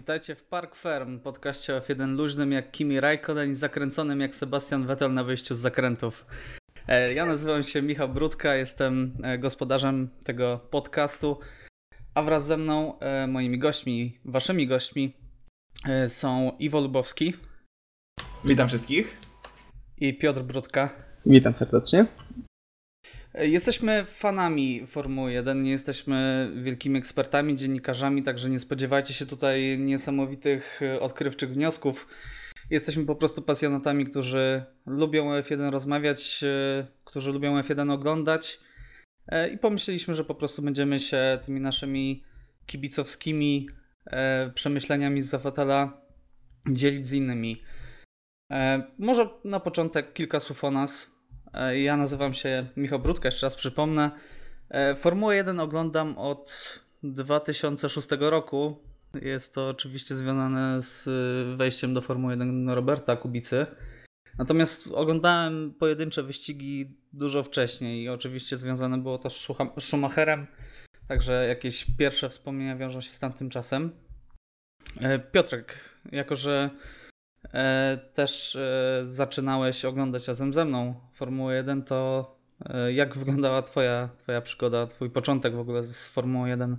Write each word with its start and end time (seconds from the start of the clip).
Witajcie 0.00 0.34
w 0.34 0.42
Park 0.42 0.74
Ferm, 0.74 1.18
podcaście 1.18 1.76
o 1.76 1.78
F1 1.78 2.16
luźnym 2.16 2.52
jak 2.52 2.70
Kimi 2.70 3.00
Raikkonen 3.00 3.50
i 3.50 3.54
zakręconym 3.54 4.20
jak 4.20 4.36
Sebastian 4.36 4.86
Vettel 4.86 5.14
na 5.14 5.24
wyjściu 5.24 5.54
z 5.54 5.58
zakrętów. 5.58 6.26
E, 6.88 7.14
ja 7.14 7.26
nazywam 7.26 7.62
się 7.62 7.82
Michał 7.82 8.08
Brudka, 8.08 8.54
jestem 8.54 9.14
e, 9.22 9.38
gospodarzem 9.38 10.08
tego 10.24 10.60
podcastu, 10.70 11.38
a 12.14 12.22
wraz 12.22 12.46
ze 12.46 12.56
mną 12.56 12.98
e, 12.98 13.26
moimi 13.26 13.58
gośćmi, 13.58 14.18
waszymi 14.24 14.66
gośćmi 14.66 15.16
są 16.08 16.52
Iwo 16.58 16.80
Lubowski. 16.80 17.34
Witam 18.44 18.68
wszystkich. 18.68 19.18
I 19.96 20.18
Piotr 20.18 20.42
Brudka. 20.42 20.90
Witam 21.26 21.54
serdecznie. 21.54 22.06
Jesteśmy 23.34 24.04
fanami 24.04 24.86
Formuły 24.86 25.32
1, 25.32 25.62
nie 25.62 25.70
jesteśmy 25.70 26.50
wielkimi 26.62 26.98
ekspertami, 26.98 27.56
dziennikarzami, 27.56 28.22
także 28.22 28.50
nie 28.50 28.58
spodziewajcie 28.58 29.14
się 29.14 29.26
tutaj 29.26 29.78
niesamowitych 29.78 30.80
e, 30.82 31.00
odkrywczych 31.00 31.50
wniosków. 31.50 32.08
Jesteśmy 32.70 33.06
po 33.06 33.14
prostu 33.14 33.42
pasjonatami, 33.42 34.04
którzy 34.04 34.64
lubią 34.86 35.30
F1 35.40 35.70
rozmawiać, 35.70 36.44
e, 36.44 36.86
którzy 37.04 37.32
lubią 37.32 37.60
F1 37.60 37.92
oglądać 37.92 38.60
e, 39.28 39.48
i 39.48 39.58
pomyśleliśmy, 39.58 40.14
że 40.14 40.24
po 40.24 40.34
prostu 40.34 40.62
będziemy 40.62 40.98
się 40.98 41.38
tymi 41.44 41.60
naszymi 41.60 42.24
kibicowskimi 42.66 43.68
przemyśleniami 44.54 45.22
z 45.22 45.26
Zafatala 45.26 46.00
dzielić 46.70 47.06
z 47.06 47.12
innymi. 47.12 47.62
Może 48.98 49.28
na 49.44 49.60
początek 49.60 50.12
kilka 50.12 50.40
słów 50.40 50.64
o 50.64 50.70
nas. 50.70 51.19
E, 51.54 51.80
ja 51.80 51.96
nazywam 51.96 52.34
się 52.34 52.66
Michał 52.76 52.98
Brudka, 52.98 53.28
jeszcze 53.28 53.46
raz 53.46 53.56
przypomnę. 53.56 54.10
E, 54.70 54.94
Formułę 54.94 55.36
1 55.36 55.60
oglądam 55.60 56.18
od 56.18 56.78
2006 57.02 58.08
roku. 58.20 58.78
Jest 59.22 59.54
to 59.54 59.68
oczywiście 59.68 60.14
związane 60.14 60.82
z 60.82 61.08
wejściem 61.56 61.94
do 61.94 62.00
Formuły 62.00 62.32
1 62.32 62.70
Roberta 62.70 63.16
Kubicy. 63.16 63.66
Natomiast 64.38 64.88
oglądałem 64.94 65.74
pojedyncze 65.78 66.22
wyścigi 66.22 66.96
dużo 67.12 67.42
wcześniej 67.42 68.02
i 68.02 68.08
oczywiście 68.08 68.56
związane 68.56 68.98
było 68.98 69.18
to 69.18 69.30
z 69.30 69.48
Schumacherem, 69.78 70.46
także 71.08 71.46
jakieś 71.48 71.86
pierwsze 71.98 72.28
wspomnienia 72.28 72.76
wiążą 72.76 73.00
się 73.00 73.12
z 73.12 73.18
tamtym 73.18 73.50
czasem. 73.50 73.92
E, 75.00 75.18
Piotrek, 75.18 75.74
jako 76.12 76.36
że 76.36 76.70
E, 76.70 76.99
też 78.14 78.56
e, 78.56 79.02
zaczynałeś 79.06 79.84
oglądać 79.84 80.28
razem 80.28 80.54
ze 80.54 80.64
mną 80.64 80.94
Formułę 81.12 81.54
1, 81.54 81.82
to 81.82 82.30
e, 82.64 82.92
jak 82.92 83.16
wyglądała 83.16 83.62
twoja, 83.62 84.08
twoja 84.18 84.40
przygoda, 84.40 84.86
twój 84.86 85.10
początek 85.10 85.54
w 85.54 85.58
ogóle 85.58 85.84
z 85.84 86.08
Formułą 86.08 86.46
1? 86.46 86.76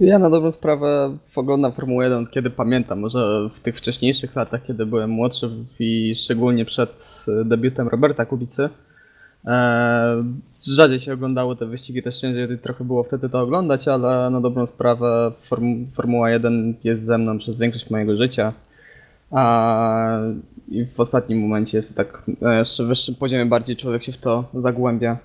Ja 0.00 0.18
na 0.18 0.30
dobrą 0.30 0.52
sprawę 0.52 1.18
oglądam 1.36 1.72
Formułę 1.72 2.04
1 2.04 2.26
kiedy 2.26 2.50
pamiętam, 2.50 3.00
może 3.00 3.48
w 3.52 3.60
tych 3.60 3.76
wcześniejszych 3.76 4.36
latach, 4.36 4.62
kiedy 4.62 4.86
byłem 4.86 5.10
młodszy 5.10 5.50
i 5.78 6.14
szczególnie 6.16 6.64
przed 6.64 7.24
debiutem 7.44 7.88
Roberta 7.88 8.26
Kubicy. 8.26 8.68
Rzadziej 10.72 11.00
się 11.00 11.12
oglądało 11.12 11.56
te 11.56 11.66
wyścigi, 11.66 12.02
też 12.02 12.20
ciężej 12.20 12.58
trochę 12.58 12.84
było 12.84 13.02
wtedy 13.02 13.28
to 13.28 13.40
oglądać, 13.40 13.88
ale 13.88 14.30
na 14.30 14.40
dobrą 14.40 14.66
sprawę 14.66 15.32
Formuła 15.92 16.30
1 16.30 16.76
jest 16.84 17.04
ze 17.04 17.18
mną 17.18 17.38
przez 17.38 17.58
większość 17.58 17.90
mojego 17.90 18.16
życia. 18.16 18.52
A 19.32 20.18
i 20.68 20.84
w 20.84 21.00
ostatnim 21.00 21.40
momencie 21.40 21.78
jest 21.78 21.88
to 21.88 21.94
tak 21.94 22.22
na 22.40 22.58
jeszcze 22.58 22.84
wyższym 22.84 23.14
poziomie 23.14 23.46
bardziej 23.46 23.76
człowiek 23.76 24.02
się 24.02 24.12
w 24.12 24.18
to 24.18 24.44
zagłębia. 24.54 25.18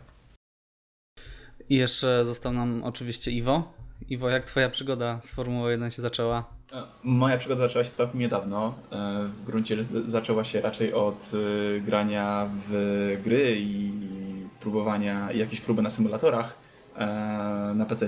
I 1.70 1.76
jeszcze 1.76 2.26
został 2.26 2.54
nam 2.54 2.84
oczywiście 2.84 3.32
Iwo. 3.32 3.74
Iwo, 4.10 4.30
jak 4.30 4.46
twoja 4.46 4.70
przygoda 4.70 5.20
z 5.22 5.32
Formułą 5.32 5.70
1 5.70 5.92
się 5.92 6.02
zaczęła? 6.02 6.44
E, 6.74 6.84
moja 7.04 7.38
przygoda 7.38 7.62
zaczęła 7.62 7.84
się 7.84 7.92
całkiem 7.92 8.20
niedawno. 8.20 8.74
E, 8.92 9.24
w 9.24 9.46
gruncie 9.46 9.84
zaczęła 10.06 10.44
się 10.44 10.62
raczej 10.62 10.94
od 10.94 11.32
e, 11.34 11.80
grania 11.80 12.50
w 12.70 13.18
gry 13.24 13.56
i 13.60 13.92
próbowania, 14.60 15.32
jakieś 15.32 15.62
próby 15.62 15.82
na 15.82 15.90
symulatorach 15.90 16.56
na 17.76 17.86
PC 17.86 18.08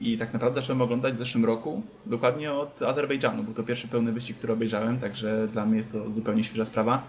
i 0.00 0.18
tak 0.18 0.32
naprawdę 0.32 0.60
zacząłem 0.60 0.82
oglądać 0.82 1.14
w 1.14 1.16
zeszłym 1.16 1.44
roku, 1.44 1.82
dokładnie 2.06 2.52
od 2.52 2.82
Azerbejdżanu. 2.82 3.42
Był 3.42 3.54
to 3.54 3.62
pierwszy 3.62 3.88
pełny 3.88 4.12
wyścig, 4.12 4.36
który 4.36 4.52
obejrzałem, 4.52 4.98
także 4.98 5.48
dla 5.52 5.66
mnie 5.66 5.76
jest 5.76 5.92
to 5.92 6.12
zupełnie 6.12 6.44
świeża 6.44 6.64
sprawa. 6.64 7.06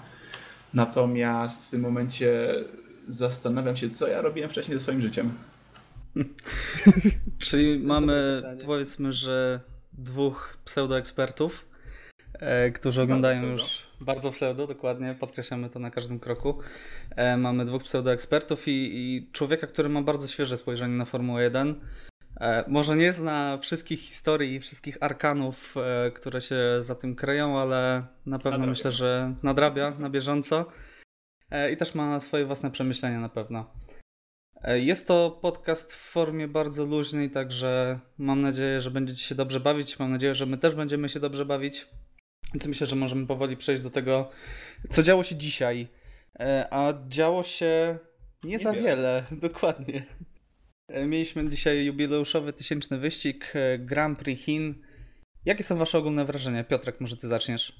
Natomiast 0.73 1.67
w 1.67 1.69
tym 1.69 1.81
momencie 1.81 2.55
zastanawiam 3.07 3.75
się, 3.75 3.89
co 3.89 4.07
ja 4.07 4.21
robiłem 4.21 4.49
wcześniej 4.49 4.79
ze 4.79 4.83
swoim 4.83 5.01
życiem. 5.01 5.33
Czyli 7.39 7.79
mamy, 7.79 8.43
powiedzmy, 8.65 9.13
że 9.13 9.59
dwóch 9.93 10.57
pseudoekspertów, 10.65 11.65
e, 12.33 12.71
którzy 12.71 13.01
oglądają 13.01 13.41
bardzo 13.41 13.51
już 13.51 13.91
bardzo 14.01 14.31
pseudo, 14.31 14.67
dokładnie, 14.67 15.15
podkreślamy 15.19 15.69
to 15.69 15.79
na 15.79 15.91
każdym 15.91 16.19
kroku. 16.19 16.57
E, 17.15 17.37
mamy 17.37 17.65
dwóch 17.65 17.83
pseudoekspertów 17.83 18.67
i, 18.67 18.71
i 18.71 19.31
człowieka, 19.31 19.67
który 19.67 19.89
ma 19.89 20.01
bardzo 20.01 20.27
świeże 20.27 20.57
spojrzenie 20.57 20.95
na 20.95 21.05
Formułę 21.05 21.43
1. 21.43 21.75
E, 22.41 22.63
może 22.67 22.95
nie 22.95 23.13
zna 23.13 23.57
wszystkich 23.57 23.99
historii 23.99 24.55
i 24.55 24.59
wszystkich 24.59 24.97
arkanów, 25.01 25.75
e, 25.77 26.11
które 26.11 26.41
się 26.41 26.57
za 26.79 26.95
tym 26.95 27.15
kryją, 27.15 27.59
ale 27.59 28.05
na 28.25 28.37
pewno 28.39 28.51
nadrabia. 28.51 28.69
myślę, 28.69 28.91
że 28.91 29.35
nadrabia 29.43 29.91
na 29.91 30.09
bieżąco 30.09 30.65
e, 31.51 31.71
i 31.71 31.77
też 31.77 31.95
ma 31.95 32.19
swoje 32.19 32.45
własne 32.45 32.71
przemyślenia 32.71 33.19
na 33.19 33.29
pewno. 33.29 33.73
Jest 34.67 35.07
to 35.07 35.39
podcast 35.41 35.93
w 35.93 36.11
formie 36.11 36.47
bardzo 36.47 36.85
luźnej, 36.85 37.29
także 37.29 37.99
mam 38.17 38.41
nadzieję, 38.41 38.81
że 38.81 38.91
będziecie 38.91 39.23
się 39.23 39.35
dobrze 39.35 39.59
bawić. 39.59 39.99
Mam 39.99 40.11
nadzieję, 40.11 40.35
że 40.35 40.45
my 40.45 40.57
też 40.57 40.75
będziemy 40.75 41.09
się 41.09 41.19
dobrze 41.19 41.45
bawić. 41.45 41.87
Więc 42.53 42.67
myślę, 42.67 42.87
że 42.87 42.95
możemy 42.95 43.27
powoli 43.27 43.57
przejść 43.57 43.81
do 43.81 43.89
tego, 43.89 44.29
co 44.89 45.03
działo 45.03 45.23
się 45.23 45.35
dzisiaj. 45.35 45.87
A 46.71 46.93
działo 47.07 47.43
się 47.43 47.99
nie, 48.43 48.51
nie 48.51 48.59
za 48.59 48.73
wiele, 48.73 49.23
dokładnie. 49.31 50.05
E, 50.93 51.07
mieliśmy 51.07 51.49
dzisiaj 51.49 51.85
jubileuszowy 51.85 52.53
tysięczny 52.53 52.97
wyścig 52.97 53.53
e, 53.55 53.79
Grand 53.79 54.19
Prix 54.19 54.43
Chin. 54.43 54.75
Jakie 55.45 55.63
są 55.63 55.77
Wasze 55.77 55.97
ogólne 55.97 56.25
wrażenia? 56.25 56.63
Piotrek, 56.63 57.01
może 57.01 57.17
Ty 57.17 57.27
zaczniesz? 57.27 57.75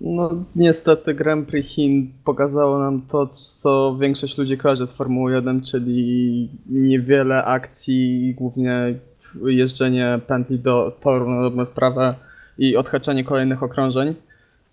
No, 0.00 0.44
niestety 0.56 1.14
Grand 1.14 1.48
Prix 1.48 1.68
Chin 1.68 2.12
pokazało 2.24 2.78
nam 2.78 3.02
to, 3.02 3.26
co 3.26 3.96
większość 4.00 4.38
ludzi 4.38 4.58
kojarzy 4.58 4.86
z 4.86 4.92
Formuły 4.92 5.32
1, 5.32 5.62
czyli 5.62 6.50
niewiele 6.70 7.44
akcji, 7.44 8.34
głównie 8.34 8.94
jeżdżenie 9.44 10.20
pętli 10.26 10.58
do 10.58 10.98
toru 11.00 11.30
na 11.30 11.42
dobrą 11.42 11.64
sprawę 11.64 12.14
i 12.58 12.76
odhaczanie 12.76 13.24
kolejnych 13.24 13.62
okrążeń. 13.62 14.14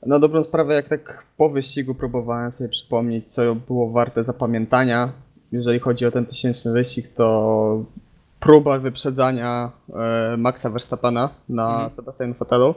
Na 0.05 0.19
dobrą 0.19 0.43
sprawę, 0.43 0.73
jak 0.73 0.89
tak 0.89 1.25
po 1.37 1.49
wyścigu 1.49 1.95
próbowałem 1.95 2.51
sobie 2.51 2.69
przypomnieć, 2.69 3.31
co 3.31 3.55
było 3.55 3.91
warte 3.91 4.23
zapamiętania, 4.23 5.24
jeżeli 5.55 5.79
chodzi 5.79 6.05
o 6.05 6.11
ten 6.11 6.25
tysięczny 6.25 6.71
wyścig, 6.71 7.07
to 7.07 7.85
próba 8.39 8.79
wyprzedzania 8.79 9.71
e, 9.93 10.37
Maxa 10.37 10.69
Verstappena 10.69 11.29
na 11.49 11.73
mhm. 11.73 11.89
Sebastian 11.89 12.33
Fotelu. 12.33 12.75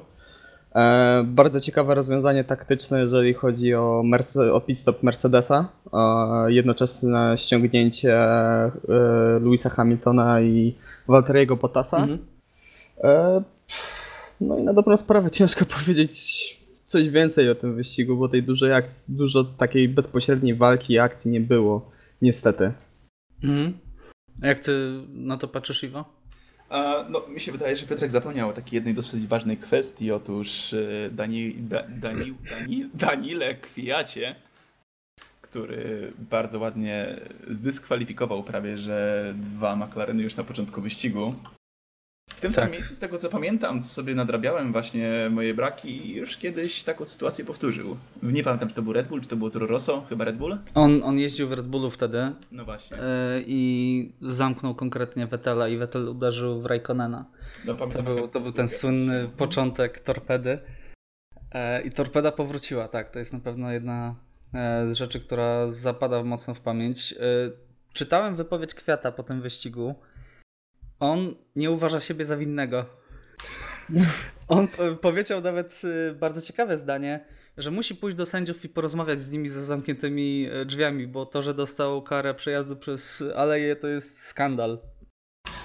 E, 0.75 1.23
bardzo 1.27 1.61
ciekawe 1.61 1.95
rozwiązanie 1.95 2.45
taktyczne, 2.45 3.01
jeżeli 3.01 3.35
chodzi 3.35 3.75
o, 3.75 4.03
Merce 4.05 4.53
o 4.53 4.61
pit 4.61 4.79
stop 4.79 5.03
Mercedesa. 5.03 5.69
E, 5.93 6.53
jednoczesne 6.53 7.35
ściągnięcie 7.39 8.15
e, 8.19 8.71
Louisa 9.41 9.71
Hamiltona 9.71 10.41
i 10.41 10.75
Valtteriego 11.09 11.57
Bottasa. 11.57 11.97
Mhm. 11.97 12.19
E, 13.05 13.43
no 14.41 14.59
i 14.59 14.63
na 14.63 14.73
dobrą 14.73 14.97
sprawę 14.97 15.31
ciężko 15.31 15.65
powiedzieć 15.79 16.59
coś 16.87 17.11
więcej 17.11 17.51
o 17.51 17.55
tym 17.55 17.75
wyścigu, 17.75 18.17
bo 18.17 18.29
tej 18.29 18.43
dużej 18.43 18.73
akcji, 18.73 19.17
dużo 19.17 19.45
takiej 19.45 19.89
bezpośredniej 19.89 20.55
walki 20.55 20.93
i 20.93 20.99
akcji 20.99 21.31
nie 21.31 21.41
było. 21.41 21.98
Niestety. 22.23 22.73
Mhm. 23.45 23.79
Jak 24.43 24.61
ty 24.61 24.73
na 25.09 25.37
to 25.37 25.49
patrzysz, 25.49 25.83
Iwo? 25.83 26.19
no, 27.11 27.23
mi 27.29 27.41
się 27.41 27.53
wydaje, 27.53 27.77
że 27.77 27.87
Piotrek 27.87 28.11
zapomniał 28.11 28.49
o 28.49 28.53
takiej 28.53 28.77
jednej 28.77 28.95
dosyć 28.95 29.27
ważnej 29.27 29.57
kwestii. 29.57 30.13
Otóż 30.13 30.75
e, 30.75 31.11
Dani, 31.11 31.55
da, 31.55 31.83
Dani, 31.89 32.35
Dani, 32.51 32.91
Danile 32.95 33.55
Kwiacie, 33.55 34.35
który 35.41 36.13
bardzo 36.31 36.59
ładnie 36.59 37.21
zdyskwalifikował 37.51 38.43
prawie, 38.43 38.79
że 38.79 39.35
dwa 39.37 39.77
McLareny 39.77 40.23
już 40.23 40.37
na 40.37 40.45
początku 40.45 40.83
wyścigu. 40.83 41.35
W 42.37 42.41
tym 42.41 42.51
tak. 42.51 42.55
samym 42.55 42.73
miejscu, 42.73 42.95
z 42.95 42.99
tego 42.99 43.19
co 43.19 43.29
pamiętam, 43.29 43.83
co 43.83 43.89
sobie 43.89 44.15
nadrabiałem 44.15 44.73
właśnie 44.73 45.29
moje 45.31 45.55
braki, 45.55 46.15
już 46.15 46.37
kiedyś 46.37 46.85
taką 46.85 47.05
sytuację 47.05 47.45
powtórzył. 47.45 47.97
Nie 48.23 48.43
pamiętam, 48.43 48.69
czy 48.69 48.75
to 48.75 48.83
był 48.83 48.93
Red 48.93 49.09
Bull, 49.09 49.21
czy 49.21 49.29
to 49.29 49.37
było 49.37 49.51
Toro 49.51 49.67
Rosso, 49.67 50.05
chyba 50.09 50.25
Red 50.25 50.37
Bull? 50.37 50.59
On, 50.75 51.03
on 51.03 51.19
jeździł 51.19 51.49
w 51.49 51.53
Red 51.53 51.67
Bullu 51.67 51.91
wtedy. 51.91 52.33
No 52.53 52.65
właśnie. 52.65 52.97
Yy, 52.97 53.03
I 53.47 54.13
zamknął 54.21 54.75
konkretnie 54.75 55.27
Vettela 55.27 55.69
i 55.69 55.77
Vettel 55.77 56.09
uderzył 56.09 56.63
w 56.63 56.67
Raikkonena. 56.67 57.25
No, 57.65 57.75
pamiętam, 57.75 58.05
to 58.05 58.15
był, 58.15 58.29
to 58.29 58.41
był 58.41 58.53
ten 58.53 58.69
słynny 58.69 59.29
początek 59.37 60.01
torpedy. 60.01 60.59
Yy, 61.55 61.83
I 61.85 61.91
torpeda 61.91 62.33
powróciła, 62.33 62.89
tak. 62.89 63.11
To 63.11 63.19
jest 63.19 63.33
na 63.33 63.41
pewno 63.41 63.73
jedna 63.73 64.15
z 64.87 64.93
rzeczy, 64.93 65.21
która 65.21 65.73
zapada 65.73 66.25
mocno 66.25 66.55
w 66.55 66.61
pamięć. 66.61 67.13
Yy, 67.13 67.19
czytałem 67.93 68.37
wypowiedź 68.37 68.75
Kwiata 68.75 69.13
po 69.13 69.23
tym 69.23 69.41
wyścigu 69.41 69.95
on 71.01 71.35
nie 71.57 71.71
uważa 71.71 72.01
siebie 72.01 72.25
za 72.25 72.37
winnego. 72.37 72.85
On 74.49 74.69
powiedział 75.01 75.41
nawet 75.41 75.83
y, 75.85 76.15
bardzo 76.15 76.41
ciekawe 76.41 76.79
zdanie, 76.79 77.25
że 77.57 77.71
musi 77.71 77.95
pójść 77.95 78.17
do 78.17 78.27
sędziów 78.27 78.65
i 78.65 78.69
porozmawiać 78.69 79.21
z 79.21 79.31
nimi 79.31 79.49
za 79.49 79.65
zamkniętymi 79.65 80.49
y, 80.63 80.67
drzwiami, 80.67 81.07
bo 81.07 81.27
to, 81.27 81.43
że 81.43 81.55
dostał 81.55 82.03
karę 82.03 82.35
przejazdu 82.35 82.77
przez 82.77 83.25
aleję, 83.37 83.77
to 83.77 83.87
jest 83.89 84.23
skandal. 84.23 84.79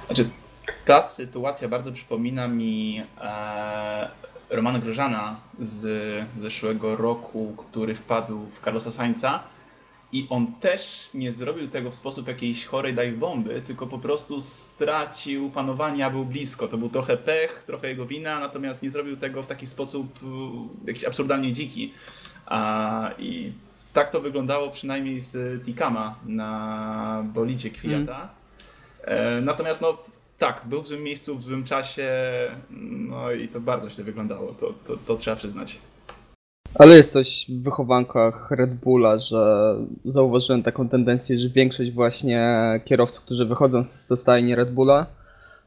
Znaczy, 0.06 0.30
ta 0.85 1.01
sytuacja 1.01 1.68
bardzo 1.68 1.91
przypomina 1.91 2.47
mi 2.47 3.03
e, 3.21 4.09
Romana 4.50 4.79
Grożana 4.79 5.39
z 5.59 5.86
zeszłego 6.39 6.95
roku, 6.95 7.56
który 7.57 7.95
wpadł 7.95 8.45
w 8.45 8.59
Carlosa 8.59 8.91
Sainza 8.91 9.44
i 10.13 10.27
on 10.30 10.54
też 10.54 11.10
nie 11.13 11.31
zrobił 11.31 11.68
tego 11.68 11.92
w 11.92 11.95
sposób 11.95 12.27
jakiejś 12.27 12.65
chorej 12.65 12.94
dive 12.94 13.18
bomby, 13.18 13.62
tylko 13.62 13.88
po 13.88 14.00
prostu 14.00 14.42
stracił 14.42 15.50
panowanie, 15.50 16.06
a 16.06 16.10
był 16.10 16.25
blisko. 16.25 16.68
To 16.68 16.77
był 16.77 16.89
trochę 16.89 17.18
pech, 17.18 17.63
trochę 17.68 17.88
jego 17.89 18.06
wina, 18.06 18.39
natomiast 18.39 18.83
nie 18.83 18.89
zrobił 18.92 19.18
tego 19.18 19.44
w 19.44 19.48
taki 19.48 19.68
sposób 19.68 20.19
e, 20.24 20.27
jakiś 20.88 21.04
absurdalnie 21.04 21.51
dziki. 21.51 21.94
A, 22.45 23.12
I 23.18 23.54
tak 23.94 24.10
to 24.10 24.21
wyglądało 24.21 24.71
przynajmniej 24.71 25.19
z 25.19 25.63
Tikama 25.65 26.19
na 26.25 27.24
bolidzie 27.33 27.69
Kwiata. 27.69 28.30
Mm. 29.04 29.45
Natomiast 29.45 29.81
no, 29.81 29.98
tak, 30.38 30.62
był 30.65 30.81
w 30.81 30.88
złym 30.88 31.04
miejscu, 31.04 31.38
w 31.38 31.44
złym 31.44 31.63
czasie, 31.63 32.12
no 33.10 33.31
i 33.31 33.48
to 33.48 33.60
bardzo 33.60 33.89
źle 33.89 34.04
wyglądało, 34.04 34.54
to, 34.54 34.74
to, 34.86 34.98
to 34.98 35.15
trzeba 35.15 35.36
przyznać. 35.36 35.80
Ale 36.75 36.96
jest 36.96 37.12
coś 37.12 37.46
w 37.50 37.64
wychowankach 37.64 38.52
Red 38.52 38.74
Bulla, 38.74 39.18
że 39.18 39.75
zauważyłem 40.06 40.64
taką 40.64 40.90
tendencję, 40.90 41.38
że 41.40 41.50
większość 41.50 41.92
właśnie 41.92 42.52
kierowców, 42.86 43.25
którzy 43.25 43.46
wychodzą 43.46 43.84
ze 43.84 44.18
stajni 44.18 44.56
Red 44.56 44.72
Bulla, 44.72 45.06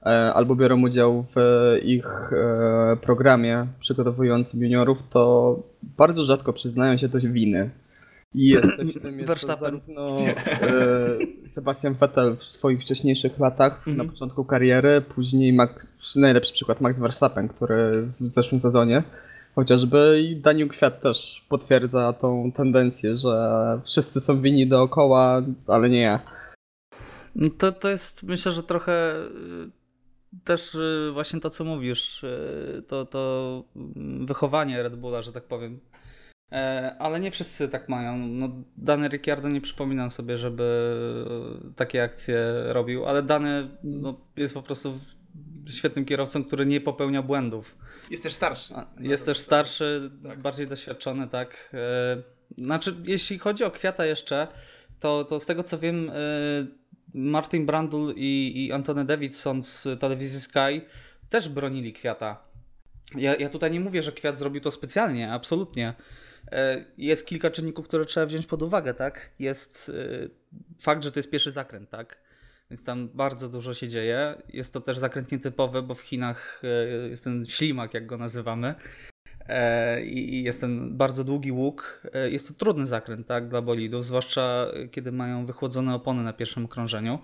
e, 0.02 0.06
albo 0.34 0.56
biorą 0.56 0.82
udział 0.82 1.24
w 1.34 1.36
ich 1.82 2.32
e, 2.32 2.96
programie 2.96 3.66
przygotowującym 3.80 4.62
juniorów, 4.62 5.08
to 5.10 5.56
bardzo 5.82 6.24
rzadko 6.24 6.52
przyznają 6.52 6.96
się 6.96 7.08
do 7.08 7.18
winy. 7.18 7.70
I 8.34 8.48
jest 8.48 8.76
coś 8.76 8.94
w 8.94 9.02
tym, 9.02 9.20
jest 9.20 9.46
to 9.46 9.56
zarówno 9.56 10.18
e, 10.18 11.48
Sebastian 11.54 11.94
Vettel 11.94 12.36
w 12.36 12.44
swoich 12.44 12.80
wcześniejszych 12.80 13.38
latach, 13.38 13.72
mm 13.72 13.82
-hmm. 13.82 13.98
na 13.98 14.02
mhm. 14.02 14.10
początku 14.10 14.44
kariery, 14.44 15.00
później 15.00 15.52
Max, 15.52 15.88
najlepszy 16.16 16.52
przykład 16.52 16.80
Max 16.80 16.98
Verstappen, 16.98 17.48
który 17.48 18.08
w 18.20 18.30
zeszłym 18.30 18.60
sezonie 18.60 19.02
chociażby 19.56 20.22
i 20.22 20.36
Daniel 20.36 20.68
Kwiat 20.68 21.00
też 21.00 21.46
potwierdza 21.48 22.12
tą 22.12 22.52
tendencję, 22.52 23.16
że 23.16 23.80
wszyscy 23.84 24.20
są 24.20 24.40
winni 24.40 24.66
dookoła, 24.66 25.42
ale 25.66 25.90
nie 25.90 26.00
ja. 26.00 26.20
No 27.34 27.48
to, 27.58 27.72
to 27.72 27.88
jest 27.88 28.22
myślę, 28.22 28.52
że 28.52 28.62
trochę 28.62 29.16
y, 29.16 29.70
też 30.44 30.74
y, 30.74 31.10
właśnie 31.12 31.40
to, 31.40 31.50
co 31.50 31.64
mówisz, 31.64 32.24
y, 32.24 32.82
to, 32.88 33.04
to 33.06 33.64
wychowanie 34.20 34.82
Red 34.82 34.96
Bulla, 34.96 35.22
że 35.22 35.32
tak 35.32 35.44
powiem. 35.44 35.80
E, 36.52 36.96
ale 36.98 37.20
nie 37.20 37.30
wszyscy 37.30 37.68
tak 37.68 37.88
mają. 37.88 38.16
No, 38.16 38.48
Dany 38.76 39.08
Ricciardo 39.08 39.48
nie 39.48 39.60
przypominam 39.60 40.10
sobie, 40.10 40.38
żeby 40.38 40.96
takie 41.76 42.02
akcje 42.02 42.38
robił, 42.66 43.06
ale 43.06 43.22
Dany 43.22 43.68
no, 43.84 44.20
jest 44.36 44.54
po 44.54 44.62
prostu 44.62 44.98
świetnym 45.70 46.04
kierowcą, 46.04 46.44
który 46.44 46.66
nie 46.66 46.80
popełnia 46.80 47.22
błędów. 47.22 47.76
Jest 48.10 48.22
też 48.22 48.34
starszy. 48.34 48.74
Jest 49.00 49.26
też 49.26 49.38
starszy, 49.38 50.10
tak. 50.22 50.38
bardziej 50.38 50.66
doświadczony, 50.66 51.28
tak. 51.28 51.70
E, 51.74 52.22
znaczy, 52.58 52.94
jeśli 53.04 53.38
chodzi 53.38 53.64
o 53.64 53.70
Kwiata 53.70 54.06
jeszcze, 54.06 54.48
to, 55.00 55.24
to 55.24 55.40
z 55.40 55.46
tego 55.46 55.62
co 55.62 55.78
wiem, 55.78 56.10
e, 56.10 56.14
Martin 57.14 57.66
Brandl 57.66 58.12
i, 58.16 58.64
i 58.66 58.72
Antony 58.72 59.04
Davidson 59.04 59.62
z 59.62 60.00
telewizji 60.00 60.40
Sky 60.40 60.80
też 61.30 61.48
bronili 61.48 61.92
Kwiata. 61.92 62.42
Ja, 63.14 63.36
ja 63.36 63.48
tutaj 63.48 63.70
nie 63.70 63.80
mówię, 63.80 64.02
że 64.02 64.12
Kwiat 64.12 64.38
zrobił 64.38 64.60
to 64.60 64.70
specjalnie, 64.70 65.32
absolutnie. 65.32 65.94
E, 66.52 66.84
jest 66.98 67.26
kilka 67.26 67.50
czynników, 67.50 67.88
które 67.88 68.04
trzeba 68.04 68.26
wziąć 68.26 68.46
pod 68.46 68.62
uwagę, 68.62 68.94
tak? 68.94 69.30
Jest 69.38 69.92
fakt, 70.80 71.02
że 71.02 71.12
to 71.12 71.18
jest 71.18 71.30
pierwszy 71.30 71.52
zakręt, 71.52 71.90
tak? 71.90 72.25
Więc 72.70 72.84
tam 72.84 73.08
bardzo 73.08 73.48
dużo 73.48 73.74
się 73.74 73.88
dzieje. 73.88 74.42
Jest 74.52 74.72
to 74.72 74.80
też 74.80 74.98
zakręt 74.98 75.32
nietypowy, 75.32 75.82
bo 75.82 75.94
w 75.94 76.00
Chinach 76.00 76.62
e, 76.64 77.08
jest 77.08 77.24
ten 77.24 77.46
ślimak, 77.46 77.94
jak 77.94 78.06
go 78.06 78.16
nazywamy. 78.16 78.74
E, 79.48 80.04
I 80.04 80.42
jest 80.42 80.60
ten 80.60 80.96
bardzo 80.96 81.24
długi 81.24 81.52
łuk. 81.52 82.02
E, 82.12 82.30
jest 82.30 82.48
to 82.48 82.54
trudny 82.54 82.86
zakręt 82.86 83.26
tak, 83.26 83.48
dla 83.48 83.62
bolidów, 83.62 84.04
zwłaszcza 84.04 84.66
kiedy 84.90 85.12
mają 85.12 85.46
wychłodzone 85.46 85.94
opony 85.94 86.22
na 86.22 86.32
pierwszym 86.32 86.64
okrążeniu. 86.64 87.18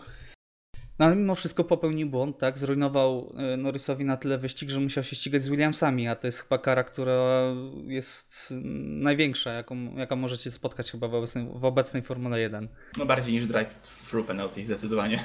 No 0.99 1.07
ale 1.07 1.17
mimo 1.17 1.35
wszystko 1.35 1.65
popełnił 1.65 2.11
błąd, 2.11 2.39
tak? 2.39 2.59
Zrujnował 2.59 3.33
e, 3.37 3.57
Norrisowi 3.57 4.05
na 4.05 4.17
tyle 4.17 4.39
wyścig, 4.39 4.71
że 4.71 4.81
musiał 4.81 5.05
się 5.05 5.17
ścigać 5.17 5.43
z 5.43 5.49
Williamsami, 5.49 6.09
a 6.09 6.17
to 6.17 6.27
jest 6.27 6.39
chyba 6.39 6.59
kara, 6.59 6.85
która 6.85 7.43
jest 7.87 8.55
największa, 8.85 9.53
jaką, 9.53 9.97
jaką 9.97 10.17
możecie 10.17 10.51
spotkać 10.51 10.91
chyba 10.91 11.09
w 11.09 11.15
obecnej, 11.15 11.49
w 11.55 11.65
obecnej 11.65 12.03
Formule 12.03 12.41
1. 12.41 12.69
No 12.99 13.07
bardziej 13.07 13.35
niż 13.35 13.47
drive-through 13.47 14.27
penalty, 14.27 14.65
zdecydowanie. 14.65 15.25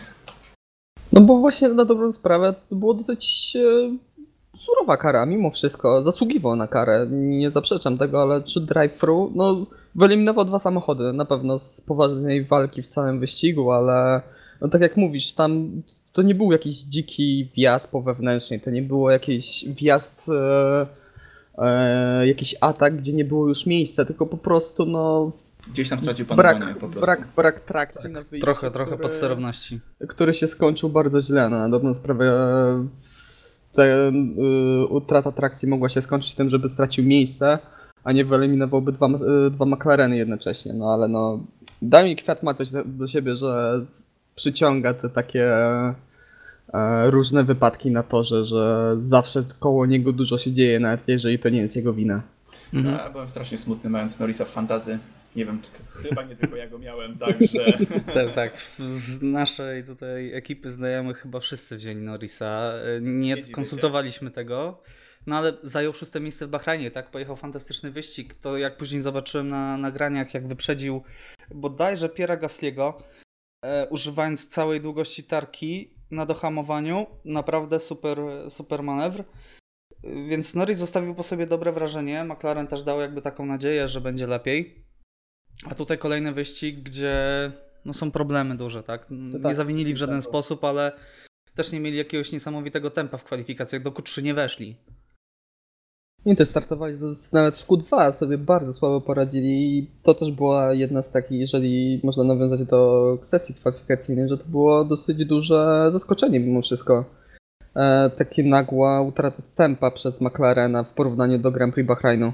No 1.13 1.21
bo 1.21 1.37
właśnie 1.37 1.69
na 1.69 1.85
dobrą 1.85 2.11
sprawę 2.11 2.55
to 2.69 2.75
było 2.75 2.93
dosyć 2.93 3.53
e, 3.55 3.97
surowa 4.57 4.97
kara, 4.97 5.25
mimo 5.25 5.51
wszystko. 5.51 6.03
Zasługiwał 6.03 6.55
na 6.55 6.67
karę, 6.67 7.07
nie 7.11 7.51
zaprzeczam 7.51 7.97
tego, 7.97 8.21
ale 8.21 8.43
czy 8.43 8.61
drive-through, 8.61 9.35
no 9.35 9.65
wyeliminował 9.95 10.45
dwa 10.45 10.59
samochody, 10.59 11.13
na 11.13 11.25
pewno 11.25 11.59
z 11.59 11.81
poważnej 11.81 12.45
walki 12.45 12.81
w 12.81 12.87
całym 12.87 13.19
wyścigu, 13.19 13.71
ale 13.71 14.21
no 14.61 14.67
tak 14.67 14.81
jak 14.81 14.97
mówisz, 14.97 15.33
tam 15.33 15.81
to 16.17 16.21
nie 16.21 16.35
był 16.35 16.51
jakiś 16.51 16.75
dziki 16.75 17.49
wjazd 17.55 17.91
po 17.91 18.01
wewnętrznej, 18.01 18.59
to 18.59 18.71
nie 18.71 18.81
było 18.81 19.11
jakiś 19.11 19.65
wjazd, 19.67 20.29
e, 20.29 20.87
e, 21.57 22.27
jakiś 22.27 22.55
atak, 22.61 22.97
gdzie 22.97 23.13
nie 23.13 23.25
było 23.25 23.47
już 23.47 23.65
miejsca, 23.65 24.05
tylko 24.05 24.25
po 24.25 24.37
prostu 24.37 24.85
no... 24.85 25.31
Gdzieś 25.71 25.89
tam 25.89 25.99
stracił 25.99 26.25
panowanie 26.25 26.59
brak, 26.59 26.77
po 26.77 26.87
prostu. 26.87 27.01
Brak, 27.01 27.27
brak 27.35 27.59
trakcji 27.59 28.03
tak. 28.03 28.11
na 28.11 28.21
wyjściu. 28.21 28.45
Trochę, 28.45 28.71
trochę 28.71 28.91
który, 28.91 29.03
podsterowności. 29.03 29.79
Który 30.07 30.33
się 30.33 30.47
skończył 30.47 30.89
bardzo 30.89 31.21
źle, 31.21 31.49
no, 31.49 31.57
na 31.57 31.69
dobrą 31.69 31.93
sprawę 31.93 32.25
te, 33.73 34.09
y, 34.09 34.85
utrata 34.89 35.31
trakcji 35.31 35.67
mogła 35.67 35.89
się 35.89 36.01
skończyć 36.01 36.35
tym, 36.35 36.49
żeby 36.49 36.69
stracił 36.69 37.05
miejsce, 37.05 37.59
a 38.03 38.11
nie 38.11 38.25
wyeliminowałby 38.25 38.91
dwa, 38.91 39.07
y, 39.07 39.51
dwa 39.51 39.65
McLareny 39.65 40.17
jednocześnie, 40.17 40.73
no 40.73 40.93
ale 40.93 41.07
no... 41.07 41.39
Daj 41.81 42.05
mi 42.05 42.15
Kwiat 42.15 42.43
ma 42.43 42.53
coś 42.53 42.69
do 42.85 43.07
siebie, 43.07 43.35
że 43.35 43.81
przyciąga 44.37 44.93
te 44.93 45.09
takie 45.09 45.53
e, 45.53 45.93
różne 47.11 47.43
wypadki 47.43 47.91
na 47.91 48.03
torze, 48.03 48.45
że 48.45 48.95
zawsze 48.99 49.43
koło 49.59 49.85
niego 49.85 50.11
dużo 50.13 50.37
się 50.37 50.51
dzieje, 50.53 50.79
nawet 50.79 51.07
jeżeli 51.07 51.39
to 51.39 51.49
nie 51.49 51.61
jest 51.61 51.75
jego 51.75 51.93
wina. 51.93 52.21
Mhm. 52.73 52.95
Ja 52.95 53.09
byłem 53.09 53.29
strasznie 53.29 53.57
smutny 53.57 53.89
mając 53.89 54.19
Norisa 54.19 54.45
w 54.45 54.49
fantazy. 54.49 54.99
Nie 55.35 55.45
wiem, 55.45 55.61
czy 55.61 55.71
to, 55.71 55.77
chyba 55.89 56.23
nie 56.23 56.35
tylko 56.35 56.55
ja 56.55 56.67
go 56.67 56.79
miałem, 56.79 57.17
także... 57.25 57.77
tak, 58.13 58.35
tak. 58.35 58.59
Z 58.89 59.21
naszej 59.21 59.83
tutaj 59.83 60.33
ekipy 60.33 60.71
znajomych 60.71 61.17
chyba 61.17 61.39
wszyscy 61.39 61.77
wzięli 61.77 62.01
Norisa. 62.01 62.73
Nie, 63.01 63.35
nie 63.35 63.43
konsultowaliśmy 63.43 64.31
tego. 64.31 64.79
No 65.27 65.37
ale 65.37 65.53
zajął 65.63 65.93
szóste 65.93 66.19
miejsce 66.19 66.47
w 66.47 66.49
Bahrajnie, 66.49 66.91
tak? 66.91 67.11
Pojechał 67.11 67.35
fantastyczny 67.35 67.91
wyścig. 67.91 68.33
To 68.33 68.57
jak 68.57 68.77
później 68.77 69.01
zobaczyłem 69.01 69.47
na 69.47 69.77
nagraniach, 69.77 70.33
jak 70.33 70.47
wyprzedził 70.47 71.03
bodajże 71.55 72.09
Piera 72.09 72.37
Gasliego, 72.37 73.03
e, 73.67 73.87
używając 73.89 74.47
całej 74.47 74.81
długości 74.81 75.23
tarki 75.23 75.93
na 76.11 76.25
dohamowaniu. 76.25 77.07
Naprawdę 77.25 77.79
super, 77.79 78.19
super 78.49 78.83
manewr. 78.83 79.23
Więc 80.03 80.55
Norris 80.55 80.77
zostawił 80.77 81.15
po 81.15 81.23
sobie 81.23 81.47
dobre 81.47 81.71
wrażenie. 81.71 82.23
McLaren 82.23 82.67
też 82.67 82.83
dał 82.83 83.01
jakby 83.01 83.21
taką 83.21 83.45
nadzieję, 83.45 83.87
że 83.87 84.01
będzie 84.01 84.27
lepiej. 84.27 84.85
A 85.65 85.75
tutaj 85.75 85.97
kolejny 85.97 86.31
wyścig, 86.33 86.79
gdzie 86.79 87.15
no 87.85 87.93
są 87.93 88.11
problemy 88.11 88.57
duże, 88.57 88.83
tak? 88.83 89.07
Nie 89.09 89.39
tak, 89.39 89.55
zawinili 89.55 89.93
w 89.93 89.97
żaden 89.97 90.21
tak. 90.21 90.29
sposób, 90.29 90.63
ale 90.63 90.91
też 91.55 91.71
nie 91.71 91.79
mieli 91.79 91.97
jakiegoś 91.97 92.31
niesamowitego 92.31 92.91
tempa 92.91 93.17
w 93.17 93.23
kwalifikacjach. 93.23 93.81
Do 93.81 93.91
Q3 93.91 94.23
nie 94.23 94.33
weszli. 94.33 94.75
Nie, 96.25 96.35
też 96.35 96.49
startowali 96.49 96.97
nawet 97.33 97.55
w 97.55 97.67
Q2, 97.67 98.13
sobie 98.13 98.37
bardzo 98.37 98.73
słabo 98.73 99.01
poradzili 99.01 99.77
i 99.77 99.87
to 100.03 100.13
też 100.13 100.31
była 100.31 100.73
jedna 100.73 101.01
z 101.01 101.11
takich, 101.11 101.39
jeżeli 101.39 102.01
można 102.03 102.23
nawiązać 102.23 102.65
do 102.65 103.17
sesji 103.21 103.55
kwalifikacyjnej, 103.55 104.29
że 104.29 104.37
to 104.37 104.43
było 104.45 104.85
dosyć 104.85 105.25
duże 105.25 105.89
zaskoczenie 105.91 106.39
mimo 106.39 106.61
wszystko. 106.61 107.05
E, 107.75 108.09
takie 108.09 108.43
nagła 108.43 109.01
utrata 109.01 109.43
tempa 109.55 109.91
przez 109.91 110.21
McLarena 110.21 110.83
w 110.83 110.93
porównaniu 110.93 111.39
do 111.39 111.51
Grand 111.51 111.73
Prix 111.73 111.87
Bahrainu. 111.87 112.33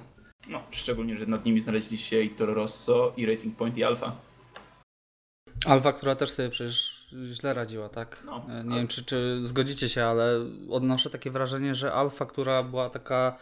No, 0.49 0.61
szczególnie, 0.71 1.17
że 1.17 1.25
nad 1.25 1.45
nimi 1.45 1.61
znaleźli 1.61 1.97
się 1.97 2.21
i 2.21 2.29
Toro 2.29 2.53
Rosso, 2.53 3.13
i 3.17 3.25
Racing 3.25 3.55
Point, 3.55 3.77
i 3.77 3.83
Alfa. 3.83 4.15
Alfa, 5.65 5.93
która 5.93 6.15
też 6.15 6.31
sobie 6.31 6.49
przecież 6.49 7.07
źle 7.27 7.53
radziła, 7.53 7.89
tak? 7.89 8.23
No, 8.25 8.45
e, 8.49 8.63
nie 8.63 8.71
ale... 8.71 8.75
wiem, 8.75 8.87
czy, 8.87 9.05
czy 9.05 9.39
zgodzicie 9.43 9.89
się, 9.89 10.05
ale 10.05 10.39
odnoszę 10.69 11.09
takie 11.09 11.31
wrażenie, 11.31 11.75
że 11.75 11.93
Alfa, 11.93 12.25
która 12.25 12.63
była 12.63 12.89
taka 12.89 13.37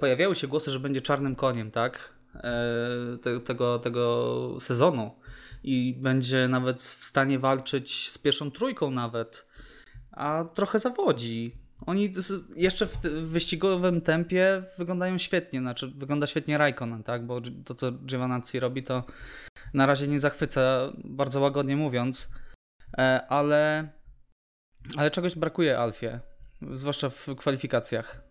pojawiały 0.00 0.36
się 0.36 0.48
głosy, 0.48 0.70
że 0.70 0.80
będzie 0.80 1.00
czarnym 1.00 1.36
koniem, 1.36 1.70
tak? 1.70 2.18
E, 2.34 3.18
te, 3.22 3.40
tego, 3.40 3.78
tego 3.78 4.56
sezonu 4.60 5.10
i 5.62 5.94
będzie 5.98 6.48
nawet 6.48 6.82
w 6.82 7.04
stanie 7.04 7.38
walczyć 7.38 8.10
z 8.10 8.18
pierwszą 8.18 8.50
trójką 8.50 8.90
nawet, 8.90 9.46
a 10.12 10.44
trochę 10.54 10.78
zawodzi. 10.78 11.52
Oni 11.86 12.12
jeszcze 12.56 12.86
w, 12.86 12.98
wyścigowym 13.22 14.00
tempie 14.00 14.62
wyglądają 14.78 15.18
świetnie, 15.18 15.60
znaczy 15.60 15.92
wygląda 15.96 16.26
świetnie 16.26 16.58
Raikkonen, 16.58 17.02
tak? 17.02 17.26
Bo 17.26 17.40
to, 17.64 17.74
co 17.74 17.92
Giovinazzi 17.92 18.60
robi, 18.60 18.82
to 18.82 19.04
na 19.74 19.86
razie 19.86 20.08
nie 20.08 20.20
zachwyca, 20.20 20.92
bardzo 21.04 21.40
łagodnie 21.40 21.76
mówiąc, 21.76 22.30
e, 22.98 23.26
ale, 23.28 23.88
ale 24.96 25.10
czegoś 25.10 25.34
brakuje 25.34 25.78
Alfie, 25.78 26.20
zwłaszcza 26.72 27.08
w 27.08 27.26
kwalifikacjach. 27.36 28.27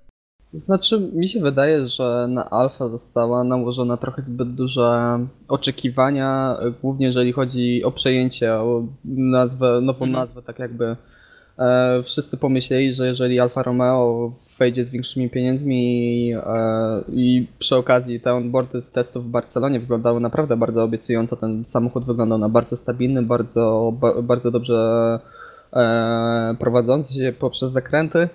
Znaczy, 0.53 0.99
mi 1.13 1.29
się 1.29 1.39
wydaje, 1.39 1.87
że 1.87 2.27
na 2.29 2.49
Alfa 2.49 2.89
została 2.89 3.43
nałożona 3.43 3.97
trochę 3.97 4.23
zbyt 4.23 4.53
duże 4.55 5.19
oczekiwania, 5.47 6.57
głównie 6.81 7.07
jeżeli 7.07 7.31
chodzi 7.31 7.83
o 7.83 7.91
przejęcie, 7.91 8.53
o 8.53 8.83
nazwę, 9.05 9.79
nową 9.81 10.05
mhm. 10.05 10.11
nazwę, 10.11 10.41
tak 10.41 10.59
jakby 10.59 10.95
e, 11.59 12.03
wszyscy 12.03 12.37
pomyśleli, 12.37 12.93
że 12.93 13.07
jeżeli 13.07 13.39
Alfa 13.39 13.63
Romeo 13.63 14.31
wejdzie 14.59 14.85
z 14.85 14.89
większymi 14.89 15.29
pieniędzmi 15.29 16.31
e, 16.33 17.03
i 17.13 17.47
przy 17.59 17.75
okazji 17.75 18.19
te 18.19 18.33
onboardy 18.33 18.81
z 18.81 18.91
testów 18.91 19.25
w 19.25 19.29
Barcelonie 19.29 19.79
wyglądały 19.79 20.19
naprawdę 20.19 20.57
bardzo 20.57 20.83
obiecująco, 20.83 21.35
ten 21.35 21.65
samochód 21.65 22.05
wyglądał 22.05 22.37
na 22.37 22.49
bardzo 22.49 22.77
stabilny, 22.77 23.23
bardzo, 23.23 23.93
ba, 23.99 24.21
bardzo 24.21 24.51
dobrze 24.51 25.19
e, 25.73 26.55
prowadzący 26.59 27.13
się 27.13 27.33
poprzez 27.39 27.71
zakręty. 27.71 28.29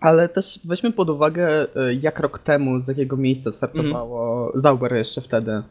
Ale 0.00 0.28
też 0.28 0.60
weźmy 0.64 0.92
pod 0.92 1.10
uwagę, 1.10 1.66
e, 1.76 1.94
jak 1.94 2.20
rok 2.20 2.38
temu, 2.38 2.80
z 2.80 2.88
jakiego 2.88 3.16
miejsca 3.16 3.52
startowało 3.52 4.48
mm. 4.48 4.60
Zauber 4.60 4.94
jeszcze 4.94 5.20
wtedy. 5.20 5.62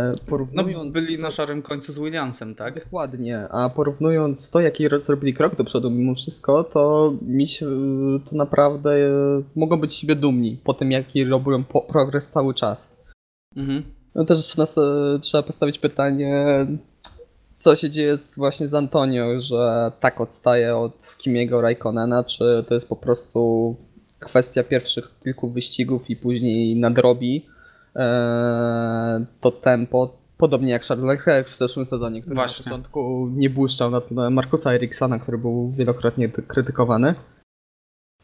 E, 0.00 0.12
porównując... 0.26 0.84
No, 0.86 0.90
byli 0.90 1.18
na 1.18 1.30
szarym 1.30 1.62
końcu 1.62 1.92
z 1.92 1.98
Williamsem, 1.98 2.54
tak? 2.54 2.84
Dokładnie, 2.84 3.48
a 3.48 3.70
porównując 3.70 4.50
to, 4.50 4.60
jaki 4.60 4.88
zrobili 5.00 5.34
krok 5.34 5.56
do 5.56 5.64
przodu 5.64 5.90
mimo 5.90 6.14
wszystko, 6.14 6.64
to 6.64 7.14
mi 7.22 7.48
się 7.48 7.66
to 8.30 8.36
naprawdę 8.36 8.90
e, 8.90 9.42
mogą 9.56 9.80
być 9.80 9.94
siebie 9.94 10.14
dumni 10.14 10.58
po 10.64 10.74
tym, 10.74 10.92
jaki 10.92 11.24
robią 11.24 11.64
progres 11.88 12.30
cały 12.30 12.54
czas. 12.54 12.96
Mhm. 13.56 13.82
No 14.14 14.24
też 14.24 14.56
nas, 14.56 14.76
trzeba 15.20 15.42
postawić 15.42 15.78
pytanie, 15.78 16.66
co 17.64 17.76
się 17.76 17.90
dzieje 17.90 18.18
z, 18.18 18.36
właśnie 18.38 18.68
z 18.68 18.74
Antonio, 18.74 19.40
że 19.40 19.92
tak 20.00 20.20
odstaje 20.20 20.76
od 20.76 21.16
Kimiego 21.18 21.60
Raikkonena, 21.60 22.24
czy 22.24 22.64
to 22.68 22.74
jest 22.74 22.88
po 22.88 22.96
prostu 22.96 23.76
kwestia 24.18 24.62
pierwszych 24.62 25.18
kilku 25.22 25.50
wyścigów 25.50 26.10
i 26.10 26.16
później 26.16 26.76
nadrobi 26.76 27.46
e, 27.96 29.24
to 29.40 29.50
tempo, 29.50 30.16
podobnie 30.36 30.72
jak 30.72 30.84
Charles 30.84 31.06
Leclerc 31.06 31.48
w 31.48 31.56
zeszłym 31.56 31.86
sezonie, 31.86 32.20
który 32.20 32.34
Właśnie. 32.34 32.64
na 32.64 32.70
początku 32.70 33.28
nie 33.32 33.50
błyszczał 33.50 33.90
na 33.90 34.00
tle 34.00 34.30
Markusa 34.30 34.72
Eriksona, 34.72 35.18
który 35.18 35.38
był 35.38 35.70
wielokrotnie 35.70 36.28
krytykowany. 36.28 37.14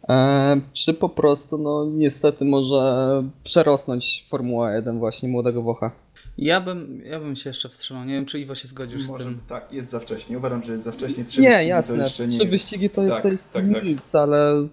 E, 0.09 0.61
czy 0.73 0.95
po 0.95 1.09
prostu, 1.09 1.59
no 1.59 1.87
niestety 1.93 2.45
może 2.45 3.23
przerosnąć 3.45 4.27
Formuła 4.29 4.75
1 4.75 4.99
właśnie 4.99 5.29
młodego 5.29 5.63
Włocha. 5.63 5.93
Ja 6.41 6.61
bym, 6.61 7.03
ja 7.05 7.21
bym 7.21 7.37
się 7.37 7.51
jeszcze 7.51 7.69
wstrzymał. 7.69 8.05
Nie 8.05 8.15
wiem, 8.15 8.27
czy 8.27 8.41
Iwo 8.41 8.55
się 8.55 8.69
zgodzisz 8.69 9.07
Może, 9.07 9.25
z 9.25 9.27
tym. 9.27 9.41
Tak, 9.49 9.73
jest 9.73 9.91
za 9.91 10.01
wcześnie. 10.01 10.39
Uważam, 10.39 10.63
że 10.63 10.73
jest 10.73 10.85
za 10.85 10.93
wcześnie. 10.93 11.25
Trzy 11.25 11.41
nie, 11.41 11.49
wyścigi 11.49 11.69
jasne. 11.69 11.97
to 11.97 12.03
jeszcze 12.03 12.27
nie 12.27 12.39
Trzy 12.39 12.49
wyścigi 12.49 12.91
to, 12.91 13.09
tak, 13.09 13.23
to 13.23 13.29
jest 13.29 13.53
tak, 13.53 13.65
tak. 13.73 13.85
nic, 13.85 14.15
ale... 14.15 14.69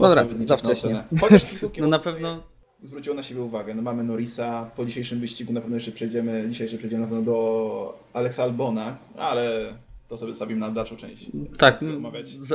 No 0.00 0.14
racja, 0.14 0.46
za 0.46 0.56
wcześnie. 0.56 1.04
Chociaż 1.20 1.44
no 1.80 1.86
na 1.88 1.98
pewno 1.98 2.42
zwróciło 2.82 3.16
na 3.16 3.22
siebie 3.22 3.40
uwagę. 3.40 3.74
No 3.74 3.82
mamy 3.82 4.04
Norisa, 4.04 4.70
po 4.76 4.84
dzisiejszym 4.86 5.20
wyścigu 5.20 5.52
na 5.52 5.60
pewno 5.60 5.76
jeszcze 5.76 5.92
przejdziemy, 5.92 6.44
dzisiaj 6.48 6.64
jeszcze 6.64 6.78
przejdziemy 6.78 7.02
na 7.02 7.08
pewno 7.08 7.24
do 7.24 7.98
Alexa 8.12 8.42
Albona, 8.42 8.96
ale 9.16 9.74
to 10.08 10.18
sobie 10.18 10.34
zabijmy 10.34 10.60
na 10.60 10.70
dalszą 10.70 10.96
część. 10.96 11.30
Tak, 11.58 11.80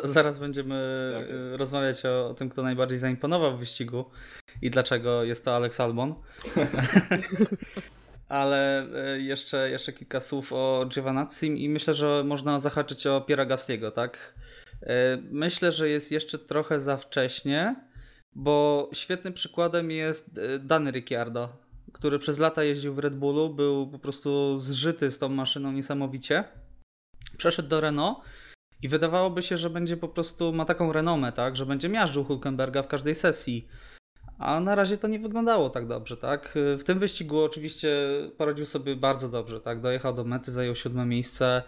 zaraz 0.04 0.40
będziemy 0.40 1.12
tak 1.14 1.60
rozmawiać 1.60 2.06
o, 2.06 2.30
o, 2.30 2.34
tym, 2.34 2.50
kto 2.50 2.64
najbardziej 2.64 2.98
zaimponował 2.98 3.58
w 3.58 3.60
wyścigu 3.60 4.06
i 4.62 4.70
dlaczego 4.70 5.24
jest 5.24 5.46
to 5.46 5.56
Alex 5.56 5.80
Albon. 5.80 6.14
ale 8.30 8.88
e, 8.96 9.20
jeszcze, 9.20 9.70
jeszcze 9.70 9.94
kilka 9.94 10.20
słów 10.20 10.54
o 10.54 10.86
Giovanazzim 10.90 11.58
i 11.58 11.70
myślę, 11.70 11.94
że 11.94 12.24
można 12.26 12.60
zahaczyć 12.60 13.08
o 13.08 13.22
Piera 13.22 13.46
Gastiego, 13.46 13.92
tak? 13.92 14.36
E, 14.84 15.18
myślę, 15.32 15.72
że 15.72 15.90
jest 15.90 16.12
jeszcze 16.12 16.40
trochę 16.40 16.82
za 16.82 16.98
wcześnie, 16.98 17.76
bo 18.36 18.90
świetnym 18.94 19.34
przykładem 19.34 19.92
jest 19.92 20.38
e, 20.38 20.60
Dany 20.60 20.92
Ricciardo, 20.92 21.58
który 21.94 22.20
przez 22.20 22.40
lata 22.40 22.64
jeździł 22.64 22.94
w 22.94 23.00
Red 23.00 23.16
Bullu, 23.16 23.54
był 23.54 23.88
po 23.92 24.00
prostu 24.00 24.60
zżyty 24.60 25.12
z 25.12 25.20
tą 25.20 25.30
maszyną 25.30 25.72
niesamowicie. 25.72 26.44
Przeszedł 27.38 27.70
do 27.70 27.82
Renault 27.82 28.18
i 28.82 28.88
wydawałoby 28.88 29.42
się, 29.42 29.58
że 29.58 29.70
będzie 29.70 29.98
po 29.98 30.08
prostu, 30.08 30.54
ma 30.54 30.66
taką 30.66 30.94
renomę, 30.94 31.32
tak, 31.32 31.56
że 31.56 31.66
będzie 31.66 31.90
miażdżył 31.90 32.24
Hulkenberga 32.24 32.84
w 32.84 32.88
każdej 32.88 33.16
sesji. 33.16 33.68
A 34.40 34.60
na 34.60 34.76
razie 34.76 34.98
to 34.98 35.08
nie 35.08 35.20
wyglądało 35.20 35.70
tak 35.70 35.88
dobrze, 35.88 36.18
tak? 36.18 36.52
W 36.56 36.84
tym 36.84 37.00
wyścigu 37.00 37.44
oczywiście 37.44 37.90
poradził 38.38 38.66
sobie 38.66 38.96
bardzo 38.96 39.30
dobrze, 39.30 39.62
tak? 39.62 39.82
Dojechał 39.82 40.14
do 40.14 40.24
mety, 40.24 40.52
zajął 40.52 40.76
siódme 40.76 41.06
miejsce, 41.06 41.64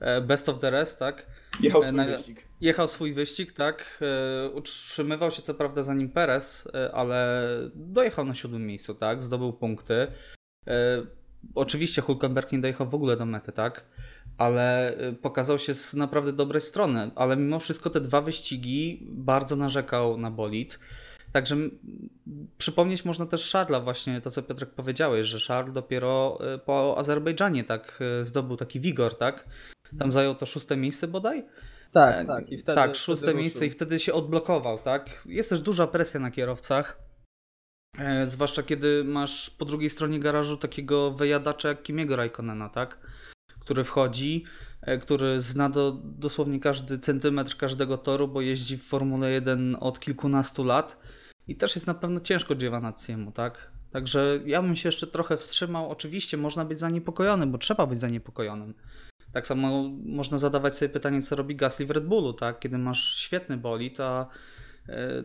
e, 0.00 0.20
best 0.20 0.48
of 0.48 0.58
the 0.58 0.70
rest, 0.70 0.98
tak? 0.98 1.26
Jechał 1.60 1.82
swój 1.82 1.96
na... 1.96 2.04
wyścig. 2.04 2.48
Jechał 2.60 2.88
swój 2.88 3.12
wyścig, 3.12 3.52
tak? 3.52 4.00
E, 4.02 4.48
utrzymywał 4.50 5.30
się 5.30 5.42
co 5.42 5.54
prawda 5.54 5.82
za 5.82 5.94
nim 5.94 6.08
Perez, 6.08 6.68
e, 6.74 6.94
ale 6.94 7.42
dojechał 7.74 8.24
na 8.24 8.34
siódmym 8.34 8.66
miejscu, 8.66 8.94
tak? 8.94 9.22
Zdobył 9.22 9.52
punkty. 9.52 10.06
Oczywiście 11.54 12.02
Hulkenberg 12.02 12.52
nie 12.52 12.58
dojechał 12.58 12.88
w 12.88 12.94
ogóle 12.94 13.16
do 13.16 13.26
mety, 13.26 13.52
tak? 13.52 13.84
Ale 14.38 14.96
pokazał 15.22 15.58
się 15.58 15.74
z 15.74 15.94
naprawdę 15.94 16.32
dobrej 16.32 16.60
strony, 16.60 17.10
ale 17.14 17.36
mimo 17.36 17.58
wszystko 17.58 17.90
te 17.90 18.00
dwa 18.00 18.20
wyścigi 18.20 19.06
bardzo 19.10 19.56
narzekał 19.56 20.18
na 20.18 20.30
bolid. 20.30 20.78
Także 21.36 21.56
przypomnieć 22.58 23.04
można 23.04 23.26
też 23.26 23.44
Szarla 23.44 23.80
właśnie 23.80 24.20
to, 24.20 24.30
co 24.30 24.42
Piotrek 24.42 24.70
powiedziałeś, 24.70 25.26
że 25.26 25.40
Szarl 25.40 25.72
dopiero 25.72 26.38
y, 26.54 26.58
po 26.58 26.98
Azerbejdżanie 26.98 27.64
tak 27.64 27.98
y, 28.20 28.24
zdobył 28.24 28.56
taki 28.56 28.80
wigor, 28.80 29.18
tak? 29.18 29.44
Tam 29.98 30.12
zajął 30.12 30.34
to 30.34 30.46
szóste 30.46 30.76
miejsce 30.76 31.08
bodaj? 31.08 31.44
Tak, 31.92 32.16
e, 32.16 32.24
tak. 32.24 32.52
I 32.52 32.58
wtedy, 32.58 32.76
tak, 32.76 32.94
szóste 32.94 33.26
wtedy 33.26 33.38
miejsce 33.38 33.58
ruszył. 33.58 33.68
i 33.68 33.70
wtedy 33.70 33.98
się 33.98 34.12
odblokował, 34.12 34.78
tak? 34.78 35.24
Jest 35.26 35.50
też 35.50 35.60
duża 35.60 35.86
presja 35.86 36.20
na 36.20 36.30
kierowcach. 36.30 36.98
E, 37.98 38.26
zwłaszcza 38.26 38.62
kiedy 38.62 39.04
masz 39.04 39.50
po 39.50 39.64
drugiej 39.64 39.90
stronie 39.90 40.20
garażu 40.20 40.56
takiego 40.56 41.10
wyjadacza 41.10 41.68
jak 41.68 41.82
Kimiego 41.82 42.16
Raikkonena, 42.16 42.68
tak? 42.68 42.98
Który 43.60 43.84
wchodzi, 43.84 44.44
e, 44.82 44.98
który 44.98 45.40
zna 45.40 45.68
do, 45.68 45.92
dosłownie 46.04 46.60
każdy 46.60 46.98
centymetr 46.98 47.56
każdego 47.56 47.98
toru, 47.98 48.28
bo 48.28 48.40
jeździ 48.40 48.78
w 48.78 48.84
Formule 48.84 49.30
1 49.30 49.76
od 49.80 50.00
kilkunastu 50.00 50.64
lat 50.64 50.98
i 51.48 51.56
też 51.56 51.74
jest 51.74 51.86
na 51.86 51.94
pewno 51.94 52.20
ciężko 52.20 52.54
Giovanazziemu, 52.54 53.32
tak? 53.32 53.70
Także 53.90 54.40
ja 54.44 54.62
bym 54.62 54.76
się 54.76 54.88
jeszcze 54.88 55.06
trochę 55.06 55.36
wstrzymał. 55.36 55.90
Oczywiście 55.90 56.36
można 56.36 56.64
być 56.64 56.78
zaniepokojonym, 56.78 57.52
bo 57.52 57.58
trzeba 57.58 57.86
być 57.86 58.00
zaniepokojonym. 58.00 58.74
Tak 59.32 59.46
samo 59.46 59.90
można 60.04 60.38
zadawać 60.38 60.74
sobie 60.76 60.88
pytanie, 60.88 61.22
co 61.22 61.36
robi 61.36 61.56
Gasly 61.56 61.86
w 61.86 61.90
Red 61.90 62.06
Bullu, 62.06 62.32
tak? 62.32 62.60
Kiedy 62.60 62.78
masz 62.78 63.16
świetny 63.16 63.56
bolid, 63.56 64.00
a 64.00 64.26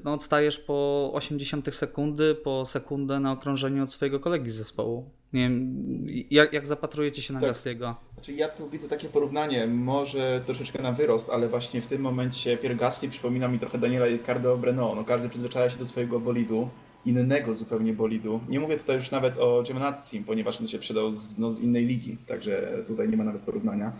no, 0.03 0.13
odstajesz 0.13 0.59
po 0.59 1.09
80 1.13 1.75
sekundy, 1.75 2.35
po 2.35 2.65
sekundę 2.65 3.19
na 3.19 3.31
okrążeniu 3.31 3.83
od 3.83 3.93
swojego 3.93 4.19
kolegi 4.19 4.51
z 4.51 4.55
zespołu. 4.55 5.09
Nie 5.33 5.41
wiem, 5.41 6.05
jak, 6.31 6.53
jak 6.53 6.67
zapatrujecie 6.67 7.21
się 7.21 7.33
na 7.33 7.39
tak. 7.39 7.51
Gasly'ego? 7.51 7.93
Znaczy 8.13 8.33
ja 8.33 8.49
tu 8.49 8.69
widzę 8.69 8.89
takie 8.89 9.09
porównanie, 9.09 9.67
może 9.67 10.41
troszeczkę 10.45 10.81
na 10.81 10.91
wyrost, 10.91 11.29
ale 11.29 11.47
właśnie 11.47 11.81
w 11.81 11.87
tym 11.87 12.01
momencie 12.01 12.57
Pierre 12.57 12.75
Gasly 12.75 13.09
przypomina 13.09 13.47
mi 13.47 13.59
trochę 13.59 13.77
Daniela 13.77 14.05
Ricardo 14.05 14.57
Breno. 14.57 14.95
No, 14.95 15.03
każdy 15.03 15.29
przyzwyczaja 15.29 15.69
się 15.69 15.77
do 15.77 15.85
swojego 15.85 16.19
bolidu, 16.19 16.69
innego 17.05 17.53
zupełnie 17.53 17.93
bolidu. 17.93 18.39
Nie 18.49 18.59
mówię 18.59 18.77
tutaj 18.77 18.95
już 18.95 19.11
nawet 19.11 19.37
o 19.37 19.63
Giovinazzi, 19.63 20.19
ponieważ 20.19 20.61
on 20.61 20.67
się 20.67 20.79
przydał 20.79 21.15
z, 21.15 21.37
no, 21.37 21.51
z 21.51 21.59
innej 21.59 21.85
ligi, 21.85 22.17
także 22.27 22.83
tutaj 22.87 23.09
nie 23.09 23.17
ma 23.17 23.23
nawet 23.23 23.41
porównania. 23.41 23.91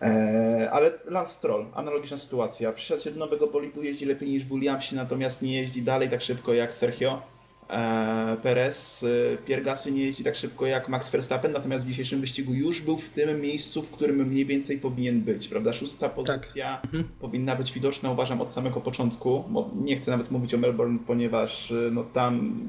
Eee, 0.00 0.68
ale 0.68 0.90
Lance 1.04 1.32
Stroll, 1.32 1.66
analogiczna 1.74 2.16
sytuacja. 2.16 2.72
Przyszedł 2.72 3.02
się 3.02 3.10
do 3.10 3.18
nowego 3.18 3.46
bolidu, 3.46 3.82
jeździ 3.82 4.04
lepiej 4.06 4.28
niż 4.28 4.44
w 4.44 4.48
Williamsie, 4.48 4.96
natomiast 4.96 5.42
nie 5.42 5.60
jeździ 5.60 5.82
dalej 5.82 6.08
tak 6.10 6.22
szybko 6.22 6.54
jak 6.54 6.74
Sergio 6.74 7.34
E, 7.68 8.36
Perez, 8.42 9.02
e, 9.02 9.36
Pierre 9.36 9.62
Gasly 9.62 9.92
nie 9.92 10.04
jeździ 10.04 10.24
tak 10.24 10.36
szybko 10.36 10.66
jak 10.66 10.88
Max 10.88 11.10
Verstappen, 11.10 11.52
natomiast 11.52 11.84
w 11.84 11.88
dzisiejszym 11.88 12.20
wyścigu 12.20 12.54
już 12.54 12.80
był 12.80 12.98
w 12.98 13.08
tym 13.08 13.40
miejscu, 13.40 13.82
w 13.82 13.90
którym 13.90 14.16
mniej 14.16 14.46
więcej 14.46 14.78
powinien 14.78 15.20
być, 15.20 15.48
prawda? 15.48 15.72
Szósta 15.72 16.08
tak. 16.08 16.16
pozycja 16.16 16.80
tak. 16.82 16.90
powinna 17.20 17.56
być 17.56 17.72
widoczna, 17.72 18.10
uważam, 18.10 18.40
od 18.40 18.50
samego 18.50 18.80
początku. 18.80 19.44
Nie 19.74 19.96
chcę 19.96 20.10
nawet 20.10 20.30
mówić 20.30 20.54
o 20.54 20.58
Melbourne, 20.58 20.98
ponieważ 21.06 21.70
e, 21.70 21.74
no 21.92 22.04
tam 22.04 22.60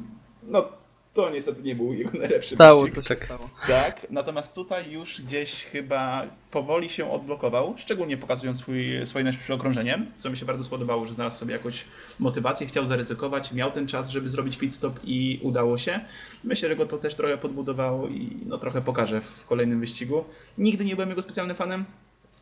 no 0.44 0.70
to 1.16 1.30
niestety 1.30 1.62
nie 1.62 1.76
był 1.76 1.94
jego 1.94 2.18
najlepszy 2.20 2.56
stało, 2.56 2.82
wyścig. 2.82 3.04
To 3.04 3.16
się 3.16 3.26
stało. 3.26 3.50
Tak, 3.68 4.08
natomiast 4.10 4.56
tutaj 4.56 4.92
już 4.92 5.22
gdzieś 5.22 5.64
chyba 5.64 6.28
powoli 6.52 6.90
się 6.90 7.12
odblokował, 7.12 7.76
szczególnie 7.78 8.18
pokazując 8.18 8.60
swój, 8.60 9.08
swoje 9.08 9.24
najszybsze 9.24 9.54
okrążenie, 9.54 10.06
co 10.18 10.30
mi 10.30 10.38
się 10.38 10.46
bardzo 10.46 10.64
spodobało, 10.64 11.06
że 11.06 11.14
znalazł 11.14 11.38
sobie 11.38 11.54
jakąś 11.54 11.86
motywację, 12.20 12.68
chciał 12.68 12.86
zaryzykować, 12.86 13.52
miał 13.52 13.72
ten 13.72 13.88
czas, 13.88 14.10
żeby 14.10 14.30
zrobić 14.30 14.58
pit 14.58 14.74
stop 14.74 15.00
i 15.04 15.40
udało 15.44 15.78
się. 15.78 16.00
Myślę, 16.44 16.70
że 16.70 16.76
go 16.76 16.86
to 16.86 16.98
też 16.98 17.16
trochę 17.16 17.38
podbudowało 17.38 18.08
i 18.08 18.38
no, 18.46 18.58
trochę 18.58 18.82
pokaże 18.82 19.22
w 19.22 19.46
kolejnym 19.46 19.80
wyścigu. 19.80 20.24
Nigdy 20.58 20.86
nie 20.86 20.96
byłem 20.96 21.10
jego 21.10 21.22
specjalnym 21.22 21.56
fanem, 21.56 21.86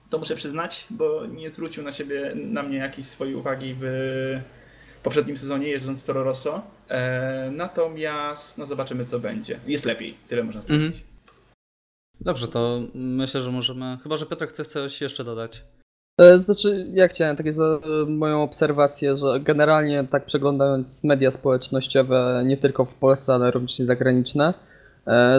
to 0.10 0.18
muszę 0.18 0.36
przyznać, 0.36 0.88
bo 0.89 1.25
nie 1.25 1.51
zwrócił 1.51 1.84
na 1.84 1.92
siebie, 1.92 2.32
na 2.36 2.63
mnie 2.63 2.77
jakiejś 2.77 3.08
swojej 3.08 3.36
uwagi 3.36 3.75
w 3.80 3.86
poprzednim 5.03 5.38
sezonie 5.38 5.68
jeżdżąc 5.68 6.03
Toro 6.03 6.24
Rosso. 6.24 6.62
E, 6.89 7.51
natomiast 7.55 8.57
no 8.57 8.65
zobaczymy 8.65 9.05
co 9.05 9.19
będzie. 9.19 9.59
Jest 9.67 9.85
lepiej, 9.85 10.17
tyle 10.27 10.43
można 10.43 10.61
Mhm. 10.61 10.81
stwierdzić. 10.93 11.13
Dobrze, 12.21 12.47
to 12.47 12.81
myślę, 12.95 13.41
że 13.41 13.51
możemy. 13.51 13.97
Chyba, 14.03 14.17
że 14.17 14.25
Piotrek 14.25 14.49
chce 14.49 14.65
coś 14.65 15.01
jeszcze 15.01 15.23
dodać. 15.23 15.63
E, 16.21 16.39
Znaczy, 16.39 16.87
ja 16.93 17.07
chciałem 17.07 17.35
takie 17.35 17.53
za 17.53 17.79
moją 18.07 18.43
obserwację, 18.43 19.17
że 19.17 19.39
generalnie 19.39 20.03
tak 20.11 20.25
przeglądając 20.25 21.03
media 21.03 21.31
społecznościowe, 21.31 22.43
nie 22.45 22.57
tylko 22.57 22.85
w 22.85 22.95
Polsce, 22.95 23.33
ale 23.33 23.51
również 23.51 23.77
zagraniczne, 23.77 24.53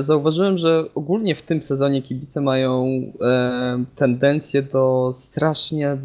zauważyłem, 0.00 0.58
że 0.58 0.84
ogólnie 0.94 1.34
w 1.34 1.42
tym 1.42 1.62
sezonie 1.62 2.02
kibice 2.02 2.40
mają 2.40 2.86
e, 3.20 3.84
tendencję 3.96 4.62
do 4.62 5.10
strasznie 5.14 5.88
e, 5.90 5.98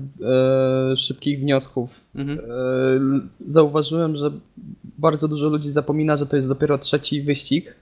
szybkich 0.95 1.39
wniosków. 1.39 2.01
Mhm. 2.15 2.39
E, 2.39 2.43
Zauważyłem, 3.47 4.15
że 4.15 4.31
bardzo 4.97 5.27
dużo 5.27 5.49
ludzi 5.49 5.71
zapomina, 5.71 6.17
że 6.17 6.25
to 6.25 6.35
jest 6.35 6.47
dopiero 6.47 6.77
trzeci 6.77 7.21
wyścig. 7.21 7.75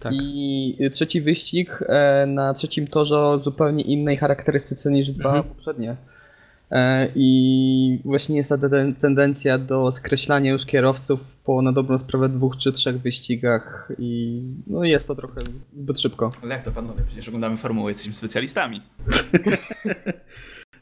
Tak. 0.00 0.12
I 0.16 0.78
trzeci 0.92 1.20
wyścig 1.20 1.84
e, 1.88 2.26
na 2.26 2.54
trzecim 2.54 2.86
torze 2.86 3.18
o 3.18 3.38
zupełnie 3.38 3.82
innej 3.84 4.16
charakterystyce 4.16 4.90
niż 4.90 5.10
dwa 5.10 5.28
Mhm. 5.28 5.44
poprzednie. 5.54 5.96
E, 6.70 7.08
I 7.14 8.00
właśnie 8.04 8.36
jest 8.36 8.48
ta 8.48 8.58
ten- 8.58 8.94
tendencja 8.94 9.58
do 9.58 9.92
skreślania 9.92 10.50
już 10.50 10.66
kierowców 10.66 11.36
po 11.36 11.62
na 11.62 11.72
dobrą 11.72 11.98
sprawę 11.98 12.28
dwóch 12.28 12.56
czy 12.56 12.72
trzech 12.72 12.98
wyścigach 13.00 13.92
i 13.98 14.42
no 14.66 14.84
jest 14.84 15.06
to 15.08 15.14
trochę 15.14 15.40
zbyt 15.74 16.00
szybko. 16.00 16.30
Ale 16.42 16.54
jak 16.54 16.64
to 16.64 16.72
panowie? 16.72 17.02
Przecież 17.06 17.28
oglądamy 17.28 17.56
formułę, 17.56 17.90
jesteśmy 17.90 18.12
specjalistami. 18.12 18.82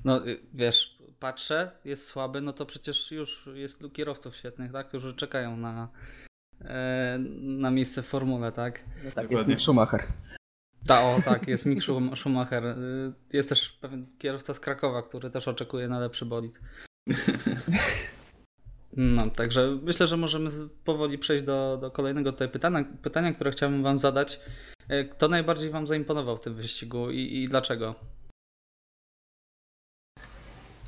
No 0.04 0.26
y, 0.28 0.40
wiesz, 0.54 0.98
patrzę, 1.20 1.70
jest 1.84 2.06
słaby, 2.06 2.40
no 2.40 2.52
to 2.52 2.66
przecież 2.66 3.12
już 3.12 3.48
jest 3.54 3.80
tu 3.80 3.90
kierowców 3.90 4.36
świetnych, 4.36 4.72
tak? 4.72 4.88
Którzy 4.88 5.14
czekają 5.14 5.56
na, 5.56 5.88
e, 6.60 7.18
na 7.40 7.70
miejsce 7.70 8.02
w 8.02 8.06
formule, 8.06 8.52
tak? 8.52 8.84
No 9.04 9.10
tak, 9.10 9.16
jest 9.16 9.30
Dokładnie. 9.30 9.54
Mick 9.54 9.62
Schumacher. 9.64 10.00
Ta, 10.86 11.00
o 11.02 11.20
tak, 11.24 11.48
jest 11.48 11.66
Mick 11.66 11.82
Schum- 11.82 12.16
Schumacher. 12.16 12.64
Y, 12.64 13.12
Jest 13.32 13.48
też 13.48 13.72
pewien 13.72 14.06
kierowca 14.18 14.54
z 14.54 14.60
Krakowa, 14.60 15.02
który 15.02 15.30
też 15.30 15.48
oczekuje 15.48 15.88
na 15.88 15.98
lepszy 15.98 16.26
bolid. 16.26 16.60
No, 18.96 19.30
także 19.30 19.78
myślę, 19.82 20.06
że 20.06 20.16
możemy 20.16 20.50
powoli 20.84 21.18
przejść 21.18 21.44
do, 21.44 21.78
do 21.80 21.90
kolejnego 21.90 22.32
tutaj 22.32 22.48
pytania, 22.48 22.84
pytania, 23.02 23.32
które 23.34 23.50
chciałbym 23.50 23.82
wam 23.82 23.98
zadać. 23.98 24.40
E, 24.88 25.04
Kto 25.04 25.28
najbardziej 25.28 25.70
wam 25.70 25.86
zaimponował 25.86 26.36
w 26.36 26.40
tym 26.40 26.54
wyścigu 26.54 27.10
i, 27.10 27.18
i 27.42 27.48
dlaczego? 27.48 27.94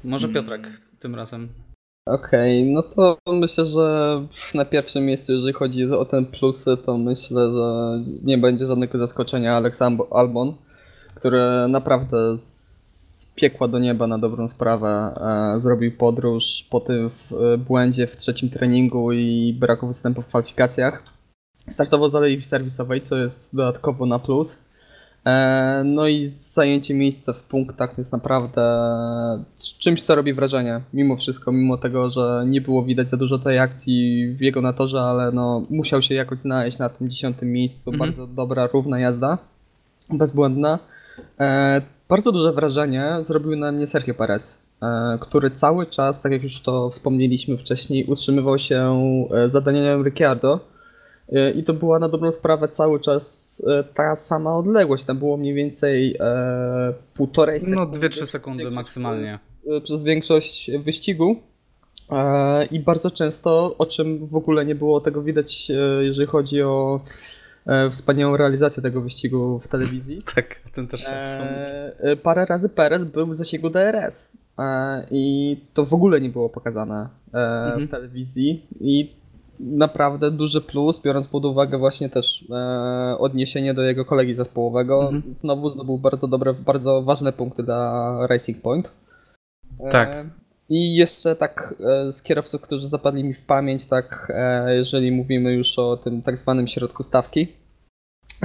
Może 0.04 0.26
Hmm. 0.26 0.44
Piotrek 0.44 0.80
tym 0.98 1.14
razem. 1.14 1.48
Okej, 2.06 2.64
no 2.64 2.82
to 2.82 3.18
myślę, 3.26 3.64
że 3.64 4.20
na 4.54 4.64
pierwszym 4.64 5.06
miejscu, 5.06 5.32
jeżeli 5.32 5.52
chodzi 5.52 5.84
o 5.84 6.04
ten 6.04 6.26
plusy, 6.26 6.76
to 6.76 6.98
myślę, 6.98 7.52
że 7.52 7.98
nie 8.22 8.38
będzie 8.38 8.66
żadnego 8.66 8.98
zaskoczenia 8.98 9.56
Alex 9.56 9.82
Albon, 10.10 10.54
który 11.14 11.42
naprawdę 11.68 12.38
z 12.38 13.32
piekła 13.34 13.68
do 13.68 13.78
nieba 13.78 14.06
na 14.06 14.18
dobrą 14.18 14.48
sprawę 14.48 15.14
e, 15.56 15.60
zrobił 15.60 15.92
podróż 15.92 16.66
po 16.70 16.80
tym 16.80 17.10
e, 17.54 17.58
błędzie 17.58 18.06
w 18.06 18.16
trzecim 18.16 18.50
treningu 18.50 19.12
i 19.12 19.56
braku 19.60 19.86
występu 19.86 20.22
w 20.22 20.26
kwalifikacjach. 20.26 21.02
Startował 21.68 22.08
z 22.08 22.14
alei 22.14 22.42
serwisowej, 22.42 23.00
co 23.00 23.16
jest 23.16 23.56
dodatkowo 23.56 24.06
na 24.06 24.18
plus. 24.18 24.65
E, 25.26 25.82
No 25.84 26.08
i 26.08 26.28
zajęcie 26.28 26.94
miejsca 26.94 27.32
w 27.32 27.42
punktach 27.42 27.94
to 27.94 28.00
jest 28.00 28.12
naprawdę 28.12 28.62
czymś, 29.78 30.02
co 30.02 30.14
robi 30.14 30.34
wrażenie. 30.34 30.80
Mimo 30.92 31.16
wszystko, 31.16 31.52
mimo 31.52 31.76
tego, 31.76 32.10
że 32.10 32.44
nie 32.46 32.60
było 32.60 32.84
widać 32.84 33.08
za 33.08 33.16
dużo 33.16 33.38
tej 33.38 33.58
akcji 33.58 34.28
w 34.34 34.40
jego 34.40 34.60
natorze, 34.60 35.00
ale 35.00 35.32
no, 35.32 35.62
musiał 35.70 36.02
się 36.02 36.14
jakoś 36.14 36.38
znaleźć 36.38 36.78
na 36.78 36.88
tym 36.88 37.10
dziesiątym 37.10 37.52
miejscu. 37.52 37.90
Mhm. 37.90 38.10
Bardzo 38.10 38.26
dobra, 38.26 38.66
równa 38.66 39.00
jazda. 39.00 39.38
Bezbłędna. 40.10 40.78
E, 41.40 41.80
bardzo 42.08 42.32
duże 42.32 42.52
wrażenie 42.52 43.16
zrobił 43.22 43.56
na 43.56 43.72
mnie 43.72 43.86
Sergio 43.86 44.14
Perez, 44.14 44.62
e, 44.82 45.18
który 45.20 45.50
cały 45.50 45.86
czas, 45.86 46.22
tak 46.22 46.32
jak 46.32 46.42
już 46.42 46.60
to 46.60 46.90
wspomnieliśmy 46.90 47.56
wcześniej, 47.56 48.04
utrzymywał 48.04 48.58
się 48.58 48.98
za 49.46 49.60
Danielem 49.60 50.04
Ricciardo. 50.04 50.75
E, 51.32 51.50
I 51.50 51.64
to 51.64 51.74
była 51.74 51.98
na 51.98 52.08
dobrą 52.08 52.32
sprawę 52.32 52.68
cały 52.68 53.00
czas 53.00 53.62
e, 53.68 53.84
ta 53.84 54.16
sama 54.16 54.56
odległość. 54.56 55.04
Tam 55.04 55.18
było 55.18 55.36
mniej 55.36 55.54
więcej 55.54 56.16
e, 56.20 56.92
półtorej 57.14 57.60
No, 57.62 57.68
sekundy. 57.68 58.08
2-3 58.08 58.26
sekundy 58.26 58.70
maksymalnie. 58.70 59.38
Przez, 59.62 59.76
e, 59.76 59.80
przez 59.80 60.02
większość 60.02 60.70
wyścigu. 60.84 61.36
E, 62.12 62.64
I 62.66 62.80
bardzo 62.80 63.10
często, 63.10 63.74
o 63.78 63.86
czym 63.86 64.26
w 64.26 64.36
ogóle 64.36 64.64
nie 64.64 64.74
było 64.74 65.00
tego 65.00 65.22
widać, 65.22 65.70
e, 65.70 66.04
jeżeli 66.04 66.26
chodzi 66.26 66.62
o 66.62 67.00
wspaniałą 67.90 68.36
realizację 68.36 68.82
tego 68.82 69.00
wyścigu 69.00 69.58
w 69.58 69.68
telewizji. 69.68 70.22
Tak, 70.34 70.60
o 70.66 70.74
tym 70.74 70.86
też 70.88 71.00
trzeba 71.04 71.22
wspomnieć. 71.22 71.68
Parę 72.22 72.46
razy 72.46 72.68
Perez 72.68 73.04
był 73.04 73.26
w 73.26 73.34
zasięgu 73.34 73.70
DRS. 73.70 74.28
I 75.10 75.56
to 75.74 75.84
w 75.84 75.94
ogóle 75.94 76.20
nie 76.20 76.28
było 76.28 76.50
pokazane 76.50 77.08
e, 77.34 77.38
Mhm. 77.38 77.88
w 77.88 77.90
telewizji. 77.90 78.66
I 78.80 79.16
naprawdę 79.60 80.30
duży 80.30 80.60
plus, 80.60 81.02
biorąc 81.02 81.26
pod 81.26 81.44
uwagę 81.44 81.78
właśnie 81.78 82.08
też 82.08 82.44
e, 82.50 83.18
odniesienie 83.18 83.74
do 83.74 83.82
jego 83.82 84.04
kolegi 84.04 84.34
zespołowego. 84.34 85.02
Mhm. 85.02 85.36
Znowu 85.36 85.70
zdobył 85.70 85.98
bardzo 85.98 86.28
dobre, 86.28 86.54
bardzo 86.54 87.02
ważne 87.02 87.32
punkty 87.32 87.62
dla 87.62 88.18
Racing 88.26 88.62
Point. 88.62 88.90
E, 89.80 89.88
Tak. 89.88 90.26
I 90.68 90.96
jeszcze 90.96 91.36
tak 91.36 91.74
e, 91.80 92.12
z 92.12 92.22
kierowców, 92.22 92.60
którzy 92.60 92.88
zapadli 92.88 93.24
mi 93.24 93.34
w 93.34 93.44
pamięć, 93.44 93.86
tak 93.86 94.32
e, 94.34 94.76
jeżeli 94.76 95.12
mówimy 95.12 95.52
już 95.52 95.78
o 95.78 95.96
tym 95.96 96.22
tak 96.22 96.38
zwanym 96.38 96.66
środku 96.66 97.02
stawki. 97.02 97.48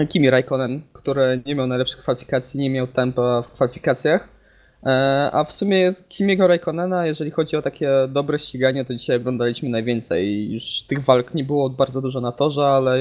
Kimi 0.10 0.30
Raikkonen, 0.30 0.82
który 0.93 1.41
nie 1.45 1.56
miał 1.56 1.67
najlepszych 1.67 2.00
kwalifikacji, 2.00 2.60
nie 2.60 2.69
miał 2.69 2.88
tempa 2.88 3.41
w 3.41 3.47
kwalifikacjach. 3.47 4.40
E, 4.84 5.30
A 5.34 5.44
w 5.44 5.52
sumie 5.52 5.94
Kimiego 6.10 6.48
Raikkonena, 6.48 7.06
jeżeli 7.06 7.32
chodzi 7.32 7.56
o 7.56 7.62
takie 7.62 7.89
dobre 8.10 8.39
ściganie, 8.39 8.86
to 8.86 8.94
dzisiaj 8.94 9.17
oglądaliśmy 9.17 9.70
najwięcej. 9.70 10.52
Już 10.52 10.82
tych 10.88 11.04
walk 11.06 11.34
nie 11.34 11.44
było 11.44 11.70
bardzo 11.70 12.02
dużo 12.02 12.22
na 12.22 12.32
torze, 12.32 12.65
ale 12.67 12.98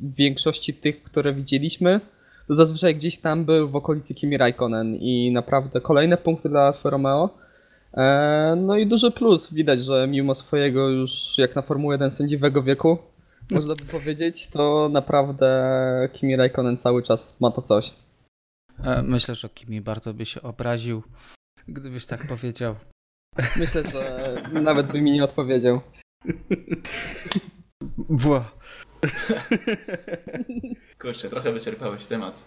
w 0.00 0.14
większości 0.14 0.74
tych, 0.74 1.02
które 1.02 1.32
widzieliśmy, 1.34 2.00
to 2.48 2.54
zazwyczaj 2.54 2.94
gdzieś 2.96 3.18
tam 3.18 3.44
był 3.44 3.68
w 3.68 3.76
okolicy 3.76 4.14
Kimi 4.14 4.36
Raikkonen 4.36 4.96
i 4.96 5.30
naprawdę 5.32 5.80
kolejne 5.80 6.16
punkty 6.16 6.48
dla 6.48 6.60
Alfa 6.60 6.90
Romeo. 6.90 7.30
E, 7.94 8.56
No 8.56 8.76
i 8.76 8.86
duży 8.86 9.10
plus, 9.10 9.52
widać, 9.54 9.84
że 9.84 10.06
mimo 10.08 10.34
swojego 10.34 10.88
już 10.88 11.38
jak 11.38 11.56
na 11.56 11.62
Formułę 11.62 11.94
1 11.94 12.10
sędziwego 12.10 12.62
wieku, 12.62 12.98
można 13.50 13.74
by 13.74 13.84
powiedzieć, 13.84 14.48
to 14.48 14.88
naprawdę 14.92 16.08
Kimi 16.12 16.36
Raikkonen 16.36 16.76
cały 16.76 17.02
czas 17.02 17.40
ma 17.40 17.50
to 17.50 17.62
coś. 17.62 17.92
E, 18.84 19.02
Myślę, 19.02 19.34
że 19.34 19.48
Kimi 19.48 19.80
bardzo 19.80 20.14
by 20.14 20.26
się 20.26 20.42
obraził, 20.42 21.02
gdybyś 21.68 22.06
tak 22.06 22.26
powiedział. 22.26 22.76
Myślę, 23.56 23.82
że 23.92 24.34
nawet 24.52 24.86
by 24.86 25.00
mi 25.00 25.12
nie 25.12 25.24
odpowiedział. 25.24 25.80
Bła. 27.98 28.50
Kurczę, 30.98 31.28
trochę 31.30 31.52
wyczerpałeś 31.52 32.06
temat. 32.06 32.44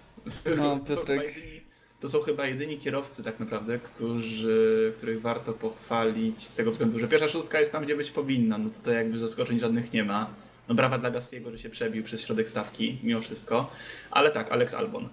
No, 0.57 0.79
to, 0.79 0.95
są 0.95 1.01
jedyni, 1.13 1.61
to 1.99 2.09
są 2.09 2.21
chyba 2.21 2.45
jedyni 2.45 2.77
kierowcy 2.77 3.23
tak 3.23 3.39
naprawdę, 3.39 3.79
którzy, 3.79 4.93
których 4.97 5.21
warto 5.21 5.53
pochwalić 5.53 6.43
z 6.43 6.55
tego 6.55 6.71
względu, 6.71 6.99
że 6.99 7.07
pierwsza 7.07 7.29
szóstka 7.29 7.59
jest 7.59 7.71
tam, 7.71 7.83
gdzie 7.83 7.95
być 7.95 8.11
powinna. 8.11 8.57
No 8.57 8.69
tutaj 8.69 8.95
jakby 8.95 9.19
zaskoczeń 9.19 9.59
żadnych 9.59 9.93
nie 9.93 10.03
ma. 10.03 10.29
No 10.67 10.75
brawa 10.75 10.97
dla 10.97 11.11
Gastiego, 11.11 11.51
że 11.51 11.57
się 11.57 11.69
przebił 11.69 12.03
przez 12.03 12.25
środek 12.25 12.49
stawki, 12.49 12.97
mimo 13.03 13.21
wszystko. 13.21 13.71
Ale 14.11 14.31
tak, 14.31 14.51
Alex 14.51 14.73
Albon. 14.73 15.09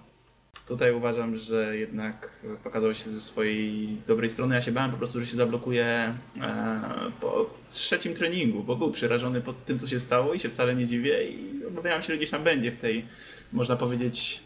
Tutaj 0.67 0.93
uważam, 0.93 1.37
że 1.37 1.77
jednak 1.77 2.29
pokazał 2.63 2.93
się 2.93 3.09
ze 3.09 3.21
swojej 3.21 3.87
dobrej 4.07 4.29
strony. 4.29 4.55
Ja 4.55 4.61
się 4.61 4.71
bałem 4.71 4.91
po 4.91 4.97
prostu, 4.97 5.19
że 5.19 5.25
się 5.25 5.37
zablokuje 5.37 5.85
e, 5.85 6.81
po 7.21 7.49
trzecim 7.67 8.13
treningu, 8.13 8.63
bo 8.63 8.75
był 8.75 8.91
przerażony 8.91 9.41
pod 9.41 9.65
tym, 9.65 9.79
co 9.79 9.87
się 9.87 9.99
stało 9.99 10.33
i 10.33 10.39
się 10.39 10.49
wcale 10.49 10.75
nie 10.75 10.87
dziwię 10.87 11.23
i 11.29 11.65
obawiałem 11.67 12.01
się, 12.03 12.07
że 12.07 12.17
gdzieś 12.17 12.29
tam 12.29 12.43
będzie 12.43 12.71
w 12.71 12.77
tej, 12.77 13.05
można 13.53 13.75
powiedzieć, 13.75 14.43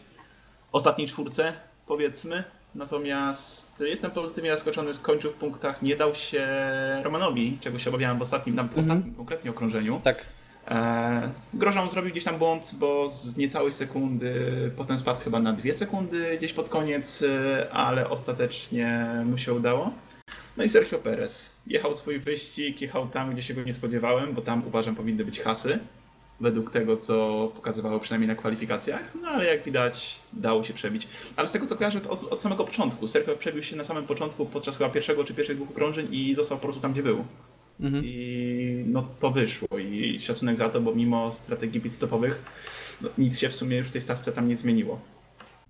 ostatniej 0.72 1.08
czwórce, 1.08 1.52
powiedzmy. 1.86 2.44
Natomiast 2.74 3.80
jestem 3.80 4.10
pozytywnie 4.10 4.50
zaskoczony, 4.50 4.94
skończył 4.94 5.30
w 5.30 5.34
punktach, 5.34 5.82
nie 5.82 5.96
dał 5.96 6.14
się 6.14 6.46
Romanowi, 7.02 7.58
czego 7.60 7.78
się 7.78 7.90
obawiałem 7.90 8.18
w 8.18 8.22
ostatnim, 8.22 8.54
nawet 8.56 8.72
w 8.72 8.78
Mhm. 8.78 8.96
ostatnim 8.98 9.14
konkretnie 9.16 9.50
okrążeniu. 9.50 10.00
Tak. 10.04 10.26
E, 10.68 11.30
Grożą 11.54 11.90
zrobił 11.90 12.10
gdzieś 12.10 12.24
tam 12.24 12.38
błąd, 12.38 12.70
bo 12.74 13.08
z 13.08 13.36
niecałej 13.36 13.72
sekundy, 13.72 14.70
potem 14.76 14.98
spadł 14.98 15.20
chyba 15.20 15.40
na 15.40 15.52
dwie 15.52 15.74
sekundy 15.74 16.36
gdzieś 16.38 16.52
pod 16.52 16.68
koniec, 16.68 17.22
e, 17.22 17.68
ale 17.72 18.10
ostatecznie 18.10 19.08
mu 19.24 19.38
się 19.38 19.52
udało. 19.54 19.90
No 20.56 20.64
i 20.64 20.68
Sergio 20.68 20.98
Perez. 20.98 21.52
Jechał 21.66 21.94
swój 21.94 22.18
wyścig, 22.18 22.80
jechał 22.80 23.06
tam, 23.06 23.32
gdzie 23.32 23.42
się 23.42 23.54
go 23.54 23.62
nie 23.62 23.72
spodziewałem, 23.72 24.34
bo 24.34 24.42
tam 24.42 24.66
uważam 24.66 24.94
powinny 24.94 25.24
być 25.24 25.40
hasy. 25.40 25.78
według 26.40 26.70
tego, 26.70 26.96
co 26.96 27.48
pokazywało 27.54 28.00
przynajmniej 28.00 28.28
na 28.28 28.34
kwalifikacjach, 28.34 29.14
no 29.22 29.28
ale 29.28 29.46
jak 29.46 29.62
widać 29.62 30.18
dało 30.32 30.64
się 30.64 30.74
przebić. 30.74 31.08
Ale 31.36 31.48
z 31.48 31.52
tego 31.52 31.66
co 31.66 31.76
kojarzę 31.76 32.00
to 32.00 32.10
od, 32.10 32.24
od 32.24 32.42
samego 32.42 32.64
początku, 32.64 33.08
Sergio 33.08 33.36
przebił 33.36 33.62
się 33.62 33.76
na 33.76 33.84
samym 33.84 34.04
początku 34.06 34.46
podczas 34.46 34.78
chyba 34.78 34.90
pierwszego 34.90 35.24
czy 35.24 35.34
pierwszych 35.34 35.56
dwóch 35.56 35.70
okrążeń 35.70 36.08
i 36.14 36.34
został 36.34 36.58
po 36.58 36.62
prostu 36.62 36.82
tam, 36.82 36.92
gdzie 36.92 37.02
był. 37.02 37.24
Mhm. 37.80 38.04
I 38.04 38.84
no 38.86 39.08
to 39.20 39.30
wyszło 39.30 39.78
i 39.78 40.20
szacunek 40.20 40.58
za 40.58 40.68
to, 40.68 40.80
bo 40.80 40.94
mimo 40.94 41.32
strategii 41.32 41.80
pitstopowych 41.80 42.42
no, 43.00 43.08
nic 43.18 43.38
się 43.38 43.48
w 43.48 43.54
sumie 43.54 43.76
już 43.76 43.88
w 43.88 43.90
tej 43.90 44.00
stawce 44.00 44.32
tam 44.32 44.48
nie 44.48 44.56
zmieniło. 44.56 45.00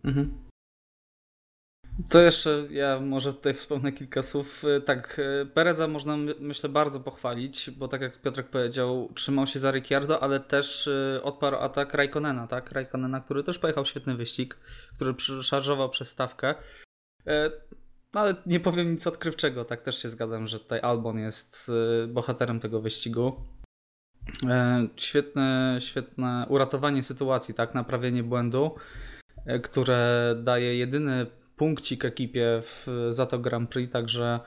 Mhm. 0.05 0.31
To 2.09 2.21
jeszcze 2.21 2.67
ja 2.71 3.01
może 3.01 3.35
tutaj 3.35 3.55
wspomnę 3.55 3.93
kilka 3.93 4.23
słów. 4.23 4.63
Tak, 4.85 5.21
Pereza 5.55 5.89
można 5.89 6.17
my- 6.17 6.35
myślę 6.41 6.69
bardzo 6.69 7.01
pochwalić, 7.01 7.71
bo 7.71 7.89
tak 7.89 8.01
jak 8.01 8.21
Piotrek 8.23 8.49
powiedział, 8.49 9.11
trzymał 9.15 9.47
się 9.47 9.59
za 9.59 9.71
Ricciardo, 9.71 10.23
ale 10.23 10.41
też 10.41 10.87
y, 10.87 11.21
odparł 11.23 11.57
atak 11.57 11.95
Raikkonena, 11.95 12.47
tak? 12.47 12.73
Raikkonena, 12.73 13.21
który 13.21 13.45
też 13.45 13.59
pojechał 13.59 13.87
świetny 13.87 14.17
wyścig, 14.17 14.57
który 14.95 15.15
przeszarżował 15.15 15.91
przez 15.91 16.09
stawkę. 16.09 16.55
No 18.15 18.21
ale 18.21 18.35
nie 18.47 18.61
powiem 18.61 18.91
nic 18.91 19.07
odkrywczego, 19.07 19.65
tak 19.65 19.83
też 19.83 20.03
się 20.03 20.09
zgadzam, 20.09 20.47
że 20.47 20.61
tutaj 20.61 20.81
Albon 20.81 21.19
jest 21.19 21.71
y, 22.05 22.07
bohaterem 22.07 22.61
tego 22.61 22.81
wyścigu. 22.81 23.37
E, 24.47 24.89
Świetne, 24.97 25.77
świetne 25.81 26.47
uratowanie 26.49 27.03
sytuacji, 27.03 27.55
tak? 27.55 27.75
Naprawienie 27.75 28.23
błędu, 28.23 28.75
e, 29.47 29.61
które 29.61 30.35
daje 30.43 30.79
jedyny 30.79 31.27
punkcik 31.57 32.05
ekipie 32.05 32.61
w 32.63 32.87
za 33.11 33.27
to 33.27 33.39
Grand 33.39 33.71
Prix, 33.71 33.93
także 33.93 34.41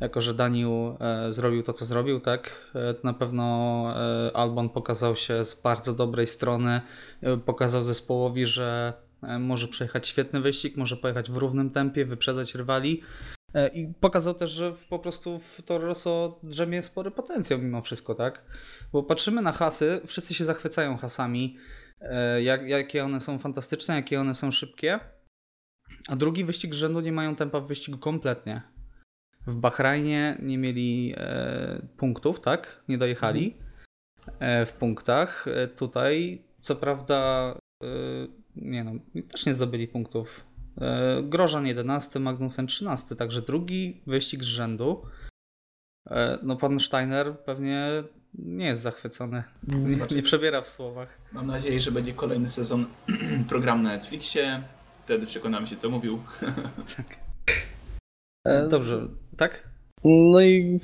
jako, 0.00 0.20
że 0.20 0.34
Daniel 0.34 0.96
e, 1.00 1.32
zrobił 1.32 1.62
to, 1.62 1.72
co 1.72 1.84
zrobił, 1.84 2.20
tak, 2.20 2.72
na 3.04 3.12
pewno 3.12 3.94
Albon 4.34 4.68
pokazał 4.68 5.16
się 5.16 5.44
z 5.44 5.62
bardzo 5.62 5.92
dobrej 5.92 6.26
strony, 6.26 6.80
pokazał 7.46 7.82
zespołowi, 7.82 8.46
że 8.46 8.92
może 9.40 9.68
przejechać 9.68 10.08
świetny 10.08 10.40
wyścig, 10.40 10.76
może 10.76 10.96
pojechać 10.96 11.30
w 11.30 11.36
równym 11.36 11.70
tempie, 11.70 12.04
wyprzedzać 12.04 12.54
rywali 12.54 13.02
e, 13.54 13.68
i 13.68 13.94
pokazał 14.00 14.34
też, 14.34 14.50
że 14.50 14.72
po 14.90 14.98
prostu 14.98 15.38
w 15.38 15.62
Toro 15.62 15.86
Rosso 15.86 16.40
drzemie 16.42 16.82
spory 16.82 17.10
potencjał 17.10 17.58
mimo 17.58 17.80
wszystko, 17.80 18.14
tak, 18.14 18.44
bo 18.92 19.02
patrzymy 19.02 19.42
na 19.42 19.52
hasy, 19.52 20.00
wszyscy 20.06 20.34
się 20.34 20.44
zachwycają 20.44 20.96
hasami, 20.96 21.56
e, 22.00 22.42
jak, 22.42 22.66
jakie 22.66 23.04
one 23.04 23.20
są 23.20 23.38
fantastyczne, 23.38 23.94
jakie 23.94 24.20
one 24.20 24.34
są 24.34 24.50
szybkie, 24.50 25.00
a 26.08 26.16
drugi 26.16 26.44
wyścig 26.44 26.74
rzędu 26.74 27.00
nie 27.00 27.12
mają 27.12 27.36
tempa 27.36 27.60
w 27.60 27.66
wyścigu 27.66 27.98
kompletnie. 27.98 28.62
W 29.46 29.56
Bahrajnie 29.56 30.38
nie 30.42 30.58
mieli 30.58 31.14
e, 31.16 31.86
punktów, 31.96 32.40
tak? 32.40 32.82
Nie 32.88 32.98
dojechali 32.98 33.56
e, 34.38 34.66
w 34.66 34.72
punktach. 34.72 35.48
E, 35.48 35.68
tutaj, 35.68 36.42
co 36.60 36.76
prawda, 36.76 37.52
e, 37.82 37.86
nie 38.56 38.84
no, 38.84 38.92
też 39.28 39.46
nie 39.46 39.54
zdobyli 39.54 39.88
punktów. 39.88 40.46
E, 40.80 41.22
Grożan 41.22 41.66
11, 41.66 42.20
Magnussen 42.20 42.66
13, 42.66 43.16
także 43.16 43.42
drugi 43.42 44.02
wyścig 44.06 44.44
z 44.44 44.46
rzędu. 44.46 45.02
E, 46.10 46.38
no, 46.42 46.56
pan 46.56 46.80
Steiner 46.80 47.38
pewnie 47.38 48.04
nie 48.34 48.66
jest 48.66 48.82
zachwycony. 48.82 49.44
Nie, 49.68 50.16
nie 50.16 50.22
przebiera 50.22 50.60
w 50.60 50.68
słowach. 50.68 51.18
Mam 51.32 51.46
nadzieję, 51.46 51.80
że 51.80 51.92
będzie 51.92 52.12
kolejny 52.12 52.48
sezon 52.48 52.86
programu 53.48 53.82
na 53.82 53.92
Netflixie. 53.92 54.62
Wtedy 55.04 55.26
przekonamy 55.26 55.66
się, 55.66 55.76
co 55.76 55.90
mówił. 55.90 56.18
E, 58.46 58.68
Dobrze, 58.68 59.08
tak? 59.36 59.68
No 60.04 60.40
i 60.40 60.80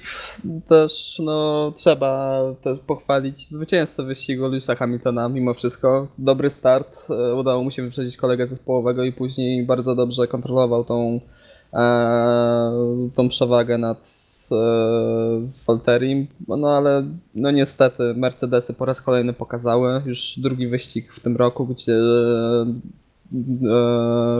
też 0.68 1.18
no, 1.24 1.72
trzeba 1.76 2.40
też 2.62 2.78
pochwalić 2.78 3.48
zwycięzcę 3.48 4.02
wyścigu 4.02 4.48
Lewisa 4.48 4.74
Hamiltona 4.74 5.28
mimo 5.28 5.54
wszystko. 5.54 6.08
Dobry 6.18 6.50
start, 6.50 7.06
e, 7.10 7.34
udało 7.34 7.64
mu 7.64 7.70
się 7.70 7.82
wyprzedzić 7.82 8.16
kolegę 8.16 8.46
zespołowego 8.46 9.04
i 9.04 9.12
później 9.12 9.64
bardzo 9.66 9.94
dobrze 9.94 10.28
kontrolował 10.28 10.84
tą, 10.84 11.20
e, 11.72 13.10
tą 13.14 13.28
przewagę 13.28 13.78
nad 13.78 14.30
e. 14.52 16.26
No 16.48 16.76
ale 16.76 17.04
no 17.34 17.50
niestety 17.50 18.14
Mercedesy 18.16 18.74
po 18.74 18.84
raz 18.84 19.02
kolejny 19.02 19.32
pokazały 19.32 20.02
już 20.06 20.34
drugi 20.38 20.66
wyścig 20.66 21.12
w 21.12 21.20
tym 21.20 21.36
roku, 21.36 21.66
gdzie 21.66 21.94
e, 21.94 22.66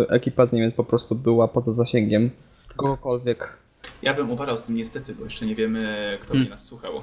ekipa 0.09 0.47
z 0.47 0.53
Niemiec 0.53 0.75
po 0.75 0.85
prostu 0.85 1.15
była 1.15 1.49
poza 1.49 1.73
zasięgiem 1.73 2.31
kogokolwiek. 2.77 3.61
Ja 4.03 4.15
bym 4.15 4.31
uważał 4.31 4.59
z 4.59 4.63
tym 4.63 4.75
niestety, 4.75 5.15
bo 5.15 5.25
jeszcze 5.25 5.47
nie 5.47 5.55
wiemy, 5.55 6.19
kto 6.23 6.35
będzie 6.35 6.51
nas 6.51 6.65
słuchał. 6.65 7.03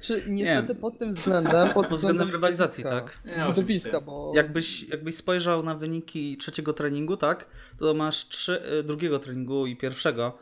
Czy 0.00 0.24
niestety 0.28 0.74
pod 0.74 0.98
tym 0.98 1.12
względem, 1.12 1.72
pod, 1.74 1.86
Pod 1.86 1.98
względem 1.98 2.30
rywalizacji, 2.30 2.84
tak? 2.84 3.18
Nie, 3.24 3.30
Widowiska, 3.30 3.50
oczywiście. 3.50 4.00
bo 4.00 4.32
Jakbyś, 4.34 4.82
jakbyś 4.82 5.16
spojrzał 5.16 5.62
na 5.62 5.74
wyniki 5.74 6.36
trzeciego 6.36 6.72
treningu, 6.72 7.16
tak, 7.16 7.46
to 7.78 7.94
masz 7.94 8.28
trzy, 8.28 8.62
y, 8.80 8.82
drugiego 8.82 9.18
treningu 9.18 9.66
i 9.66 9.76
pierwszego, 9.76 10.38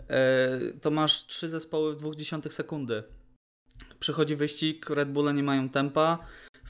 y, 0.00 0.04
to 0.80 0.90
masz 0.90 1.26
trzy 1.26 1.48
zespoły 1.48 1.96
w 1.96 2.02
0,2 2.02 2.50
sekundy. 2.50 3.02
Przychodzi 4.00 4.36
wyścig, 4.36 4.90
Red 4.90 5.12
Bulle 5.12 5.34
nie 5.34 5.42
mają 5.42 5.68
tempa, 5.68 6.18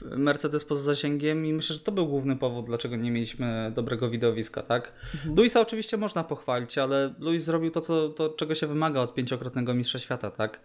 Mercedes 0.01 0.65
poza 0.65 0.81
zasięgiem 0.81 1.45
i 1.45 1.53
myślę, 1.53 1.73
że 1.73 1.79
to 1.79 1.91
był 1.91 2.07
główny 2.07 2.35
powód, 2.35 2.65
dlaczego 2.65 2.95
nie 2.95 3.11
mieliśmy 3.11 3.71
dobrego 3.75 4.09
widowiska, 4.09 4.63
tak? 4.63 4.93
Mhm. 5.13 5.35
Luisa 5.35 5.61
oczywiście 5.61 5.97
można 5.97 6.23
pochwalić, 6.23 6.77
ale 6.77 7.13
Luis 7.19 7.43
zrobił 7.43 7.71
to, 7.71 7.81
co, 7.81 8.09
to, 8.09 8.29
czego 8.29 8.55
się 8.55 8.67
wymaga 8.67 9.01
od 9.01 9.13
pięciokrotnego 9.13 9.73
mistrza 9.73 9.99
świata, 9.99 10.31
tak? 10.31 10.59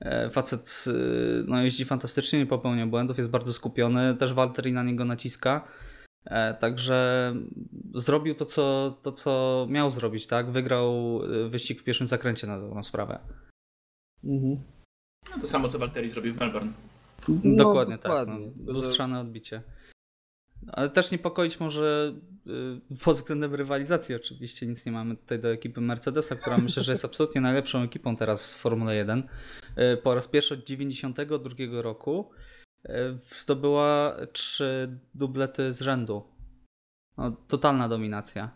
E, 0.00 0.30
Facet 0.30 0.84
y, 0.86 0.92
no, 1.46 1.62
jeździ 1.62 1.84
fantastycznie, 1.84 2.38
nie 2.38 2.46
popełnia 2.46 2.86
błędów, 2.86 3.16
jest 3.16 3.30
bardzo 3.30 3.52
skupiony, 3.52 4.16
też 4.16 4.34
Walteri 4.34 4.72
na 4.72 4.82
niego 4.82 5.04
naciska. 5.04 5.68
E, 6.24 6.54
Także 6.54 7.34
zrobił 7.94 8.34
to 8.34 8.44
co, 8.44 8.98
to, 9.02 9.12
co 9.12 9.66
miał 9.70 9.90
zrobić, 9.90 10.26
tak? 10.26 10.50
Wygrał 10.50 11.20
y, 11.24 11.48
wyścig 11.48 11.80
w 11.80 11.84
pierwszym 11.84 12.06
zakręcie 12.06 12.46
na 12.46 12.60
dobrą 12.60 12.82
sprawę. 12.82 13.18
Mhm. 14.24 14.60
No, 15.30 15.40
to 15.40 15.46
samo, 15.46 15.68
co 15.68 15.78
Walteri 15.78 16.08
zrobił 16.08 16.34
w 16.34 16.38
Melbourne. 16.38 16.72
No, 17.28 17.56
dokładnie, 17.56 17.98
tak. 17.98 18.02
dokładnie. 18.02 18.52
No, 18.56 18.72
lustrzane 18.72 19.20
odbicie. 19.20 19.62
Ale 20.68 20.90
też 20.90 21.10
niepokoić 21.10 21.60
może 21.60 22.14
y, 22.92 22.98
pod 23.04 23.16
względem 23.16 23.54
rywalizacji 23.54 24.14
oczywiście. 24.14 24.66
Nic 24.66 24.86
nie 24.86 24.92
mamy 24.92 25.16
tutaj 25.16 25.38
do 25.38 25.48
ekipy 25.48 25.80
Mercedesa, 25.80 26.36
która 26.36 26.58
myślę, 26.58 26.82
że 26.82 26.92
jest 26.92 27.04
absolutnie 27.10 27.40
najlepszą 27.40 27.82
ekipą 27.82 28.16
teraz 28.16 28.54
w 28.54 28.56
Formule 28.56 28.94
1. 28.94 29.22
Y, 29.78 29.96
Po 29.96 30.14
raz 30.14 30.28
pierwszy 30.28 30.54
od 30.54 30.64
92 30.64 31.54
roku 31.82 32.30
y, 32.84 32.90
zdobyła 33.42 34.16
trzy 34.32 34.98
dublety 35.14 35.72
z 35.72 35.80
rzędu. 35.80 36.22
No, 37.18 37.32
totalna 37.48 37.88
dominacja. 37.88 38.50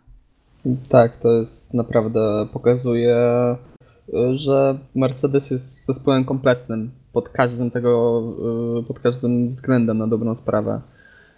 Tak, 0.89 1.17
to 1.17 1.33
jest 1.33 1.75
naprawdę 1.75 2.49
pokazuje, 2.53 3.17
że 4.35 4.79
Mercedes 4.95 5.51
jest 5.51 5.87
zespołem 5.87 6.25
kompletnym 6.25 6.91
pod 7.13 7.29
każdym 7.29 7.71
tego, 7.71 8.23
y, 8.81 8.83
pod 8.83 9.01
każdym 9.01 9.51
względem 9.51 9.99
na 9.99 10.07
dobrą 10.07 10.35
sprawę. 10.35 10.81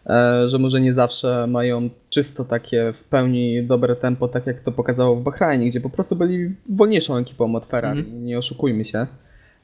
E, 0.06 0.48
Że 0.48 0.58
może 0.58 0.80
nie 0.80 0.94
zawsze 0.94 1.46
mają 1.46 1.90
czysto 2.10 2.44
takie 2.44 2.92
w 2.92 3.04
pełni 3.04 3.66
dobre 3.66 3.96
tempo, 3.96 4.28
tak 4.28 4.46
jak 4.46 4.60
to 4.60 4.72
pokazało 4.72 5.16
w 5.16 5.22
Bahrajnie, 5.22 5.68
gdzie 5.68 5.80
po 5.80 5.90
prostu 5.90 6.16
byli 6.16 6.54
wolniejszą 6.70 7.16
ekipą 7.16 7.54
od 7.54 7.66
Ferrari, 7.66 8.00
Mhm. 8.00 8.24
nie 8.24 8.38
oszukujmy 8.38 8.84
się. 8.84 9.06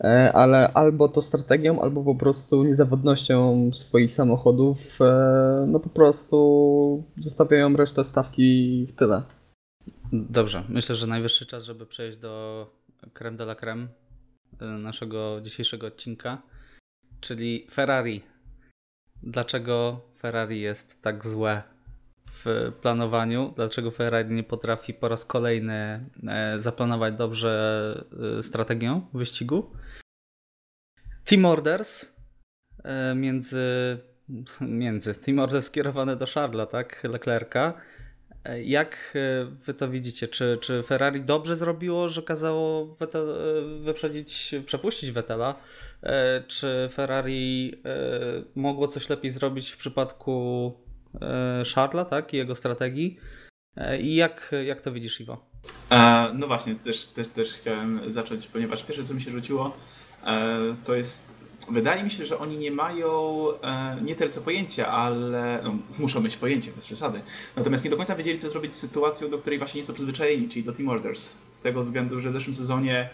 E, 0.01 0.33
Ale 0.33 0.73
albo 0.73 1.09
to 1.09 1.23
strategią, 1.23 1.81
albo 1.81 2.05
po 2.05 2.14
prostu 2.14 2.64
niezawodnością 2.64 3.71
swoich 3.75 4.12
samochodów, 4.12 4.99
e, 5.01 5.64
no 5.69 5.81
po 5.81 5.88
prostu 5.88 7.05
zostawiają 7.19 7.77
resztę 7.77 8.05
stawki 8.05 8.87
w 8.88 8.93
tyle. 8.93 9.23
Dobrze, 10.12 10.64
myślę, 10.69 10.95
że 10.97 11.07
najwyższy 11.07 11.47
czas, 11.47 11.64
żeby 11.64 11.87
przejść 11.87 12.19
do 12.19 12.67
creme 13.12 13.37
de 13.37 13.45
la 13.45 13.55
creme 13.55 13.88
y, 14.62 14.64
naszego 14.64 15.40
dzisiejszego 15.40 15.87
odcinka, 15.87 16.43
czyli 17.21 17.67
Ferrari. 17.71 18.23
Dlaczego 19.23 20.01
Ferrari 20.19 20.61
jest 20.61 21.03
tak 21.03 21.27
złe 21.27 21.62
w 22.45 22.73
planowaniu? 22.81 23.53
Dlaczego 23.57 23.90
Ferrari 23.90 24.35
nie 24.35 24.43
potrafi 24.43 24.95
po 24.95 25.09
raz 25.09 25.27
kolejny 25.27 26.11
e, 26.29 26.61
zaplanować 26.61 27.14
dobrze 27.14 28.05
e, 28.38 28.43
strategię 28.43 29.01
wyścigu? 29.14 29.71
Team 31.25 31.45
Orders 31.45 32.12
e, 32.85 33.14
między, 33.14 33.99
między 34.61 35.14
Team 35.14 35.38
Orders 35.38 35.67
skierowane 35.67 36.17
do 36.17 36.27
Charlesa, 36.27 36.67
tak? 36.67 37.05
Leclerca. 37.05 37.75
Jak 38.64 39.14
e, 39.14 39.44
wy 39.44 39.74
to 39.74 39.88
widzicie? 39.88 40.28
Czy, 40.28 40.59
czy 40.61 40.83
Ferrari 40.83 41.20
dobrze 41.20 41.57
zrobiło, 41.57 42.09
że 42.09 42.22
kazało 42.22 42.87
Vettel, 42.87 43.26
wyprzedzić, 43.80 44.54
przepuścić 44.66 45.11
Vettela? 45.12 45.54
E, 46.02 46.42
Czy 46.48 46.88
Ferrari 46.92 47.74
e, 47.85 47.98
mogło 48.54 48.88
coś 48.88 49.09
lepiej 49.09 49.30
zrobić 49.30 49.70
w 49.70 49.76
przypadku 49.76 50.72
Charlesa, 51.74 52.04
tak? 52.04 52.35
I 52.35 52.37
jego 52.37 52.54
strategii? 52.54 53.18
I 54.00 54.14
jak, 54.14 54.54
jak 54.64 54.80
to 54.80 54.92
widzisz, 54.92 55.20
Iwo? 55.20 55.46
E, 55.90 56.30
no 56.35 56.46
właśnie, 56.46 56.74
też, 56.74 57.09
też, 57.09 57.28
też 57.28 57.52
chciałem 57.52 58.12
zacząć, 58.12 58.46
ponieważ 58.46 58.83
pierwsze 58.85 59.04
co 59.04 59.14
mi 59.14 59.22
się 59.22 59.30
rzuciło, 59.30 59.76
e, 60.26 60.59
to 60.85 60.94
jest 60.94 61.43
wydaje 61.70 62.05
mi 62.05 62.11
się, 62.11 62.27
że 62.27 62.38
oni 62.38 62.57
nie 62.57 62.70
mają 62.70 63.42
e, 63.62 63.98
nie 64.03 64.14
tyle 64.14 64.31
co 64.31 64.40
pojęcia, 64.40 64.88
ale 64.88 65.61
no, 65.64 65.74
muszą 65.98 66.20
mieć 66.20 66.37
pojęcie, 66.37 66.72
bez 66.77 66.87
przesady. 66.87 67.20
Natomiast 67.57 67.85
nie 67.85 67.90
do 67.90 67.96
końca 67.96 68.16
wiedzieli, 68.16 68.38
co 68.38 68.50
zrobić 68.50 68.74
z 68.74 68.79
sytuacją, 68.79 69.31
do 69.31 69.38
której 69.38 69.59
właśnie 69.59 69.81
nie 69.81 69.87
są 69.87 69.92
przyzwyczajeni, 69.92 70.48
czyli 70.48 70.64
do 70.64 70.72
Team 70.72 70.88
Orders. 70.88 71.35
Z 71.50 71.61
tego 71.61 71.83
względu, 71.83 72.20
że 72.20 72.31
w 72.31 72.33
zeszłym 72.33 72.55
sezonie 72.55 73.11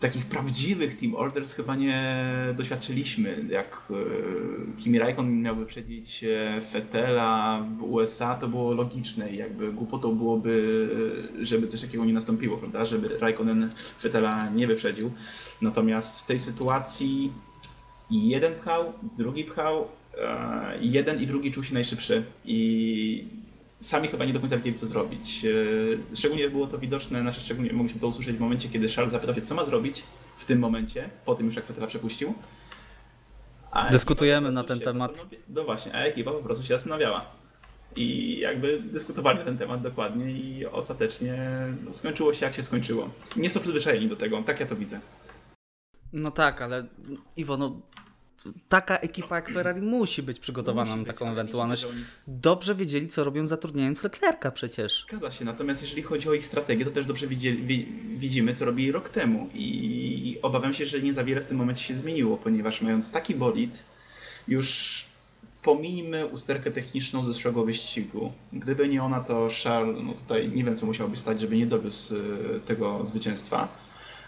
takich 0.00 0.26
prawdziwych 0.26 0.96
Team 0.98 1.14
Orders 1.14 1.54
chyba 1.54 1.76
nie 1.76 2.24
doświadczyliśmy. 2.56 3.44
Jak 3.48 3.86
e, 3.90 4.82
Kimi 4.82 4.98
Raikkonen 4.98 5.42
miał 5.42 5.56
wyprzedzić 5.56 6.24
e, 6.24 6.60
Fettela 6.70 7.64
w 7.78 7.82
USA, 7.82 8.34
to 8.34 8.48
było 8.48 8.74
logiczne 8.74 9.30
i 9.30 9.36
jakby 9.36 9.72
głupotą 9.72 10.14
byłoby, 10.14 10.88
żeby 11.42 11.66
coś 11.66 11.80
takiego 11.80 12.04
nie 12.04 12.12
nastąpiło, 12.12 12.56
prawda? 12.56 12.84
Żeby 12.84 13.18
Raikkonen 13.18 13.70
Fettela 14.00 14.50
nie 14.50 14.66
wyprzedził. 14.66 15.12
Natomiast 15.62 16.20
w 16.20 16.26
tej 16.26 16.38
sytuacji 16.38 17.32
jeden 18.10 18.54
pchał, 18.54 18.92
drugi 19.16 19.44
pchał, 19.44 19.88
e, 20.18 20.78
jeden 20.80 21.20
i 21.20 21.26
drugi 21.26 21.52
czuł 21.52 21.64
się 21.64 21.74
najszybszy 21.74 22.22
i 22.44 23.24
sami 23.80 24.08
chyba 24.08 24.24
nie 24.24 24.32
do 24.32 24.40
końca 24.40 24.56
wiedzieli, 24.56 24.76
co 24.76 24.86
zrobić. 24.86 25.44
E, 26.12 26.16
Szczególnie 26.16 26.50
było 26.50 26.66
to 26.66 26.78
widoczne, 26.78 27.20
znaczy 27.20 27.40
szczególnie 27.40 27.72
mogliśmy 27.72 28.00
to 28.00 28.08
usłyszeć 28.08 28.36
w 28.36 28.40
momencie, 28.40 28.68
kiedy 28.68 28.88
Charles 28.88 29.12
zapytał 29.12 29.34
się, 29.34 29.42
co 29.42 29.54
ma 29.54 29.64
zrobić 29.64 30.02
w 30.38 30.44
tym 30.44 30.58
momencie, 30.58 31.08
po 31.24 31.34
tym 31.34 31.46
już 31.46 31.56
jak 31.56 31.66
Fettela 31.66 31.86
przepuścił. 31.86 32.34
A 33.70 33.90
Dyskutujemy 33.90 34.50
na 34.52 34.64
ten 34.64 34.80
temat. 34.80 35.10
zastanawia- 35.16 35.36
No 35.48 35.64
właśnie, 35.64 35.94
a 35.94 35.98
ekipa 36.04 36.30
po 36.30 36.38
prostu 36.42 36.64
się 36.64 36.68
zastanawiała. 36.74 37.24
I 37.96 38.38
jakby 38.38 38.80
dyskutowali 38.80 39.38
na 39.38 39.44
ten 39.44 39.58
temat 39.58 39.82
dokładnie 39.82 40.30
i 40.32 40.66
ostatecznie 40.66 41.38
skończyło 41.92 42.34
się 42.34 42.46
jak 42.46 42.54
się 42.54 42.62
skończyło. 42.62 43.08
Nie 43.36 43.50
są 43.50 43.60
przyzwyczajeni 43.60 44.08
do 44.08 44.16
tego, 44.16 44.42
tak 44.42 44.60
ja 44.60 44.66
to 44.66 44.76
widzę. 44.76 45.00
No 46.14 46.30
tak, 46.30 46.62
ale 46.62 46.86
Iwo, 47.36 47.56
no 47.56 47.80
taka 48.68 48.96
ekipa 48.96 49.36
jak 49.36 49.50
Ferrari 49.52 49.82
musi 49.82 50.22
być 50.22 50.40
przygotowana 50.40 50.90
Musi 50.90 51.06
na 51.06 51.12
taką 51.12 51.30
ewentualność. 51.30 51.84
oni 51.84 52.04
Dobrze 52.28 52.74
wiedzieli, 52.74 53.08
co 53.08 53.24
robią 53.24 53.46
zatrudniając 53.46 54.02
Leclerca 54.04 54.50
przecież. 54.50 55.06
Zgadza 55.08 55.30
się, 55.30 55.44
natomiast 55.44 55.82
jeżeli 55.82 56.02
chodzi 56.02 56.28
o 56.28 56.34
ich 56.34 56.46
strategię, 56.46 56.84
to 56.84 56.90
też 56.90 57.06
dobrze 57.06 57.26
widzieli, 57.26 57.62
wi, 57.66 57.88
widzimy, 58.16 58.54
co 58.54 58.64
robili 58.64 58.92
rok 58.92 59.08
temu 59.08 59.48
i 59.54 60.38
obawiam 60.42 60.74
się, 60.74 60.86
że 60.86 61.00
nie 61.00 61.14
za 61.14 61.24
wiele 61.24 61.40
w 61.40 61.46
tym 61.46 61.56
momencie 61.56 61.84
się 61.84 61.94
zmieniło, 61.96 62.36
ponieważ 62.36 62.80
mając 62.82 63.10
taki 63.10 63.34
bolid, 63.34 63.86
już 64.48 65.04
pomijmy 65.62 66.26
usterkę 66.26 66.70
techniczną 66.70 67.24
ze 67.24 67.32
zeszłego 67.32 67.64
wyścigu. 67.64 68.32
Gdyby 68.52 68.88
nie 68.88 69.02
ona, 69.02 69.20
to 69.20 69.48
Charles, 69.64 70.02
no 70.02 70.12
tutaj 70.12 70.48
nie 70.48 70.64
wiem, 70.64 70.76
co 70.76 70.86
musiałby 70.86 71.16
stać, 71.16 71.40
żeby 71.40 71.56
nie 71.56 71.66
dowiózł 71.66 72.14
y, 72.16 72.60
tego 72.66 73.06
zwycięstwa. 73.06 73.68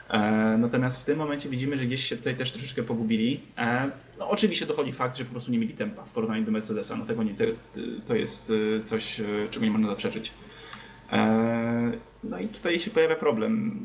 E, 0.08 0.56
Natomiast 0.58 1.00
w 1.02 1.04
tym 1.04 1.18
momencie 1.18 1.48
widzimy, 1.48 1.78
że 1.78 1.86
gdzieś 1.86 2.04
się 2.04 2.16
tutaj 2.16 2.36
też 2.36 2.52
troszeczkę 2.52 2.82
pogubili. 2.82 3.40
E, 3.58 3.90
No, 4.18 4.28
oczywiście 4.28 4.66
dochodzi 4.66 4.92
fakt, 4.92 5.16
że 5.16 5.24
po 5.24 5.30
prostu 5.30 5.50
nie 5.52 5.58
mieli 5.58 5.74
tempa 5.74 6.04
w 6.04 6.12
porównaniu 6.12 6.44
do 6.44 6.50
Mercedesa. 6.52 6.96
No 6.96 7.04
tego 7.04 7.22
nie, 7.22 7.34
to 8.06 8.14
jest 8.14 8.52
e, 8.76 8.80
coś, 8.82 9.20
czego 9.50 9.66
nie 9.66 9.72
można 9.72 9.88
zaprzeczyć. 9.88 10.32
No 12.24 12.38
i 12.38 12.48
tutaj 12.48 12.78
się 12.80 12.90
pojawia 12.90 13.16
problem. 13.16 13.80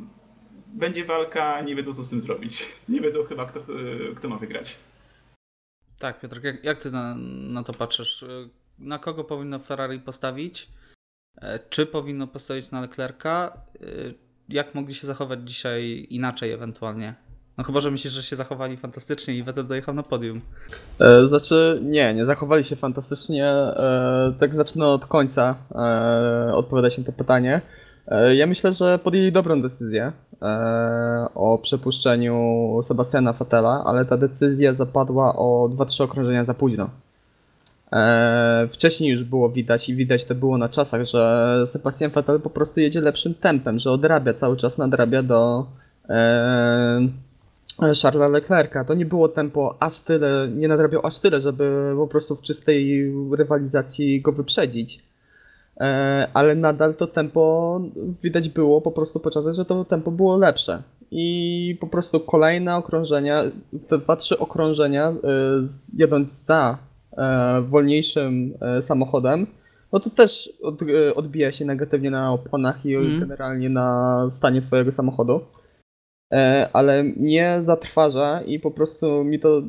Będzie 0.67 1.05
walka, 1.05 1.61
nie 1.61 1.75
wiedzą 1.75 1.93
co 1.93 2.03
z 2.03 2.09
tym 2.09 2.21
zrobić. 2.21 2.65
Nie 2.89 3.01
wiedzą 3.01 3.23
chyba 3.23 3.45
kto, 3.45 3.59
kto 4.15 4.29
ma 4.29 4.37
wygrać. 4.37 4.77
Tak, 5.99 6.19
Piotr, 6.19 6.43
jak, 6.43 6.63
jak 6.63 6.77
ty 6.77 6.91
na, 6.91 7.15
na 7.53 7.63
to 7.63 7.73
patrzysz? 7.73 8.25
Na 8.79 8.99
kogo 8.99 9.23
powinno 9.23 9.59
Ferrari 9.59 9.99
postawić? 9.99 10.67
Czy 11.69 11.85
powinno 11.85 12.27
postawić 12.27 12.71
na 12.71 12.81
Leclerca? 12.81 13.51
Jak 14.51 14.75
mogli 14.75 14.95
się 14.95 15.07
zachować 15.07 15.39
dzisiaj 15.49 16.07
inaczej 16.09 16.51
ewentualnie? 16.51 17.13
No 17.57 17.63
chyba, 17.63 17.79
że 17.79 17.91
myślisz, 17.91 18.13
że 18.13 18.23
się 18.23 18.35
zachowali 18.35 18.77
fantastycznie 18.77 19.33
i 19.33 19.43
Vettel 19.43 19.67
dojechał 19.67 19.93
na 19.95 20.03
podium. 20.03 20.41
E, 20.99 21.27
Znaczy, 21.27 21.79
nie, 21.83 22.13
nie 22.13 22.25
zachowali 22.25 22.63
się 22.63 22.75
fantastycznie. 22.75 23.45
E, 23.47 24.33
Tak 24.39 24.55
zacznę 24.55 24.87
od 24.87 25.05
końca 25.05 25.55
e, 25.75 26.53
odpowiadać 26.55 26.97
na 26.97 27.03
to 27.03 27.11
pytanie. 27.11 27.61
Ja 28.33 28.47
myślę, 28.47 28.73
że 28.73 28.99
podjęli 28.99 29.31
dobrą 29.31 29.61
decyzję 29.61 30.11
o 31.35 31.59
przepuszczeniu 31.63 32.79
Sebastiana 32.83 33.33
Fettela, 33.33 33.83
ale 33.85 34.05
ta 34.05 34.17
decyzja 34.17 34.73
zapadła 34.73 35.35
o 35.35 35.69
2-3 35.71 36.03
okrążenia 36.03 36.43
za 36.43 36.53
późno. 36.53 36.89
E, 37.93 38.67
Wcześniej 38.71 39.11
już 39.11 39.23
było 39.23 39.49
widać 39.49 39.89
i 39.89 39.95
widać 39.95 40.23
to 40.25 40.35
było 40.35 40.57
na 40.57 40.69
czasach, 40.69 41.05
że 41.05 41.63
Sebastian 41.67 42.11
Vettel 42.11 42.39
po 42.41 42.49
prostu 42.49 42.79
jedzie 42.79 43.01
lepszym 43.01 43.33
tempem, 43.33 43.79
że 43.79 43.91
odrabia 43.91 44.33
cały 44.33 44.57
czas, 44.57 44.77
nadrabia 44.77 45.23
do 45.23 45.65
e, 46.09 47.07
Charlesa 48.01 48.27
Leclerca. 48.27 48.83
To 48.85 48.93
nie 48.93 49.05
było 49.05 49.29
tempo 49.29 49.75
aż 49.79 49.99
tyle, 49.99 50.47
nie 50.55 50.67
nadrabiał 50.67 51.05
aż 51.05 51.19
tyle, 51.19 51.41
żeby 51.41 51.93
po 51.97 52.07
prostu 52.07 52.35
w 52.35 52.41
czystej 52.41 53.11
rywalizacji 53.37 54.21
go 54.21 54.31
wyprzedzić. 54.31 54.99
E, 55.79 56.27
Ale 56.33 56.55
nadal 56.55 56.93
to 56.95 57.07
tempo 57.07 57.81
widać 58.23 58.49
było 58.49 58.81
po 58.81 58.91
prostu 58.91 59.19
po 59.19 59.31
czasach, 59.31 59.53
że 59.53 59.65
to 59.65 59.85
tempo 59.85 60.11
było 60.11 60.37
lepsze. 60.37 60.81
I 61.13 61.77
po 61.79 61.87
prostu 61.87 62.19
kolejne 62.19 62.75
okrążenia, 62.75 63.43
te 63.87 63.97
dwa, 63.97 64.15
trzy 64.15 64.39
okrążenia, 64.39 65.13
z- 65.61 65.99
jedąc 65.99 66.45
za 66.45 66.77
wolniejszym 67.61 68.53
e, 68.61 68.81
samochodem, 68.81 69.47
no 69.93 69.99
to 69.99 70.09
też 70.09 70.49
e, 71.07 71.15
odbija 71.15 71.51
się 71.51 71.65
negatywnie 71.65 72.11
na 72.11 72.33
oponach 72.33 72.85
i 72.85 72.95
Mhm. 72.95 73.19
generalnie 73.19 73.69
na 73.69 74.27
stanie 74.29 74.61
twojego 74.61 74.91
samochodu. 74.91 75.41
E, 76.33 76.69
ale 76.73 77.03
mnie 77.03 77.57
zatrważa 77.61 78.41
i 78.41 78.59
po 78.59 78.71
prostu 78.71 79.23
mi 79.23 79.39
to 79.39 79.61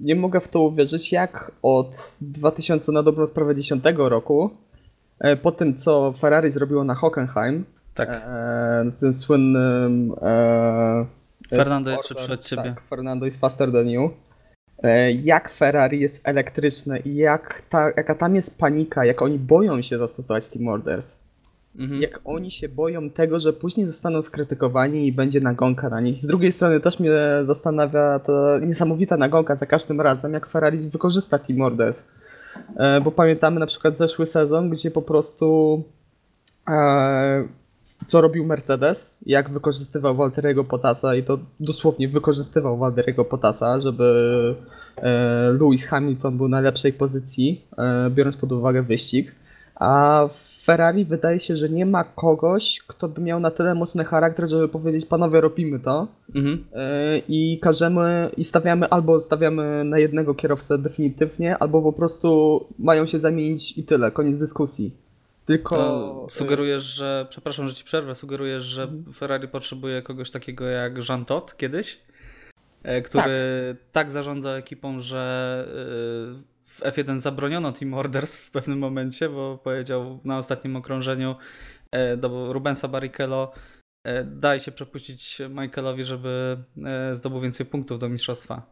nie 0.00 0.16
mogę 0.16 0.40
w 0.40 0.48
to 0.48 0.60
uwierzyć, 0.60 1.12
jak 1.12 1.52
od 1.62 2.12
2000 2.20 2.92
na 2.92 3.02
dobrą 3.02 3.26
sprawę 3.26 3.54
10 3.54 3.84
roku, 4.08 4.50
e, 5.20 5.36
po 5.36 5.52
tym 5.52 5.74
co 5.74 6.12
Ferrari 6.12 6.50
zrobiło 6.50 6.84
na 6.84 6.94
Hockenheim, 6.94 7.64
Tak. 7.94 8.08
e, 8.10 8.90
tym 9.00 9.12
słynnym 9.12 10.12
e, 10.22 11.06
Fernando 11.50 11.90
jest 11.90 12.08
szybszy 12.08 12.32
od 12.32 12.44
ciebie. 12.44 12.62
Tak, 12.62 12.80
Fernando 12.80 13.26
is 13.26 13.38
faster 13.38 13.72
than 13.72 13.88
you. 13.88 14.10
E, 14.82 15.12
Jak 15.12 15.50
Ferrari 15.50 16.00
jest 16.00 16.28
elektryczne 16.28 16.98
i 16.98 17.16
jak 17.16 17.62
ta, 17.70 17.90
jaka 17.96 18.14
tam 18.14 18.34
jest 18.34 18.58
panika, 18.58 19.04
jak 19.04 19.22
oni 19.22 19.38
boją 19.38 19.82
się 19.82 19.98
zastosować 19.98 20.48
Team 20.48 20.68
Orders. 20.68 21.16
Mhm. 21.78 22.02
Jak 22.02 22.20
oni 22.24 22.50
się 22.50 22.68
boją 22.68 23.10
tego, 23.10 23.40
że 23.40 23.52
później 23.52 23.86
zostaną 23.86 24.22
skrytykowani 24.22 25.06
i 25.06 25.12
będzie 25.12 25.40
nagonka 25.40 25.88
na 25.88 26.00
nich. 26.00 26.18
Z 26.18 26.26
drugiej 26.26 26.52
strony 26.52 26.80
też 26.80 27.00
mnie 27.00 27.10
zastanawia 27.46 28.18
ta 28.18 28.58
niesamowita 28.66 29.16
nagonka 29.16 29.56
za 29.56 29.66
każdym 29.66 30.00
razem, 30.00 30.32
jak 30.32 30.46
Ferrari 30.46 30.78
wykorzysta 30.78 31.38
Team 31.38 31.60
Orders. 31.60 32.04
E, 32.76 33.00
Bo 33.00 33.10
pamiętamy 33.10 33.60
na 33.60 33.66
przykład 33.66 33.96
zeszły 33.96 34.26
sezon, 34.26 34.70
gdzie 34.70 34.90
po 34.90 35.02
prostu 35.02 35.82
e, 36.68 37.44
co 38.06 38.20
robił 38.20 38.44
Mercedes, 38.44 39.18
jak 39.26 39.50
wykorzystywał 39.50 40.16
Walteriego 40.16 40.64
Potasa 40.64 41.14
i 41.14 41.22
to 41.22 41.38
dosłownie 41.60 42.08
wykorzystywał 42.08 42.78
Walteriego 42.78 43.24
Potasa, 43.24 43.80
żeby 43.80 44.54
e, 44.96 45.52
Lewis 45.60 45.86
Hamilton 45.86 46.36
był 46.36 46.48
na 46.48 46.60
lepszej 46.60 46.92
pozycji, 46.92 47.64
e, 47.78 48.10
biorąc 48.10 48.36
pod 48.36 48.52
uwagę 48.52 48.82
wyścig. 48.82 49.32
A 49.74 50.24
w 50.32 50.58
Ferrari 50.64 51.04
wydaje 51.04 51.40
się, 51.40 51.56
że 51.56 51.68
nie 51.68 51.86
ma 51.86 52.04
kogoś, 52.04 52.80
kto 52.86 53.08
by 53.08 53.20
miał 53.20 53.40
na 53.40 53.50
tyle 53.50 53.74
mocny 53.74 54.04
charakter, 54.04 54.48
żeby 54.48 54.68
powiedzieć, 54.68 55.06
panowie, 55.06 55.40
robimy 55.40 55.80
to 55.80 56.08
Mhm. 56.34 56.64
e, 56.74 57.18
i 57.28 57.58
każemy, 57.62 58.30
i 58.36 58.44
stawiamy, 58.44 58.88
albo 58.88 59.20
stawiamy 59.20 59.84
na 59.84 59.98
jednego 59.98 60.34
kierowcę 60.34 60.78
definitywnie, 60.78 61.58
albo 61.58 61.82
po 61.82 61.92
prostu 61.92 62.60
mają 62.78 63.06
się 63.06 63.18
zamienić 63.18 63.78
i 63.78 63.84
tyle, 63.84 64.10
koniec 64.10 64.38
dyskusji. 64.38 65.07
Tylko... 65.48 65.76
To 65.76 66.24
e, 66.26 66.30
sugerujesz, 66.30 66.82
że, 66.82 67.26
przepraszam, 67.30 67.68
że 67.68 67.74
ci 67.74 67.84
przerwę, 67.84 68.14
sugerujesz, 68.14 68.64
że 68.64 68.82
Mhm. 68.82 69.12
Ferrari 69.14 69.48
potrzebuje 69.48 70.02
kogoś 70.02 70.30
takiego 70.30 70.66
jak 70.66 71.08
Jean 71.08 71.24
Todt 71.24 71.56
kiedyś, 71.56 72.00
e, 72.82 73.02
który 73.02 73.36
tak, 73.92 74.10
zarządza 74.10 74.50
ekipą, 74.50 75.00
że 75.00 75.64
e, 75.68 76.48
w 76.64 76.80
F1 76.80 77.20
zabroniono 77.20 77.72
Team 77.72 77.94
Orders 77.94 78.36
w 78.36 78.50
pewnym 78.50 78.78
momencie, 78.78 79.28
bo 79.28 79.58
powiedział 79.58 80.20
na 80.24 80.38
ostatnim 80.38 80.76
okrążeniu 80.76 81.36
e, 81.92 82.16
do 82.16 82.52
Rubensa 82.52 82.88
Barrichello 82.88 83.52
e, 84.04 84.24
daj 84.24 84.60
się 84.60 84.72
przepuścić 84.72 85.42
Michaelowi, 85.50 86.04
żeby 86.04 86.56
zdobył 87.12 87.40
więcej 87.40 87.66
punktów 87.66 87.98
do 87.98 88.08
mistrzostwa. 88.08 88.62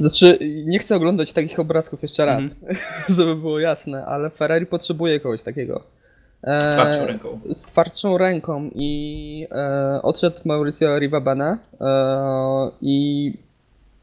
Znaczy, 0.00 0.38
nie 0.66 0.78
chcę 0.78 0.96
oglądać 0.96 1.32
takich 1.32 1.58
obrazków 1.58 2.02
jeszcze 2.02 2.26
raz, 2.26 2.44
Mhm. 2.62 2.76
żeby 3.16 3.36
było 3.36 3.58
jasne, 3.60 4.06
ale 4.06 4.30
Ferrari 4.30 4.66
potrzebuje 4.66 5.20
kogoś 5.20 5.42
takiego. 5.42 5.95
E, 6.46 6.72
Z 6.72 6.74
twardszą 6.74 7.06
ręką. 7.06 7.40
z 7.50 7.62
twardszą 7.62 8.18
ręką 8.18 8.70
i 8.74 9.46
e, 9.50 10.00
odszedł 10.02 10.36
Mauricio 10.44 10.98
Rivabene 10.98 11.58
e, 11.80 11.88
i 12.82 13.32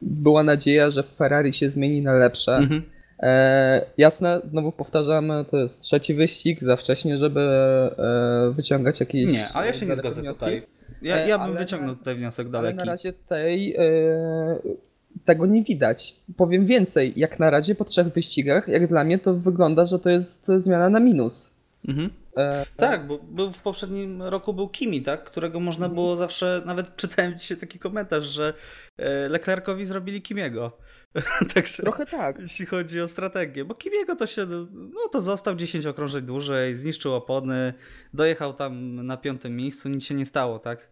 była 0.02 0.42
nadzieja, 0.42 0.90
że 0.90 1.02
Ferrari 1.02 1.52
się 1.52 1.70
zmieni 1.70 2.02
na 2.02 2.12
lepsze. 2.12 2.56
Mhm. 2.56 2.82
E, 3.20 3.82
jasne, 3.98 4.40
znowu 4.44 4.72
powtarzamy, 4.72 5.44
to 5.50 5.56
jest 5.56 5.82
trzeci 5.82 6.14
wyścig, 6.14 6.62
za 6.62 6.76
wcześnie, 6.76 7.18
żeby 7.18 7.40
e, 7.40 8.50
wyciągać 8.56 9.00
jakieś 9.00 9.32
Nie, 9.32 9.48
ale 9.48 9.66
ja 9.66 9.72
się 9.72 9.86
nie 9.86 9.96
zgodzę 9.96 10.20
wnioski. 10.22 10.38
tutaj. 10.44 10.66
Ja, 11.02 11.16
E, 11.16 11.28
ja 11.28 11.38
bym 11.38 11.46
ale 11.50 11.58
wyciągnął 11.58 11.96
tutaj 11.96 12.16
wniosek 12.16 12.46
Ale 12.46 12.52
daleki. 12.52 12.76
na 12.78 12.84
razie 12.84 13.12
tej 13.12 13.74
e, 13.74 13.80
tego 15.24 15.46
nie 15.46 15.62
widać. 15.62 16.16
Powiem 16.36 16.66
więcej, 16.66 17.12
jak 17.16 17.38
na 17.38 17.50
razie 17.50 17.74
po 17.74 17.84
trzech 17.84 18.06
wyścigach, 18.06 18.68
jak 18.68 18.86
dla 18.88 19.04
mnie 19.04 19.18
to 19.18 19.34
wygląda, 19.34 19.86
że 19.86 19.98
to 19.98 20.08
jest 20.10 20.46
zmiana 20.58 20.88
na 20.90 21.00
minus. 21.00 21.54
Mhm. 21.88 22.10
E, 22.36 22.66
tak, 22.76 23.06
bo 23.06 23.18
był 23.18 23.50
w 23.50 23.62
poprzednim 23.62 24.22
roku 24.22 24.54
był 24.54 24.68
Kimi, 24.68 25.02
tak? 25.02 25.24
Którego 25.24 25.60
można 25.60 25.88
było 25.88 26.16
zawsze, 26.16 26.62
nawet 26.66 26.96
czytałem 26.96 27.38
dzisiaj 27.38 27.56
taki 27.56 27.78
komentarz, 27.78 28.24
że 28.24 28.54
e, 28.98 29.28
Leclercowi 29.28 29.84
zrobili 29.84 30.22
Kimiego. 30.22 30.78
Także 31.54 31.82
Trochę 31.82 32.06
tak. 32.06 32.38
Jeśli 32.38 32.66
chodzi 32.66 33.00
o 33.00 33.08
strategię, 33.08 33.64
bo 33.64 33.74
Kimiego 33.74 34.16
to 34.16 34.26
się, 34.26 34.46
no 34.72 35.08
to 35.12 35.20
został 35.20 35.54
10 35.54 35.86
okrążeń 35.86 36.24
dłużej, 36.24 36.76
zniszczył 36.76 37.14
opony, 37.14 37.74
dojechał 38.14 38.54
tam 38.54 38.94
na 39.06 39.16
piątym 39.16 39.56
miejscu, 39.56 39.88
nic 39.88 40.04
się 40.04 40.14
nie 40.14 40.26
stało, 40.26 40.58
tak? 40.58 40.90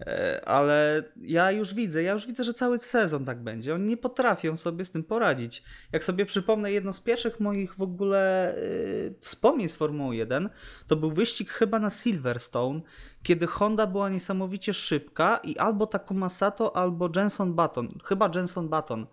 E, 0.00 0.42
ale 0.48 1.02
ja 1.16 1.50
już 1.50 1.74
widzę, 1.74 2.02
ja 2.02 2.12
już 2.12 2.26
widzę, 2.26 2.44
że 2.44 2.54
cały 2.54 2.78
sezon 2.78 3.24
tak 3.24 3.42
będzie. 3.42 3.74
Oni 3.74 3.84
nie 3.86 3.96
potrafią 3.96 4.56
sobie 4.56 4.84
z 4.84 4.90
tym 4.90 5.04
poradzić. 5.04 5.62
Jak 5.92 6.04
sobie 6.04 6.26
przypomnę, 6.26 6.72
jedno 6.72 6.92
z 6.92 7.00
pierwszych 7.00 7.40
moich 7.40 7.74
w 7.74 7.82
ogóle 7.82 8.54
yy, 8.62 9.14
wspomnień 9.20 9.68
z 9.68 9.74
Formuły 9.74 10.16
1, 10.16 10.50
to 10.86 10.96
był 10.96 11.10
wyścig 11.10 11.50
chyba 11.50 11.78
na 11.78 11.90
Silverstone, 11.90 12.80
kiedy 13.22 13.46
Honda 13.46 13.86
była 13.86 14.08
niesamowicie 14.08 14.74
szybka 14.74 15.36
i 15.36 15.58
albo 15.58 15.86
Takuma 15.86 16.28
Sato, 16.28 16.76
albo 16.76 17.10
Jenson 17.16 17.54
Button, 17.54 17.88
chyba 18.04 18.30
Jenson 18.34 18.68
Button, 18.68 19.06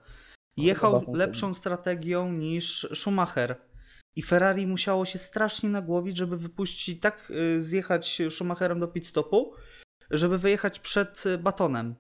jechał 0.57 1.05
lepszą 1.13 1.53
strategią 1.53 2.31
niż 2.31 2.87
Schumacher. 2.95 3.55
I 4.15 4.21
Ferrari 4.21 4.67
musiało 4.67 5.05
się 5.05 5.19
strasznie 5.19 5.69
nagłowić, 5.69 6.17
żeby 6.17 6.37
wypuścić, 6.37 6.99
tak 6.99 7.31
yy, 7.35 7.61
zjechać 7.61 8.21
Schumacherem 8.29 8.79
do 8.79 8.87
pit 8.87 9.07
stopu, 9.07 9.53
żeby 10.13 10.37
wyjechać 10.37 10.79
przed 10.79 11.25
y, 11.25 11.37
batonem. 11.37 11.95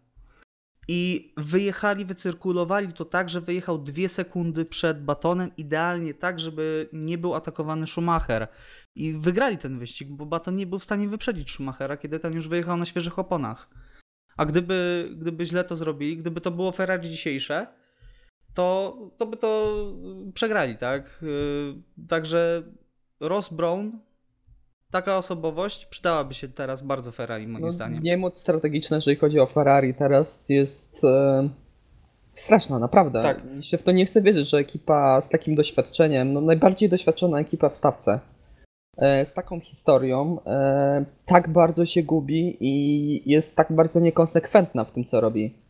I 0.87 1.33
wyjechali, 1.37 2.05
wycyrkulowali 2.05 2.93
to 2.93 3.05
tak, 3.05 3.29
że 3.29 3.41
wyjechał 3.41 3.77
dwie 3.77 4.09
sekundy 4.09 4.65
przed 4.65 5.03
batonem, 5.03 5.51
idealnie 5.57 6.13
tak, 6.13 6.39
żeby 6.39 6.89
nie 6.93 7.17
był 7.17 7.35
atakowany 7.35 7.87
Schumacher. 7.87 8.47
I 8.95 9.13
wygrali 9.13 9.57
ten 9.57 9.79
wyścig, 9.79 10.09
bo 10.11 10.25
baton 10.25 10.55
nie 10.55 10.67
był 10.67 10.79
w 10.79 10.83
stanie 10.83 11.07
wyprzedzić 11.07 11.51
Schumachera, 11.51 11.97
kiedy 11.97 12.19
ten 12.19 12.33
już 12.33 12.47
wyjechał 12.47 12.77
na 12.77 12.85
świeżych 12.85 13.19
oponach. 13.19 13.69
A 14.37 14.45
gdyby, 14.45 15.09
gdyby 15.15 15.45
źle 15.45 15.63
to 15.63 15.75
zrobili, 15.75 16.17
gdyby 16.17 16.41
to 16.41 16.51
było 16.51 16.71
Ferrari 16.71 17.09
dzisiejsze, 17.09 17.67
to, 18.53 18.97
to 19.17 19.25
by 19.25 19.37
to 19.37 19.77
przegrali, 20.33 20.77
tak? 20.77 21.23
Y, 21.23 22.07
także 22.07 22.63
Ross 23.19 23.53
Brown 23.53 23.99
taka 24.93 25.17
osobowość 25.17 25.85
przydałaby 25.85 26.33
się 26.33 26.47
teraz 26.47 26.81
bardzo 26.81 27.11
Ferrari, 27.11 27.47
moim 27.47 27.65
no, 27.65 27.71
zdaniem. 27.71 28.03
Niemoc 28.03 28.37
strategiczna, 28.37 28.97
jeżeli 28.97 29.17
chodzi 29.17 29.39
o 29.39 29.45
Ferrari, 29.45 29.93
teraz 29.93 30.49
jest 30.49 31.03
e, 31.03 31.49
straszna, 32.33 32.79
naprawdę. 32.79 33.23
Tak. 33.23 33.45
Mi 33.45 33.63
się 33.63 33.77
w 33.77 33.83
to 33.83 33.91
nie 33.91 34.05
chce 34.05 34.21
wierzyć, 34.21 34.49
że 34.49 34.57
ekipa 34.57 35.21
z 35.21 35.29
takim 35.29 35.55
doświadczeniem, 35.55 36.33
no 36.33 36.41
najbardziej 36.41 36.89
doświadczona 36.89 37.39
ekipa 37.39 37.69
w 37.69 37.75
stawce, 37.75 38.19
e, 38.97 39.25
z 39.25 39.33
taką 39.33 39.59
historią, 39.59 40.37
e, 40.45 41.05
tak 41.25 41.49
bardzo 41.49 41.85
się 41.85 42.03
gubi 42.03 42.57
i 42.59 43.31
jest 43.31 43.57
tak 43.57 43.71
bardzo 43.71 43.99
niekonsekwentna 43.99 44.83
w 44.83 44.91
tym, 44.91 45.05
co 45.05 45.21
robi. 45.21 45.62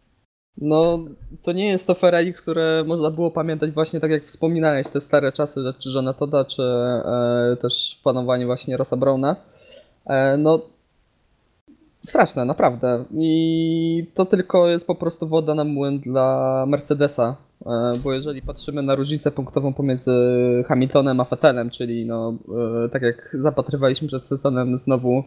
No, 0.58 1.00
to 1.44 1.52
nie 1.52 1.68
jest 1.68 1.88
to 1.88 1.96
Ferrari, 1.96 2.34
które 2.34 2.84
można 2.88 3.12
było 3.12 3.32
pamiętać 3.32 3.72
właśnie 3.72 4.00
tak 4.00 4.12
jak 4.12 4.26
wspominałeś, 4.26 4.88
te 4.88 5.02
stare 5.02 5.32
czasy, 5.32 5.60
czy 5.80 5.90
Johna 5.96 6.14
Toda, 6.14 6.46
czy 6.46 6.64
e, 6.64 7.58
też 7.62 8.02
panowanie 8.04 8.46
właśnie 8.46 8.78
Rossa 8.78 8.98
Browna. 8.98 9.36
E, 10.06 10.38
no, 10.38 10.62
straszne, 12.02 12.46
naprawdę. 12.46 13.06
I 13.12 14.08
to 14.14 14.26
tylko 14.26 14.68
jest 14.68 14.88
po 14.88 14.96
prostu 14.96 15.28
woda 15.28 15.56
na 15.56 15.64
młyn 15.64 16.00
dla 16.00 16.66
Mercedesa, 16.68 17.36
e, 17.66 18.00
bo 18.04 18.14
jeżeli 18.14 18.42
patrzymy 18.42 18.82
na 18.84 18.96
różnicę 18.96 19.32
punktową 19.32 19.74
pomiędzy 19.74 20.14
Hamiltonem 20.68 21.20
a 21.20 21.24
Vettelem, 21.24 21.70
czyli 21.70 22.06
no, 22.06 22.34
e, 22.86 22.90
tak 22.90 23.02
jak 23.02 23.38
zapatrywaliśmy 23.40 24.08
przed 24.08 24.24
sezonem 24.24 24.78
znowu 24.78 25.24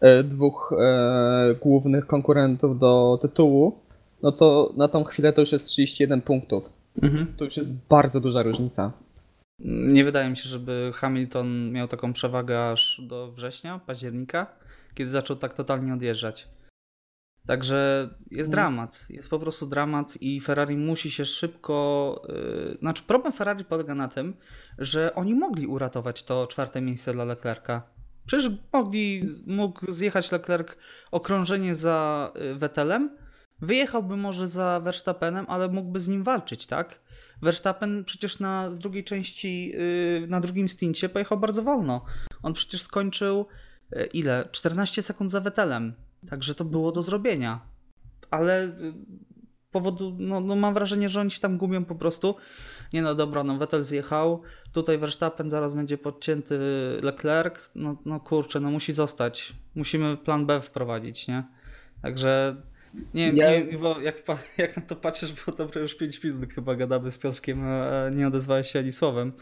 e, 0.00 0.22
dwóch 0.22 0.74
e, 0.78 1.54
głównych 1.54 2.06
konkurentów 2.06 2.78
do 2.78 3.18
tytułu, 3.22 3.87
no 4.22 4.32
to 4.32 4.74
na 4.76 4.88
tą 4.88 5.04
chwilę 5.04 5.32
to 5.32 5.40
już 5.40 5.52
jest 5.52 5.66
31 5.66 6.20
punktów. 6.20 6.72
Mhm. 7.02 7.34
To 7.36 7.44
już 7.44 7.56
jest 7.56 7.86
bardzo 7.88 8.20
duża 8.20 8.42
różnica. 8.42 8.92
Nie 9.64 10.04
wydaje 10.04 10.30
mi 10.30 10.36
się, 10.36 10.48
żeby 10.48 10.90
Hamilton 10.94 11.72
miał 11.72 11.88
taką 11.88 12.12
przewagę 12.12 12.70
aż 12.70 13.00
do 13.06 13.32
września, 13.32 13.80
października, 13.86 14.46
kiedy 14.94 15.10
zaczął 15.10 15.36
tak 15.36 15.54
totalnie 15.54 15.94
odjeżdżać. 15.94 16.48
Także 17.46 18.08
jest 18.30 18.50
mhm. 18.50 18.50
dramat, 18.50 19.06
jest 19.10 19.30
po 19.30 19.38
prostu 19.38 19.66
dramat 19.66 20.18
i 20.20 20.40
Ferrari 20.40 20.76
musi 20.76 21.10
się 21.10 21.24
szybko. 21.24 22.22
Yy, 22.28 22.78
znaczy, 22.80 23.02
problem 23.02 23.32
Ferrari 23.32 23.64
polega 23.64 23.94
na 23.94 24.08
tym, 24.08 24.34
że 24.78 25.14
oni 25.14 25.34
mogli 25.34 25.66
uratować 25.66 26.22
to 26.22 26.46
czwarte 26.46 26.80
miejsce 26.80 27.12
dla 27.12 27.24
Leclerca. 27.24 27.82
Przecież 28.26 28.50
mogli, 28.72 29.28
mógł 29.46 29.92
zjechać 29.92 30.32
Leclerc 30.32 30.68
okrążenie 31.10 31.74
za 31.74 32.32
y, 32.42 32.54
Vettelem, 32.54 33.10
Wyjechałby 33.60 34.16
może 34.16 34.48
za 34.48 34.80
Verstappenem, 34.80 35.46
ale 35.48 35.68
mógłby 35.68 36.00
z 36.00 36.08
nim 36.08 36.22
walczyć, 36.22 36.66
tak? 36.66 37.00
Verstappen 37.42 38.04
przecież 38.04 38.40
na 38.40 38.70
drugiej 38.70 39.04
części, 39.04 39.72
y, 39.74 40.26
na 40.28 40.40
drugim 40.40 40.68
stincie 40.68 41.08
pojechał 41.08 41.38
bardzo 41.38 41.62
wolno. 41.62 42.04
On 42.42 42.52
przecież 42.52 42.82
skończył 42.82 43.46
y, 43.96 44.08
ile? 44.12 44.48
14 44.52 45.02
sekund 45.02 45.30
za 45.30 45.40
Vettelem. 45.40 45.94
Także 46.30 46.54
to 46.54 46.64
było 46.64 46.92
do 46.92 47.02
zrobienia. 47.02 47.60
Ale 48.30 48.64
y, 48.64 48.70
powodu, 49.70 50.16
no, 50.18 50.40
no, 50.40 50.56
mam 50.56 50.74
wrażenie, 50.74 51.08
że 51.08 51.20
oni 51.20 51.30
się 51.30 51.40
tam 51.40 51.58
gubią 51.58 51.84
po 51.84 51.94
prostu. 51.94 52.36
Nie 52.92 53.02
no 53.02 53.14
dobra, 53.14 53.44
no 53.44 53.58
Vettel 53.58 53.84
zjechał, 53.84 54.42
tutaj 54.72 54.98
Verstappen 54.98 55.50
zaraz 55.50 55.72
będzie 55.72 55.98
podcięty 55.98 56.58
Leclerc, 57.02 57.70
no, 57.74 57.96
no 58.04 58.20
kurczę, 58.20 58.60
no 58.60 58.70
musi 58.70 58.92
zostać. 58.92 59.52
Musimy 59.74 60.16
plan 60.16 60.46
B 60.46 60.60
wprowadzić, 60.60 61.28
nie? 61.28 61.44
Także 62.02 62.62
nie 63.14 63.26
wiem, 63.26 63.36
ja... 63.36 63.54
Iwo, 63.54 64.00
jak, 64.00 64.22
jak 64.58 64.76
na 64.76 64.82
to 64.82 64.96
patrzysz, 64.96 65.32
bo 65.46 65.52
dobre 65.52 65.80
już 65.80 65.94
5 65.94 66.24
minut 66.24 66.52
chyba 66.52 66.74
gadamy 66.74 67.10
z 67.10 67.18
Piotrkiem, 67.18 67.64
a 67.64 68.10
nie 68.10 68.26
odezwałeś 68.26 68.72
się 68.72 68.78
ani 68.78 68.92
słowem. 68.92 69.32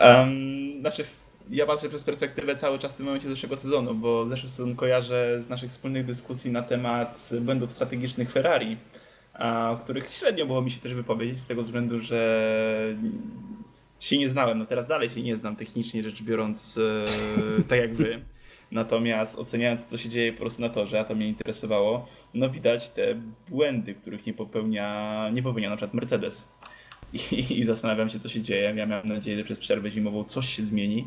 Um, 0.00 0.80
znaczy, 0.80 1.04
ja 1.50 1.66
patrzę 1.66 1.88
przez 1.88 2.04
perspektywę 2.04 2.56
cały 2.56 2.78
czas 2.78 2.94
w 2.94 2.96
tym 2.96 3.06
momencie 3.06 3.28
zeszłego 3.28 3.56
sezonu, 3.56 3.94
bo 3.94 4.28
zeszły 4.28 4.48
sezon 4.48 4.76
kojarzę 4.76 5.42
z 5.42 5.48
naszych 5.48 5.70
wspólnych 5.70 6.04
dyskusji 6.04 6.52
na 6.52 6.62
temat 6.62 7.30
błędów 7.40 7.72
strategicznych 7.72 8.30
Ferrari, 8.30 8.76
o 9.70 9.76
których 9.76 10.10
średnio 10.10 10.46
było 10.46 10.62
mi 10.62 10.70
się 10.70 10.80
też 10.80 10.94
wypowiedzieć, 10.94 11.40
z 11.40 11.46
tego 11.46 11.62
względu, 11.62 12.00
że 12.00 12.96
się 14.00 14.18
nie 14.18 14.28
znałem, 14.28 14.58
no 14.58 14.64
teraz 14.64 14.86
dalej 14.86 15.10
się 15.10 15.22
nie 15.22 15.36
znam 15.36 15.56
technicznie 15.56 16.02
rzecz 16.02 16.22
biorąc, 16.22 16.78
e, 16.78 17.62
tak 17.62 17.78
jak 17.78 17.94
wy. 17.94 18.20
Natomiast 18.72 19.38
oceniając, 19.38 19.86
co 19.86 19.98
się 19.98 20.08
dzieje 20.08 20.32
po 20.32 20.38
prostu 20.38 20.62
na 20.62 20.68
torze, 20.68 21.00
a 21.00 21.04
to 21.04 21.14
mnie 21.14 21.28
interesowało, 21.28 22.06
no 22.34 22.50
widać 22.50 22.88
te 22.88 23.14
błędy, 23.48 23.94
których 23.94 24.26
nie 24.26 24.34
popełnia, 24.34 25.30
nie 25.32 25.42
popełnia 25.42 25.70
na 25.70 25.76
przykład 25.76 25.94
Mercedes. 25.94 26.44
I, 27.12 27.58
I, 27.58 27.64
zastanawiam 27.64 28.08
się, 28.08 28.18
co 28.18 28.28
się 28.28 28.40
dzieje. 28.40 28.74
Ja 28.74 28.86
miałem 28.86 29.08
nadzieję, 29.08 29.38
że 29.38 29.44
przez 29.44 29.58
przerwę 29.58 29.90
zimową 29.90 30.24
coś 30.24 30.48
się 30.56 30.64
zmieni. 30.64 31.06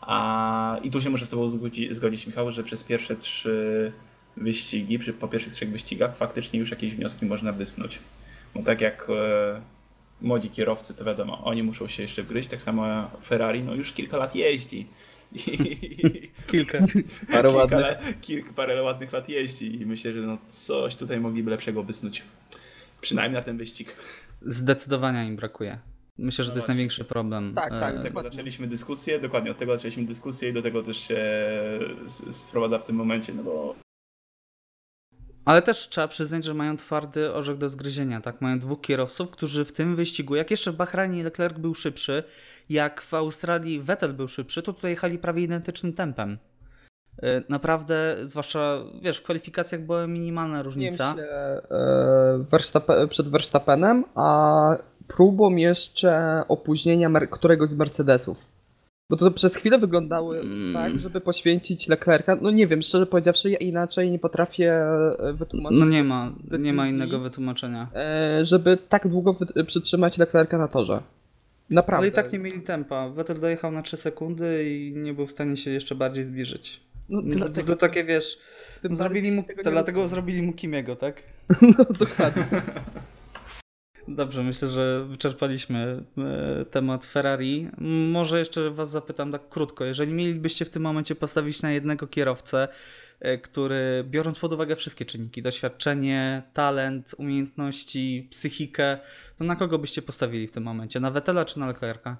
A, 0.00 0.78
I 0.82 0.90
tu 0.90 1.00
się 1.00 1.10
muszę 1.10 1.26
z 1.26 1.28
Tobą 1.28 1.48
zgodzić, 1.48 1.96
zgodzić, 1.96 2.26
Michał, 2.26 2.52
że 2.52 2.64
przez 2.64 2.84
pierwsze 2.84 3.16
trzy 3.16 3.92
wyścigi, 4.36 4.98
przy, 4.98 5.12
po 5.12 5.28
pierwszych 5.28 5.52
trzech 5.52 5.70
wyścigach, 5.70 6.16
faktycznie 6.16 6.60
już 6.60 6.70
jakieś 6.70 6.94
wnioski 6.94 7.26
można 7.26 7.52
wysnuć. 7.52 7.98
Bo 8.54 8.62
tak 8.62 8.80
jak 8.80 9.06
e, 9.10 9.60
młodzi 10.20 10.50
kierowcy, 10.50 10.94
to 10.94 11.04
wiadomo, 11.04 11.44
oni 11.44 11.62
muszą 11.62 11.88
się 11.88 12.02
jeszcze 12.02 12.22
wgryźć, 12.22 12.48
tak 12.48 12.62
samo 12.62 13.10
Ferrari, 13.24 13.62
no 13.62 13.74
już 13.74 13.92
kilka 13.92 14.16
lat 14.16 14.34
jeździ 14.34 14.86
Kilka. 16.50 16.78
Parę 16.78 17.48
kilka 17.48 17.48
ładnych. 17.48 17.80
Lat, 17.80 18.02
kilka, 18.20 18.52
parę 18.52 18.82
ładnych 18.82 19.12
lat 19.12 19.28
jeździ 19.28 19.82
i 19.82 19.86
myślę, 19.86 20.12
że 20.12 20.20
no 20.20 20.38
coś 20.48 20.96
tutaj 20.96 21.20
mogliby 21.20 21.50
lepszego 21.50 21.82
wysnuć. 21.82 22.22
Przynajmniej 23.00 23.40
na 23.40 23.44
ten 23.44 23.56
wyścig. 23.56 23.96
Zdecydowanie 24.42 25.26
im 25.26 25.36
brakuje. 25.36 25.78
Myślę, 26.18 26.44
że 26.44 26.50
no 26.50 26.54
to 26.54 26.58
jest 26.58 26.68
największy 26.68 27.04
problem. 27.04 27.54
Tak, 27.54 27.70
tak. 27.70 27.94
Od 27.94 28.00
e, 28.00 28.02
tego 28.02 28.22
zaczęliśmy 28.22 28.66
dyskusję, 28.66 29.20
dokładnie 29.20 29.50
od 29.50 29.58
tego 29.58 29.76
zaczęliśmy 29.76 30.04
dyskusję 30.04 30.48
i 30.48 30.52
do 30.52 30.62
tego 30.62 30.82
też 30.82 30.96
się 30.96 31.20
sprowadza 32.30 32.78
w 32.78 32.84
tym 32.84 32.96
momencie, 32.96 33.34
no 33.34 33.42
bo 33.42 33.74
ale 35.44 35.62
też 35.62 35.88
trzeba 35.88 36.08
przyznać, 36.08 36.44
że 36.44 36.54
mają 36.54 36.76
twardy 36.76 37.32
orzech 37.32 37.58
do 37.58 37.68
zgryzienia. 37.68 38.20
Tak? 38.20 38.40
Mają 38.40 38.58
dwóch 38.58 38.80
kierowców, 38.80 39.30
którzy 39.30 39.64
w 39.64 39.72
tym 39.72 39.96
wyścigu, 39.96 40.36
jak 40.36 40.50
jeszcze 40.50 40.72
w 40.72 40.76
Bahrajnie 40.76 41.24
Leclerc 41.24 41.58
był 41.58 41.74
szybszy, 41.74 42.24
jak 42.68 43.02
w 43.02 43.14
Australii 43.14 43.80
Vettel 43.80 44.12
był 44.12 44.28
szybszy, 44.28 44.62
to 44.62 44.72
tutaj 44.72 44.90
jechali 44.90 45.18
prawie 45.18 45.42
identycznym 45.42 45.92
tempem. 45.92 46.38
Y, 47.24 47.42
naprawdę, 47.48 48.16
zwłaszcza 48.24 48.78
wiesz, 49.02 49.18
w 49.18 49.22
kwalifikacjach 49.22 49.80
była 49.80 50.06
minimalna 50.06 50.62
różnica. 50.62 51.14
Nie 51.14 51.24
Verstappen, 52.50 53.08
przed 53.08 53.28
Verstappenem, 53.28 54.04
a 54.14 54.76
próbą 55.08 55.56
jeszcze 55.56 56.42
opóźnienia 56.48 57.10
któregoś 57.30 57.68
z 57.68 57.76
Mercedesów. 57.76 58.51
Bo 59.12 59.16
to 59.16 59.30
przez 59.30 59.56
chwilę 59.56 59.78
wyglądały 59.78 60.40
Mm. 60.40 60.72
tak, 60.74 60.98
żeby 60.98 61.20
poświęcić 61.20 61.88
Leclerca. 61.88 62.38
No 62.42 62.50
nie 62.50 62.66
wiem, 62.66 62.82
szczerze 62.82 63.06
powiedziawszy, 63.06 63.50
ja 63.50 63.58
inaczej 63.58 64.10
nie 64.10 64.18
potrafię 64.18 64.72
e, 65.18 65.32
wytłumaczyć. 65.32 65.78
No 65.80 65.86
nie 65.86 66.04
ma, 66.04 66.32
nie 66.58 66.72
ma 66.72 66.82
decyzji. 66.82 66.96
innego 66.96 67.18
wytłumaczenia. 67.20 67.88
e, 67.94 68.44
żeby 68.44 68.78
tak 68.88 69.08
długo 69.08 69.32
wy- 69.32 69.64
przytrzymać 69.64 70.18
Leclerca 70.18 70.58
na 70.58 70.68
torze. 70.68 71.02
Naprawdę. 71.70 71.98
Ale 71.98 72.08
i 72.08 72.12
tak 72.12 72.32
nie 72.32 72.38
mieli 72.38 72.60
tempa. 72.60 73.08
Vettel 73.08 73.40
dojechał 73.40 73.72
na 73.72 73.82
3 73.82 73.96
sekundy 73.96 74.70
i 74.70 74.92
nie 74.96 75.14
był 75.14 75.26
w 75.26 75.30
stanie 75.30 75.56
się 75.56 75.70
jeszcze 75.70 75.94
bardziej 75.94 76.24
zbliżyć. 76.24 76.80
No, 77.08 77.22
To, 77.22 77.28
dlatego, 77.38 77.66
to 77.68 77.76
takie 77.76 78.04
wiesz, 78.04 78.38
zrobili 78.90 79.32
mu, 79.32 79.44
nie 79.64 79.70
dlatego 79.72 80.08
zrobili 80.08 80.42
mu 80.42 80.52
Kimiego, 80.52 80.96
tak? 80.96 81.22
No 81.78 81.84
dokładnie. 81.98 82.42
Dobrze, 84.08 84.42
myślę, 84.42 84.68
że 84.68 85.04
wyczerpaliśmy 85.04 86.04
e, 86.18 86.64
temat 86.64 87.04
Ferrari. 87.04 87.68
Może 88.12 88.38
jeszcze 88.38 88.70
Was 88.70 88.90
zapytam 88.90 89.32
tak 89.32 89.48
krótko. 89.48 89.84
Jeżeli 89.84 90.12
mielibyście 90.12 90.64
w 90.64 90.70
tym 90.70 90.82
momencie 90.82 91.14
postawić 91.14 91.62
na 91.62 91.70
jednego 91.70 92.06
kierowcę, 92.06 92.68
e, 93.20 93.38
który 93.38 94.04
biorąc 94.10 94.38
pod 94.38 94.52
uwagę 94.52 94.76
wszystkie 94.76 95.04
czynniki, 95.04 95.42
doświadczenie, 95.42 96.42
talent, 96.52 97.14
umiejętności, 97.18 98.28
psychikę, 98.30 98.98
to 99.36 99.44
na 99.44 99.56
kogo 99.56 99.78
byście 99.78 100.02
postawili 100.02 100.46
w 100.48 100.52
tym 100.52 100.62
momencie? 100.62 101.00
Na 101.00 101.10
Vettela 101.10 101.44
czy 101.44 101.60
na 101.60 101.66
Leclerca? 101.66 102.16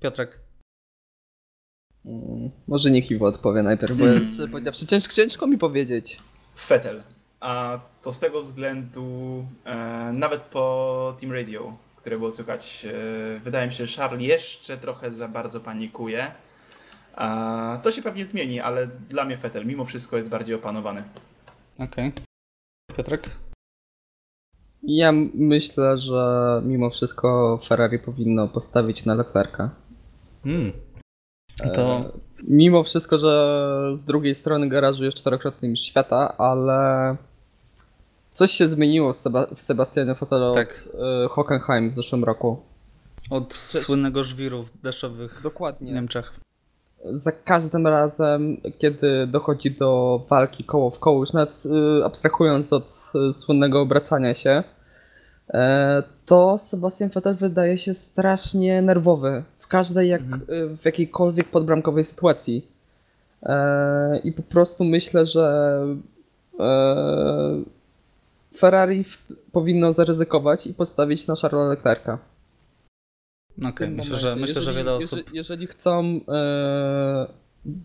Piotrek. 0.00 0.38
Mm, 2.04 2.50
Może 2.68 2.90
niech 2.90 3.10
Iwo 3.10 3.26
odpowie 3.26 3.62
najpierw, 3.62 3.96
bo 3.96 4.04
szczerze 4.32 4.48
powiedziawszy, 4.48 4.86
ciężko 4.86 5.46
mi 5.46 5.58
powiedzieć. 5.58 6.20
Fetel. 6.58 7.02
A 7.40 7.80
to 8.02 8.12
z 8.12 8.20
tego 8.20 8.42
względu, 8.42 9.44
e, 9.64 10.12
nawet 10.12 10.42
po 10.42 11.16
Team 11.20 11.32
Radio, 11.32 11.76
które 11.96 12.18
było 12.18 12.30
słychać, 12.30 12.86
e, 12.86 13.40
wydaje 13.40 13.66
mi 13.66 13.72
się, 13.72 13.86
że 13.86 13.96
Charles 13.96 14.28
jeszcze 14.28 14.76
trochę 14.76 15.10
za 15.10 15.28
bardzo 15.28 15.60
panikuje. 15.60 16.32
A, 17.14 17.78
to 17.82 17.90
się 17.90 18.02
pewnie 18.02 18.26
zmieni, 18.26 18.60
ale 18.60 18.86
dla 18.86 19.24
mnie 19.24 19.36
Fetel 19.36 19.66
mimo 19.66 19.84
wszystko 19.84 20.16
jest 20.16 20.30
bardziej 20.30 20.56
opanowany. 20.56 21.02
Okej. 21.78 22.12
Piotrek? 22.96 23.30
Ja 24.82 25.12
myślę, 25.34 25.98
że 25.98 26.62
mimo 26.64 26.90
wszystko 26.90 27.58
Ferrari 27.64 27.98
powinno 27.98 28.48
postawić 28.48 29.04
na 29.04 29.14
Leclerca. 29.14 29.70
Mm. 30.44 30.72
To 31.74 31.82
E, 31.82 32.10
Mimo 32.48 32.82
wszystko, 32.82 33.18
że 33.18 33.94
z 33.96 34.04
drugiej 34.04 34.34
strony 34.34 34.68
garażu 34.68 35.04
jest 35.04 35.16
czterokrotny 35.16 35.68
mistrz 35.68 35.88
świata, 35.88 36.38
ale 36.38 37.16
coś 38.32 38.50
się 38.50 38.68
zmieniło 38.68 39.12
w, 39.12 39.16
Seba- 39.16 39.54
w 39.54 39.62
Sebastianie 39.62 40.14
od 40.20 40.54
Tak. 40.54 40.88
e, 41.24 41.28
Hockenheim 41.28 41.90
w 41.90 41.94
zeszłym 41.94 42.24
roku. 42.24 42.56
od 43.30 43.54
słynnego 43.54 44.24
żwiru 44.24 44.62
w 44.62 44.80
deszczowych 44.82 45.38
w 45.40 45.42
Dokładnie. 45.42 45.92
Niemczech. 45.92 46.32
Za 47.04 47.32
każdym 47.32 47.86
razem, 47.86 48.56
kiedy 48.78 49.26
dochodzi 49.26 49.70
do 49.70 50.20
walki 50.30 50.64
koło 50.64 50.90
w 50.90 50.98
koło, 50.98 51.20
już 51.20 51.32
nawet 51.32 51.62
y, 52.00 52.04
abstrahując 52.04 52.72
od 52.72 52.92
y, 53.30 53.32
słynnego 53.32 53.80
obracania 53.80 54.34
się, 54.34 54.62
e, 55.54 56.02
to 56.26 56.58
Sebastian 56.58 57.08
Vettel 57.10 57.34
wydaje 57.34 57.78
się 57.78 57.94
strasznie 57.94 58.82
nerwowy 58.82 59.42
w 59.58 59.66
każdej, 59.66 60.08
jak, 60.08 60.20
Mhm. 60.22 60.76
w 60.76 60.84
jakiejkolwiek 60.84 61.48
podbramkowej 61.48 62.04
sytuacji. 62.04 62.66
E, 63.42 64.18
I 64.18 64.32
po 64.32 64.42
prostu 64.42 64.84
myślę, 64.84 65.26
że 65.26 65.78
e, 66.60 67.62
Ferrari 68.56 69.04
w, 69.04 69.26
powinno 69.52 69.92
zaryzykować 69.92 70.66
i 70.66 70.74
postawić 70.74 71.26
na 71.26 71.34
Charlesa 71.36 71.68
Leclerca. 71.68 72.18
Tym 73.76 73.94
myślę, 73.94 74.16
że, 74.16 74.36
myślę, 74.36 74.62
że 74.62 74.70
Jeżeli- 74.70 74.76
wiele 74.76 74.92
jeżeli, 75.00 75.22
osób. 75.22 75.34
Jeżeli 75.34 75.66
chcą, 75.66 76.20
e, 76.28 77.26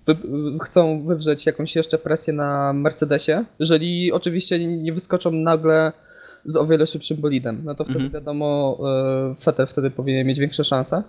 wy, 0.05 0.17
chcą 0.63 1.03
wywrzeć 1.07 1.45
jakąś 1.45 1.75
jeszcze 1.75 1.97
presję 1.97 2.33
na 2.33 2.73
Mercedesie, 2.73 3.45
jeżeli 3.59 4.11
oczywiście 4.11 4.67
nie 4.67 4.93
wyskoczą 4.93 5.31
nagle 5.31 5.91
z 6.45 6.55
o 6.55 6.65
wiele 6.65 6.87
szybszym 6.87 7.17
bolidem, 7.17 7.61
no 7.63 7.75
to 7.75 7.83
wtedy 7.83 7.99
Mhm. 7.99 8.11
wiadomo, 8.13 8.77
e, 9.31 9.35
Vettel 9.45 9.67
wtedy 9.67 9.91
powinien 9.91 10.27
mieć 10.27 10.39
większe 10.39 10.63
szanse. 10.63 11.03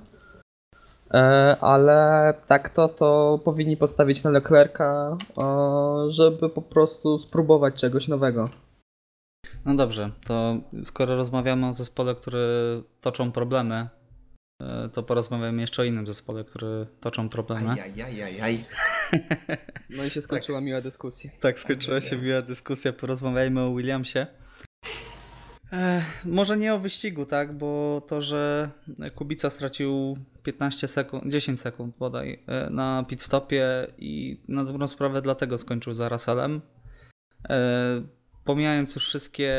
E, 1.15 1.57
ale 1.61 2.35
tak 2.49 2.69
to, 2.71 2.89
to 2.89 3.41
powinni 3.45 3.77
postawić 3.77 4.23
na 4.23 4.31
Leclerca, 4.31 5.17
żeby 6.09 6.49
po 6.49 6.63
prostu 6.63 7.19
spróbować 7.19 7.75
czegoś 7.75 8.09
nowego. 8.09 8.49
No 9.65 9.75
dobrze, 9.75 10.11
to 10.25 10.57
skoro 10.85 11.17
rozmawiamy 11.17 11.67
o 11.67 11.75
zespole, 11.75 12.15
który 12.15 12.39
toczą 13.01 13.33
problemy, 13.33 13.89
e, 14.63 14.89
to 14.89 15.03
porozmawiamy 15.03 15.61
jeszcze 15.61 15.83
o 15.83 15.85
innym 15.85 16.07
zespole, 16.07 16.45
który 16.45 16.87
toczą 17.01 17.29
problemy. 17.29 17.71
Ajajajajaj. 17.71 18.65
No 19.91 20.05
i 20.05 20.11
się 20.11 20.21
skończyła 20.21 20.61
miła 20.61 20.81
dyskusja. 20.81 21.31
Tak, 21.41 21.61
skończyła 21.61 22.01
się 22.01 22.17
miła 22.17 22.43
dyskusja, 22.43 22.93
porozmawiajmy 22.93 23.61
o 23.61 23.75
Williamsie. 23.75 24.27
E, 25.73 26.03
może 26.25 26.57
nie 26.57 26.75
o 26.75 26.79
wyścigu, 26.79 27.27
tak, 27.27 27.53
bo 27.53 28.03
to, 28.09 28.23
że 28.23 28.71
Kubica 29.15 29.51
stracił 29.51 30.19
15 30.43 30.89
sekund, 30.89 31.25
10 31.27 31.61
sekund 31.61 31.97
bodaj 31.97 32.43
e, 32.47 32.71
na 32.71 33.05
pit 33.09 33.23
stopie 33.23 33.87
i 33.99 34.41
na 34.49 34.65
dobrą 34.65 34.87
sprawę 34.87 35.23
dlatego 35.23 35.59
skończył 35.59 35.95
za 35.95 36.09
Russellem. 36.09 36.61
Pomijając 38.49 38.95
już 38.95 39.07
wszystkie 39.07 39.53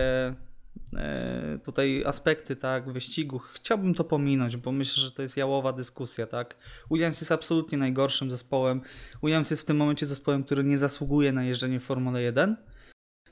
e, 0.96 1.60
tutaj 1.66 2.04
aspekty, 2.06 2.56
tak, 2.56 2.92
wyścigu, 2.92 3.40
chciałbym 3.40 3.96
to 3.96 4.04
pominąć, 4.04 4.58
bo 4.58 4.72
myślę, 4.72 5.04
że 5.04 5.12
to 5.12 5.22
jest 5.22 5.38
jałowa 5.38 5.74
dyskusja, 5.74 6.28
tak. 6.28 6.56
Williams 6.92 7.22
jest 7.22 7.32
absolutnie 7.32 7.78
najgorszym 7.78 8.32
zespołem. 8.32 8.82
Williams 9.24 9.50
jest 9.50 9.62
w 9.62 9.66
tym 9.66 9.78
momencie 9.78 10.06
zespołem, 10.06 10.44
który 10.44 10.64
nie 10.64 10.78
zasługuje 10.78 11.32
na 11.32 11.44
jeżdżenie 11.44 11.80
w 11.80 11.84
Formule 11.84 12.22
1, 12.22 12.58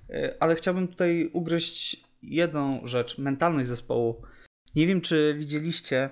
E, 0.09 0.35
ale 0.39 0.55
chciałbym 0.55 0.87
tutaj 0.87 1.29
ugryźć 1.33 2.03
jedną 2.21 2.87
rzecz, 2.87 3.17
mentalność 3.17 3.69
zespołu. 3.69 4.21
Nie 4.75 4.87
wiem, 4.87 5.01
czy 5.01 5.35
widzieliście, 5.37 6.09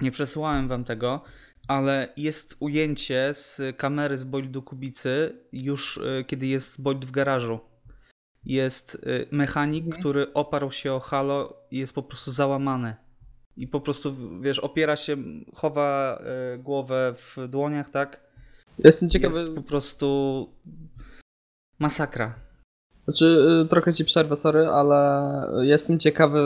nie 0.00 0.10
przesyłałem 0.10 0.68
wam 0.68 0.84
tego, 0.84 1.24
ale 1.68 2.12
jest 2.16 2.56
ujęcie 2.60 3.34
z 3.34 3.60
kamery 3.76 4.18
z 4.18 4.24
bolidu 4.24 4.62
Kubicy 4.62 5.38
już 5.52 5.98
e, 5.98 6.24
kiedy 6.24 6.46
jest 6.46 6.82
bolid 6.82 7.04
w 7.04 7.10
garażu. 7.10 7.60
Jest 8.44 8.94
e, 8.94 9.36
mechanik, 9.36 9.84
Mhm. 9.84 10.00
który 10.00 10.32
oparł 10.34 10.70
się 10.70 10.92
o 10.92 11.00
halo 11.00 11.56
i 11.70 11.78
jest 11.78 11.94
po 11.94 12.02
prostu 12.02 12.32
załamany. 12.32 12.96
I 13.56 13.66
po 13.66 13.80
prostu, 13.80 14.14
wiesz, 14.40 14.58
opiera 14.58 14.96
się, 14.96 15.16
chowa 15.54 16.18
e, 16.54 16.58
głowę 16.58 17.14
w 17.16 17.36
dłoniach, 17.48 17.90
tak? 17.90 18.20
Jestem 18.78 19.10
ciekawy, 19.10 19.38
Jest 19.40 19.54
po 19.54 19.62
prostu 19.62 20.48
masakra. 21.78 22.34
Znaczy, 23.04 23.24
y, 23.64 23.68
trochę 23.68 23.94
ci 23.94 24.04
przerwę, 24.04 24.36
sorry, 24.36 24.66
ale 24.66 25.22
jestem 25.62 25.98
ciekawy, 25.98 26.40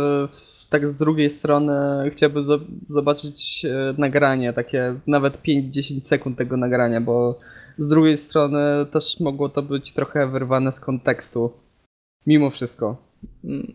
tak 0.71 0.89
z 0.89 0.99
drugiej 0.99 1.31
strony 1.31 1.73
chciałbym 2.11 2.45
zo- 2.45 2.65
zobaczyć 2.89 3.65
y, 3.65 3.95
nagranie, 3.99 4.53
takie 4.53 4.95
nawet 5.07 5.43
5-10 5.43 6.01
sekund 6.07 6.39
tego 6.39 6.57
nagrania, 6.57 7.01
bo 7.01 7.39
z 7.79 7.89
drugiej 7.89 8.17
strony 8.19 8.87
też 8.93 9.21
mogło 9.21 9.49
to 9.49 9.63
być 9.63 9.93
trochę 9.93 10.27
wyrwane 10.27 10.73
z 10.73 10.81
kontekstu. 10.81 11.53
Mimo 12.27 12.51
wszystko. 12.51 12.97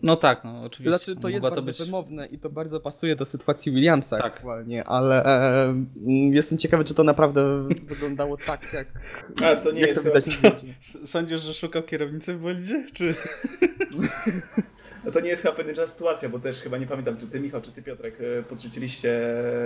No 0.04 0.16
tak, 0.16 0.44
no 0.44 0.64
oczywiście. 0.64 0.90
Znaczy, 0.90 1.06
to 1.22 1.30
jest 1.30 1.42
Mogła 1.44 1.50
bardzo 1.50 1.62
to 1.62 1.66
być... 1.66 1.78
wymowne 1.86 2.26
i 2.28 2.40
to 2.40 2.50
bardzo 2.50 2.80
pasuje 2.80 3.16
do 3.16 3.26
sytuacji 3.26 3.72
Williamsa 3.72 4.18
Tak. 4.18 4.26
aktualnie, 4.26 4.84
ale 4.84 5.24
e, 5.26 5.64
mm, 5.64 6.34
jestem 6.34 6.58
ciekawy, 6.58 6.84
czy 6.86 6.94
to 6.94 7.04
naprawdę 7.04 7.68
wyglądało 7.90 8.38
tak, 8.38 8.74
jak, 8.74 8.88
A 9.44 9.56
to 9.56 9.72
nie 9.72 9.80
jak 9.82 9.90
jest 9.90 10.04
to 10.04 10.10
widać. 10.10 10.26
S- 10.82 10.98
Sądzisz, 11.06 11.42
że 11.42 11.54
szukał 11.54 11.84
kierownicy 11.84 12.34
w 12.34 12.42
bolidzie? 12.42 12.86
Czy... 12.94 13.16
No 15.06 15.12
to 15.12 15.20
nie 15.20 15.30
jest 15.30 15.42
chyba 15.44 15.56
pewna 15.56 15.88
sytuacja, 15.88 16.30
bo 16.30 16.40
też 16.40 16.60
chyba 16.62 16.78
nie 16.78 16.88
pamiętam, 16.88 17.18
czy 17.18 17.28
ty 17.28 17.40
Michał, 17.40 17.62
czy 17.62 17.72
ty 17.72 17.82
Piotrek 17.84 18.18
e, 18.22 18.44
podrzuciliście 18.44 19.22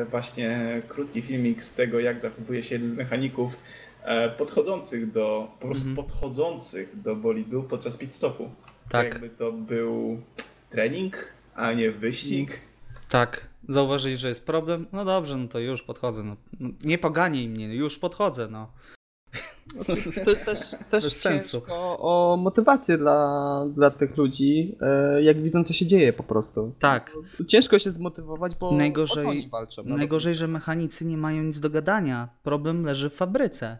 właśnie 0.09 0.81
krótki 0.87 1.21
filmik 1.21 1.61
z 1.63 1.73
tego, 1.73 1.99
jak 1.99 2.19
zachowuje 2.19 2.63
się 2.63 2.75
jeden 2.75 2.89
z 2.91 2.95
mechaników 2.95 3.57
e, 4.03 4.29
podchodzących 4.29 5.11
do, 5.11 5.51
po 5.59 5.65
prostu 5.67 5.87
Mhm. 5.89 6.07
podchodzących 6.07 7.01
do 7.01 7.15
bolidu 7.15 7.63
podczas 7.63 7.97
pit 7.97 8.13
stopu. 8.13 8.49
Tak, 8.91 9.05
Jakby 9.13 9.29
to 9.29 9.51
był 9.51 10.21
trening, 10.69 11.33
a 11.55 11.73
nie 11.73 11.91
wyścig. 11.91 12.61
tak. 13.09 13.51
Zauważyli, 13.69 14.17
że 14.17 14.29
jest 14.29 14.45
problem? 14.45 14.87
No 14.91 15.05
dobrze, 15.05 15.37
no 15.37 15.47
to 15.47 15.59
już 15.59 15.83
podchodzę. 15.83 16.23
No. 16.23 16.35
No, 16.59 16.69
nie 16.83 16.97
poganiaj 16.97 17.49
mnie, 17.49 17.75
już 17.75 17.99
podchodzę, 17.99 18.47
no. 18.47 18.71
Te, 20.25 20.35
też 20.35 20.69
też 20.91 21.03
Bez 21.03 21.21
sensu. 21.21 21.59
ciężko 21.59 21.99
o 21.99 22.37
motywację 22.37 22.97
dla, 22.97 23.65
dla 23.75 23.89
tych 23.91 24.17
ludzi, 24.17 24.75
e, 24.81 25.23
jak 25.23 25.41
widzą, 25.41 25.63
co 25.63 25.73
się 25.73 25.85
dzieje 25.85 26.13
po 26.13 26.23
prostu. 26.23 26.73
Tak. 26.79 27.11
Ciężko 27.47 27.79
się 27.79 27.91
zmotywować, 27.91 28.55
bo 28.55 28.71
Najgorzej- 28.71 29.43
to 29.43 29.49
walczą. 29.49 29.81
no 29.85 29.97
Najgorzej, 29.97 30.35
że 30.35 30.47
mechanicy 30.47 31.05
nie 31.05 31.17
mają 31.17 31.43
nic 31.43 31.59
do 31.59 31.69
gadania. 31.69 32.29
Problem 32.43 32.85
leży 32.85 33.09
w 33.09 33.13
fabryce. 33.15 33.77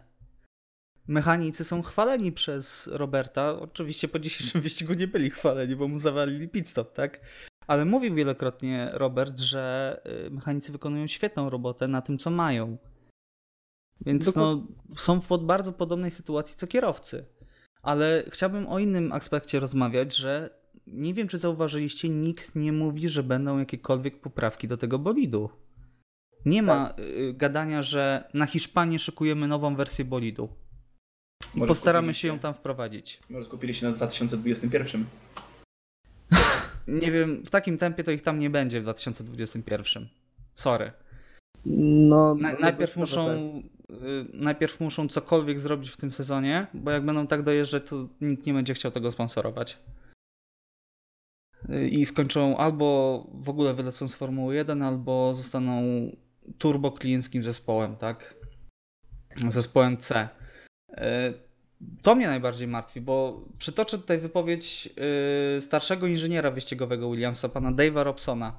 Mechanicy 1.08 1.64
są 1.64 1.82
chwaleni 1.82 2.32
przez 2.32 2.86
Roberta. 2.92 3.60
Oczywiście 3.60 4.08
po 4.08 4.18
dzisiejszym 4.18 4.60
wyścigu 4.66 4.94
nie 4.94 5.08
byli 5.08 5.30
chwaleni, 5.30 5.76
bo 5.76 5.88
mu 5.88 5.98
zawalili 5.98 6.48
pit 6.48 6.68
stop, 6.68 6.92
tak? 6.92 7.20
Ale 7.66 7.84
mówił 7.84 8.14
wielokrotnie 8.14 8.90
Robert, 8.92 9.38
że 9.38 10.00
y, 10.26 10.30
mechanicy 10.30 10.72
wykonują 10.72 11.06
świetną 11.06 11.50
robotę 11.50 11.88
na 11.88 12.02
tym, 12.02 12.18
co 12.18 12.30
mają. 12.30 12.78
Więc 14.00 14.34
no, 14.36 14.66
są 14.96 15.20
w 15.20 15.26
pod 15.26 15.46
bardzo 15.46 15.72
podobnej 15.72 16.10
sytuacji 16.10 16.56
co 16.56 16.66
kierowcy. 16.66 17.24
Ale 17.82 18.24
chciałbym 18.30 18.66
o 18.66 18.78
innym 18.78 19.12
aspekcie 19.12 19.60
rozmawiać, 19.60 20.16
że 20.16 20.62
nie 20.86 21.14
wiem, 21.14 21.28
czy 21.28 21.38
zauważyliście, 21.38 22.08
nikt 22.08 22.54
nie 22.54 22.72
mówi, 22.72 23.08
że 23.08 23.22
będą 23.22 23.58
jakiekolwiek 23.58 24.20
poprawki 24.20 24.68
do 24.68 24.76
tego 24.76 24.98
bolidu. 24.98 25.50
Nie 26.44 26.62
ma 26.62 26.86
Tak. 26.86 26.98
y, 26.98 27.34
gadania, 27.34 27.82
że 27.82 28.30
na 28.34 28.46
Hiszpanii 28.46 28.98
szykujemy 28.98 29.48
nową 29.48 29.76
wersję 29.76 30.04
bolidu. 30.04 30.48
I 31.54 31.58
Może 31.58 31.68
postaramy 31.68 32.14
się 32.14 32.28
ją 32.28 32.38
tam 32.38 32.54
wprowadzić. 32.54 33.20
Może 33.30 33.44
skupili 33.44 33.74
się 33.74 33.86
na 33.86 33.92
2021. 33.92 35.04
Nie 37.02 37.12
wiem, 37.12 37.42
w 37.46 37.50
takim 37.50 37.78
tempie 37.78 38.04
to 38.04 38.10
ich 38.10 38.22
tam 38.22 38.38
nie 38.38 38.50
będzie 38.50 38.80
w 38.80 38.82
2021. 38.82 40.08
Sorry. 40.54 40.92
No, 41.66 42.34
Na, 42.34 42.52
no, 42.52 42.58
najpierw, 42.58 42.96
no, 42.96 43.00
muszą, 43.00 43.26
tak. 43.26 43.96
y, 44.02 44.26
najpierw 44.32 44.80
muszą 44.80 45.08
cokolwiek 45.08 45.60
zrobić 45.60 45.90
w 45.90 45.96
tym 45.96 46.12
sezonie, 46.12 46.66
bo 46.74 46.90
jak 46.90 47.04
będą 47.04 47.26
tak 47.26 47.42
dojeżdżać, 47.42 47.82
to 47.86 48.08
nikt 48.20 48.46
nie 48.46 48.54
będzie 48.54 48.74
chciał 48.74 48.92
tego 48.92 49.10
sponsorować. 49.10 49.78
Y, 51.70 51.88
I 51.88 52.06
skończą 52.06 52.56
albo 52.56 53.26
w 53.34 53.48
ogóle 53.48 53.74
wylecą 53.74 54.08
z 54.08 54.14
Formuły 54.14 54.54
1, 54.54 54.82
albo 54.82 55.34
zostaną 55.34 55.82
turbo 56.58 56.92
klienckim 56.92 57.42
zespołem, 57.42 57.96
tak? 57.96 58.34
Zespołem 59.48 59.96
C. 59.96 60.28
Y, 60.92 61.52
To 62.02 62.14
mnie 62.14 62.26
najbardziej 62.26 62.68
martwi, 62.68 63.00
bo 63.00 63.40
przytoczę 63.58 63.98
tutaj 63.98 64.18
wypowiedź 64.18 64.88
y, 65.58 65.60
starszego 65.60 66.06
inżyniera 66.06 66.50
wyścigowego 66.50 67.10
Williamsa, 67.10 67.48
pana 67.48 67.72
Dave'a 67.72 68.02
Robsona. 68.04 68.52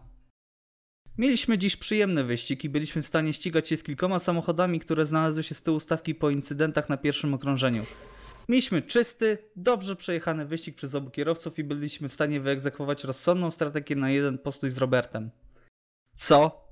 Mieliśmy 1.18 1.58
dziś 1.58 1.76
przyjemny 1.76 2.24
wyścig 2.24 2.64
i 2.64 2.70
byliśmy 2.70 3.02
w 3.02 3.08
stanie 3.08 3.34
ścigać 3.34 3.68
się 3.68 3.78
z 3.78 3.84
kilkoma 3.84 4.20
samochodami, 4.20 4.80
które 4.80 5.06
znalazły 5.06 5.44
się 5.44 5.56
z 5.56 5.62
tyłu 5.62 5.80
stawki 5.80 6.16
po 6.16 6.30
incydentach 6.30 6.90
na 6.90 6.98
pierwszym 6.98 7.34
okrążeniu. 7.34 7.84
Mieliśmy 8.50 8.82
czysty, 8.82 9.38
dobrze 9.56 9.96
przejechany 9.96 10.46
wyścig 10.46 10.76
przez 10.76 10.96
obu 10.96 11.10
kierowców 11.10 11.60
i 11.60 11.64
byliśmy 11.64 12.10
w 12.10 12.14
stanie 12.14 12.40
wyegzekwować 12.40 13.04
rozsądną 13.04 13.52
strategię 13.52 13.96
na 13.96 14.10
jeden 14.12 14.38
postój 14.38 14.70
z 14.70 14.78
Robertem. 14.78 15.32
Co? 16.16 16.64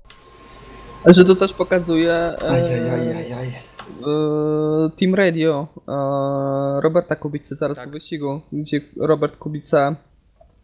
Że 1.06 1.24
to 1.24 1.36
też 1.36 1.52
pokazuje 1.52 2.12
e, 2.12 2.42
Ajajajajaj. 2.42 3.71
E, 4.06 4.90
Team 4.96 5.14
Radio 5.14 5.68
e, 5.88 6.80
Roberta 6.80 7.16
Kubicy 7.16 7.54
zaraz 7.54 7.76
Tak. 7.76 7.86
po 7.86 7.92
wyścigu, 7.92 8.40
gdzie 8.52 8.80
Robert 8.96 9.36
Kubica 9.36 9.96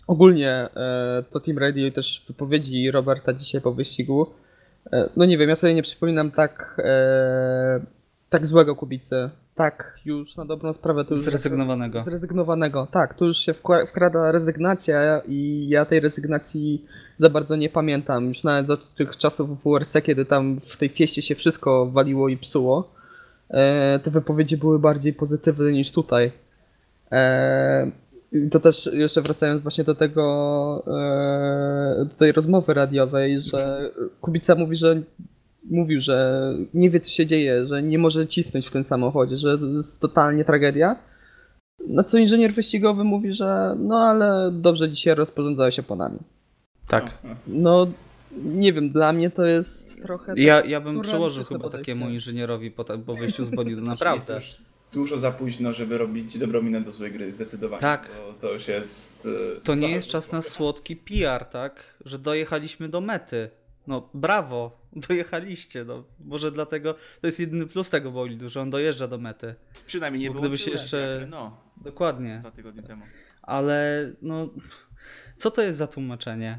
ogólnie 0.07 0.51
e, 0.51 1.25
to 1.31 1.41
Team 1.41 1.59
Radio 1.59 1.87
i 1.87 1.93
też 1.93 2.25
wypowiedzi 2.29 2.91
Roberta 2.91 3.33
dzisiaj 3.33 3.61
po 3.61 3.75
wyścigu. 3.75 4.27
No 5.17 5.25
nie 5.25 5.39
wiem, 5.39 5.49
ja 5.49 5.57
sobie 5.57 5.75
nie 5.75 5.83
przypominam 5.83 6.31
tak 6.31 6.81
tak 8.31 8.47
złego 8.47 8.77
Kubicy. 8.77 9.31
Tak, 9.55 9.99
już 10.05 10.37
na 10.37 10.45
dobrą 10.45 10.73
sprawę 10.73 11.05
to 11.05 11.15
już 11.15 11.25
Zrezygnowanego. 11.25 12.03
Zrezygnowanego, 12.03 12.89
tak. 12.91 13.15
Tu 13.15 13.27
już 13.27 13.39
się 13.39 13.55
wkrada 13.89 14.33
rezygnacja 14.33 15.23
i 15.29 15.67
ja 15.69 15.85
tej 15.85 16.01
rezygnacji 16.01 16.85
za 17.17 17.31
bardzo 17.31 17.57
nie 17.57 17.69
pamiętam. 17.69 18.29
Już 18.29 18.45
nawet 18.45 18.67
za 18.67 18.77
tych 18.77 19.17
czasów 19.17 19.61
w 19.61 19.63
WRC, 19.63 20.03
kiedy 20.03 20.25
tam 20.25 20.61
w 20.61 20.77
tej 20.77 20.89
fieście 20.89 21.23
się 21.23 21.35
wszystko 21.35 21.87
waliło 21.87 22.29
i 22.29 22.37
psuło, 22.37 22.91
te 24.03 24.11
wypowiedzi 24.11 24.57
były 24.57 24.79
bardziej 24.79 25.13
pozytywne 25.13 25.73
niż 25.73 25.93
tutaj. 25.93 26.33
E, 27.13 27.91
i 28.33 28.51
to 28.51 28.61
też 28.61 28.91
jeszcze 28.93 29.23
wracając 29.23 29.63
właśnie 29.63 29.85
do 29.85 29.95
tego, 29.95 30.85
e, 30.87 32.05
do 32.05 32.15
tej 32.15 32.33
rozmowy 32.33 32.75
radiowej, 32.75 33.43
że 33.43 33.91
Kubica 34.21 34.55
mówi, 34.55 34.77
że 34.77 35.03
mówił, 35.71 36.01
że 36.01 36.55
nie 36.75 36.91
wie 36.91 37.01
co 37.01 37.11
się 37.11 37.27
dzieje, 37.27 37.67
że 37.67 37.83
nie 37.83 37.99
może 37.99 38.27
cisnąć 38.27 38.67
w 38.67 38.71
tym 38.71 38.85
samochodzie, 38.85 39.37
że 39.37 39.59
to 39.59 39.67
jest 39.67 40.01
totalnie 40.01 40.45
tragedia. 40.45 40.97
Na 41.89 42.05
co 42.05 42.19
inżynier 42.19 42.55
wyścigowy 42.55 43.05
mówi, 43.05 43.35
że 43.35 43.77
no 43.79 43.99
ale 43.99 44.51
dobrze 44.53 44.91
dzisiaj 44.91 45.15
rozporządzałeś 45.15 45.79
oponami. 45.79 46.19
Tak. 46.89 47.19
No 47.47 47.87
nie 48.33 48.73
wiem, 48.73 48.89
dla 48.89 49.13
mnie 49.13 49.31
to 49.31 49.45
jest 49.47 50.03
trochę. 50.03 50.35
Ja, 50.37 50.61
tak 50.61 50.71
ja 50.71 50.81
bym 50.81 51.01
przyłożył 51.01 51.45
chyba 51.45 51.61
podejście. 51.61 51.93
takiemu 51.93 52.11
inżynierowi 52.11 52.71
po, 52.71 52.85
po 52.85 53.15
wyjściu 53.15 53.45
z 53.45 53.51
bolidu, 53.51 53.77
Jest 53.81 53.89
naprawdę. 53.89 54.35
już 54.35 54.57
dużo 54.93 55.19
za 55.19 55.31
późno, 55.31 55.73
żeby 55.73 55.99
robić 55.99 56.39
dobrą 56.39 56.63
minę 56.63 56.81
do 56.81 56.93
złej 56.93 57.13
gry, 57.13 57.33
zdecydowanie. 57.33 57.81
Tak. 57.83 58.11
Bo 58.27 58.33
to 58.33 58.53
już 58.53 58.69
jest... 58.69 59.29
e, 59.57 59.61
To 59.61 59.75
nie 59.75 59.91
jest 59.91 60.09
czas 60.09 60.33
na 60.33 60.41
słodki 60.41 60.97
PR, 60.97 61.45
tak? 61.45 61.99
Że 62.05 62.19
dojechaliśmy 62.19 62.89
do 62.89 63.01
mety. 63.01 63.51
No 63.87 64.09
brawo, 64.15 64.79
dojechaliście. 65.09 65.85
No, 65.85 66.05
może 66.25 66.53
dlatego 66.53 66.95
to 67.21 67.27
jest 67.27 67.41
jedyny 67.41 67.67
plus 67.67 67.91
tego 67.91 68.11
bolidu, 68.11 68.49
że 68.49 68.61
on 68.61 68.71
dojeżdża 68.71 69.09
do 69.09 69.19
mety. 69.19 69.55
Przynajmniej 69.87 70.23
nie 70.23 70.31
Bo 70.31 70.41
było 70.41 70.55
jeszcze- 70.55 71.27
No, 71.31 71.57
Dokładnie. 71.77 72.39
dwa 72.41 72.51
tygodnie 72.51 72.83
temu. 72.83 73.05
Ale 73.43 74.11
no, 74.23 74.49
co 75.37 75.51
to 75.51 75.63
jest 75.63 75.79
za 75.79 75.87
tłumaczenie? 75.87 76.59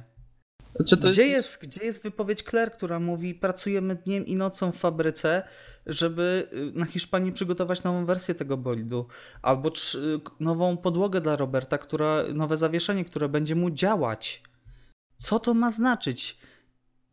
Gdzie 1.09 1.27
jest, 1.27 1.61
gdzie 1.61 1.85
jest 1.85 2.03
wypowiedź 2.03 2.43
Claire, 2.43 2.71
która 2.71 2.99
mówi 2.99 3.35
pracujemy 3.35 3.95
dniem 3.95 4.25
i 4.25 4.35
nocą 4.35 4.71
w 4.71 4.77
fabryce, 4.77 5.43
żeby 5.85 6.47
y, 6.53 6.79
na 6.79 6.85
Hiszpanii 6.85 7.31
przygotować 7.31 7.83
nową 7.83 8.05
wersję 8.05 8.35
tego 8.35 8.57
bolidu, 8.57 9.07
albo 9.41 9.69
trz- 9.69 10.19
nową 10.39 10.77
podłogę 10.77 11.21
dla 11.21 11.35
Roberta, 11.35 11.77
która, 11.77 12.23
nowe 12.33 12.57
zawieszenie, 12.57 13.05
które 13.05 13.29
będzie 13.29 13.55
mu 13.55 13.69
działać. 13.69 14.43
Co 15.17 15.39
to 15.39 15.53
ma 15.53 15.71
znaczyć? 15.71 16.37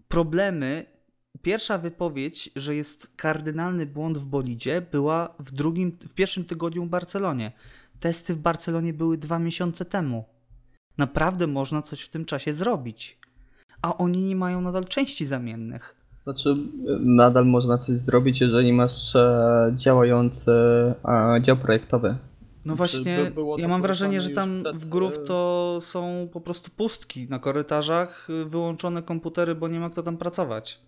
Problemy. 0.09 0.97
Pierwsza 1.43 1.79
wypowiedź, 1.79 2.51
że 2.57 2.75
jest 2.75 3.17
kardynalny 3.17 3.87
błąd 3.87 4.19
w 4.19 4.27
bolidzie, 4.27 4.81
była 4.81 5.35
w 5.39 5.53
drugim, 5.53 5.99
w 6.09 6.15
pierwszym 6.15 6.45
tygodniu 6.45 6.85
w 6.85 6.89
Barcelonie. 6.89 7.53
Testy 8.01 8.35
w 8.35 8.39
Barcelonie 8.39 8.93
były 8.93 9.19
dwa 9.19 9.39
miesiące 9.39 9.85
temu. 9.85 10.25
Naprawdę 10.99 11.47
można 11.47 11.83
coś 11.83 12.01
w 12.01 12.09
tym 12.09 12.25
czasie 12.25 12.53
zrobić 12.53 13.19
a 13.83 13.97
oni 13.97 14.23
nie 14.23 14.37
mają 14.37 14.61
nadal 14.61 14.85
części 14.85 15.27
zamiennych. 15.27 15.97
Znaczy, 16.25 16.57
nadal 17.01 17.47
można 17.47 17.79
coś 17.79 17.99
zrobić, 17.99 18.41
jeżeli 18.41 18.73
masz 18.73 19.17
e, 19.17 19.73
działający 19.77 20.51
e, 21.05 21.39
dział 21.43 21.57
projektowy. 21.57 22.17
No 22.67 22.77
właśnie, 22.77 23.33
by 23.35 23.43
ja 23.59 23.69
mam 23.69 23.83
wrażenie, 23.83 24.21
że 24.21 24.31
tam 24.31 24.63
przed, 24.63 24.77
w 24.77 24.89
grów 24.89 25.15
e, 25.15 25.19
to 25.19 25.79
są 25.81 26.29
po 26.33 26.41
prostu 26.41 26.71
pustki 26.77 27.27
na 27.31 27.39
korytarzach, 27.39 28.31
y, 28.31 28.45
wyłączone 28.45 29.03
komputery, 29.03 29.55
bo 29.55 29.69
nie 29.69 29.81
ma 29.81 29.91
kto 29.91 30.03
tam 30.03 30.17
pracować. 30.17 30.81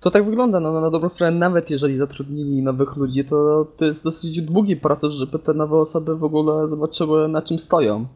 To 0.00 0.10
tak 0.10 0.24
wygląda, 0.24 0.60
no 0.60 0.80
na 0.80 0.90
dobrą 0.90 1.08
sprawę, 1.08 1.32
nawet 1.32 1.70
jeżeli 1.70 1.96
zatrudnili 1.96 2.62
nowych 2.62 2.96
ludzi, 2.96 3.24
to 3.24 3.66
to 3.76 3.84
jest 3.84 4.04
dosyć 4.04 4.42
długi 4.42 4.76
proces, 4.76 5.12
żeby 5.12 5.38
te 5.38 5.54
nowe 5.54 5.76
osoby 5.76 6.16
w 6.16 6.24
ogóle 6.24 6.68
zobaczyły 6.68 7.28
na 7.28 7.42
czym 7.42 7.58
stoją. 7.58 8.06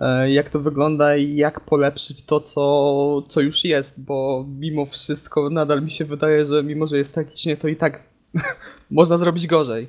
E, 0.00 0.30
Jak 0.30 0.50
to 0.50 0.60
wygląda 0.60 1.16
i 1.16 1.36
jak 1.36 1.60
polepszyć 1.60 2.22
to, 2.24 2.40
co, 2.40 3.22
co 3.28 3.40
już 3.40 3.64
jest, 3.64 4.00
bo 4.00 4.46
mimo 4.58 4.86
wszystko 4.86 5.50
nadal 5.50 5.82
mi 5.82 5.90
się 5.90 6.04
wydaje, 6.04 6.44
że 6.44 6.62
mimo, 6.62 6.86
że 6.86 6.98
jest 6.98 7.14
tragicznie, 7.14 7.56
to 7.56 7.68
i 7.68 7.76
tak 7.76 8.02
można 8.90 9.16
zrobić 9.16 9.46
gorzej. 9.46 9.88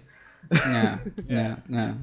Nie, 0.52 0.98
nie, 1.36 1.56
nie. 1.70 1.96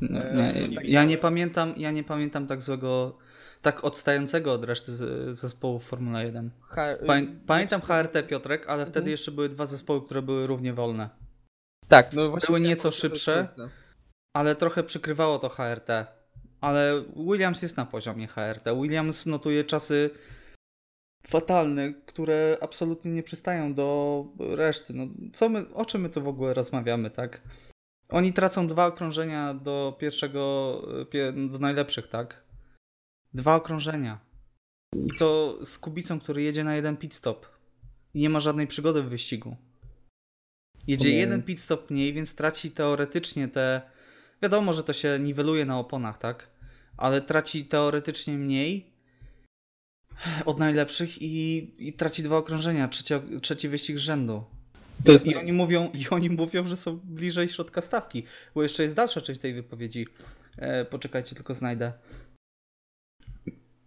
nie, 0.00 0.68
nie. 0.68 0.78
Ja 0.84 1.04
nie 1.04 1.18
pamiętam, 1.18 1.74
ja 1.76 1.90
nie 1.90 2.04
pamiętam 2.04 2.46
tak 2.46 2.62
złego, 2.62 3.18
tak 3.62 3.84
odstającego 3.84 4.52
od 4.52 4.64
reszty 4.64 4.92
z- 4.92 5.38
zespołów 5.38 5.86
Formula 5.86 6.22
1. 6.22 6.50
Ha- 6.68 6.96
Pamię, 7.06 7.26
pamiętam 7.46 7.80
HRT 7.80 8.22
Piotrek, 8.28 8.68
ale 8.68 8.84
wtedy 8.86 8.98
Mhm. 8.98 9.10
jeszcze 9.10 9.30
były 9.32 9.48
dwa 9.48 9.66
zespoły, 9.66 10.02
które 10.06 10.22
były 10.22 10.46
równie 10.46 10.72
wolne. 10.72 11.08
Tak, 11.88 12.12
no 12.12 12.30
właśnie 12.30 12.46
Były 12.46 12.60
nieco 12.60 12.90
szybsze. 12.90 13.48
ale 14.36 14.54
trochę 14.56 14.82
przykrywało 14.82 15.38
to 15.38 15.48
HRT. 15.48 15.88
Ale 16.64 17.04
Williams 17.16 17.62
jest 17.62 17.76
na 17.76 17.86
poziomie 17.86 18.26
HRT. 18.26 18.64
Williams 18.82 19.26
notuje 19.26 19.64
czasy 19.64 20.10
fatalne, 21.26 21.94
które 21.94 22.58
absolutnie 22.60 23.10
nie 23.10 23.22
przystają 23.22 23.74
do 23.74 24.26
reszty. 24.38 24.92
No, 24.94 25.06
co 25.32 25.48
my, 25.48 25.74
o 25.74 25.84
czym 25.84 26.00
my 26.00 26.08
tu 26.10 26.22
w 26.22 26.28
ogóle 26.28 26.54
rozmawiamy, 26.54 27.10
tak? 27.10 27.40
Oni 28.10 28.32
tracą 28.32 28.66
dwa 28.66 28.86
okrążenia 28.86 29.54
do 29.54 29.96
pierwszego, 29.98 30.42
pie- 31.10 31.50
do 31.50 31.58
najlepszych, 31.58 32.08
tak? 32.08 32.44
Dwa 33.34 33.54
okrążenia. 33.54 34.18
I 35.06 35.18
to 35.18 35.58
z 35.64 35.78
Kubicą, 35.78 36.20
który 36.20 36.42
jedzie 36.42 36.64
na 36.64 36.76
jeden 36.76 36.96
pit 36.96 37.14
stop. 37.14 37.46
I 38.14 38.20
nie 38.20 38.30
ma 38.30 38.40
żadnej 38.40 38.66
przygody 38.66 39.02
w 39.02 39.08
wyścigu. 39.08 39.56
Jedzie 40.86 41.10
jeden 41.10 41.42
pit 41.42 41.60
stop 41.60 41.90
mniej, 41.90 42.12
więc 42.12 42.34
traci 42.34 42.70
teoretycznie 42.70 43.48
te. 43.48 43.82
Wiadomo, 44.42 44.72
że 44.72 44.84
to 44.84 44.92
się 44.92 45.18
niweluje 45.18 45.64
na 45.64 45.78
oponach, 45.78 46.18
tak? 46.18 46.53
Ale 46.96 47.20
traci 47.20 47.64
teoretycznie 47.64 48.34
mniej 48.34 48.94
od 50.44 50.58
najlepszych 50.58 51.22
i, 51.22 51.72
i 51.88 51.92
traci 51.92 52.22
dwa 52.22 52.36
okrążenia, 52.36 52.88
trzeci, 52.88 53.14
trzeci 53.42 53.68
wyścig 53.68 53.98
z 53.98 54.00
rzędu. 54.00 54.44
To 55.04 55.12
jest 55.12 55.26
I 55.26 55.36
oni, 55.36 55.52
mówią, 55.52 55.90
I 55.94 56.08
oni 56.10 56.30
mówią, 56.30 56.66
że 56.66 56.76
są 56.76 57.00
bliżej 57.04 57.48
środka 57.48 57.82
stawki, 57.82 58.24
bo 58.54 58.62
jeszcze 58.62 58.82
jest 58.82 58.94
dalsza 58.94 59.20
część 59.20 59.40
tej 59.40 59.54
wypowiedzi. 59.54 60.06
E, 60.56 60.84
poczekajcie, 60.84 61.36
tylko 61.36 61.54
znajdę. 61.54 61.92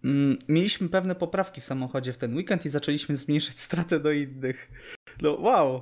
Mm, 0.03 0.37
Mieliśmy 0.47 0.89
pewne 0.89 1.15
poprawki 1.15 1.61
w 1.61 1.65
samochodzie 1.65 2.13
w 2.13 2.17
ten 2.17 2.35
weekend 2.35 2.65
i 2.65 2.69
zaczęliśmy 2.69 3.15
zmniejszać 3.15 3.59
stratę 3.59 3.99
do 3.99 4.11
innych. 4.11 4.71
No 5.21 5.33
wow! 5.33 5.81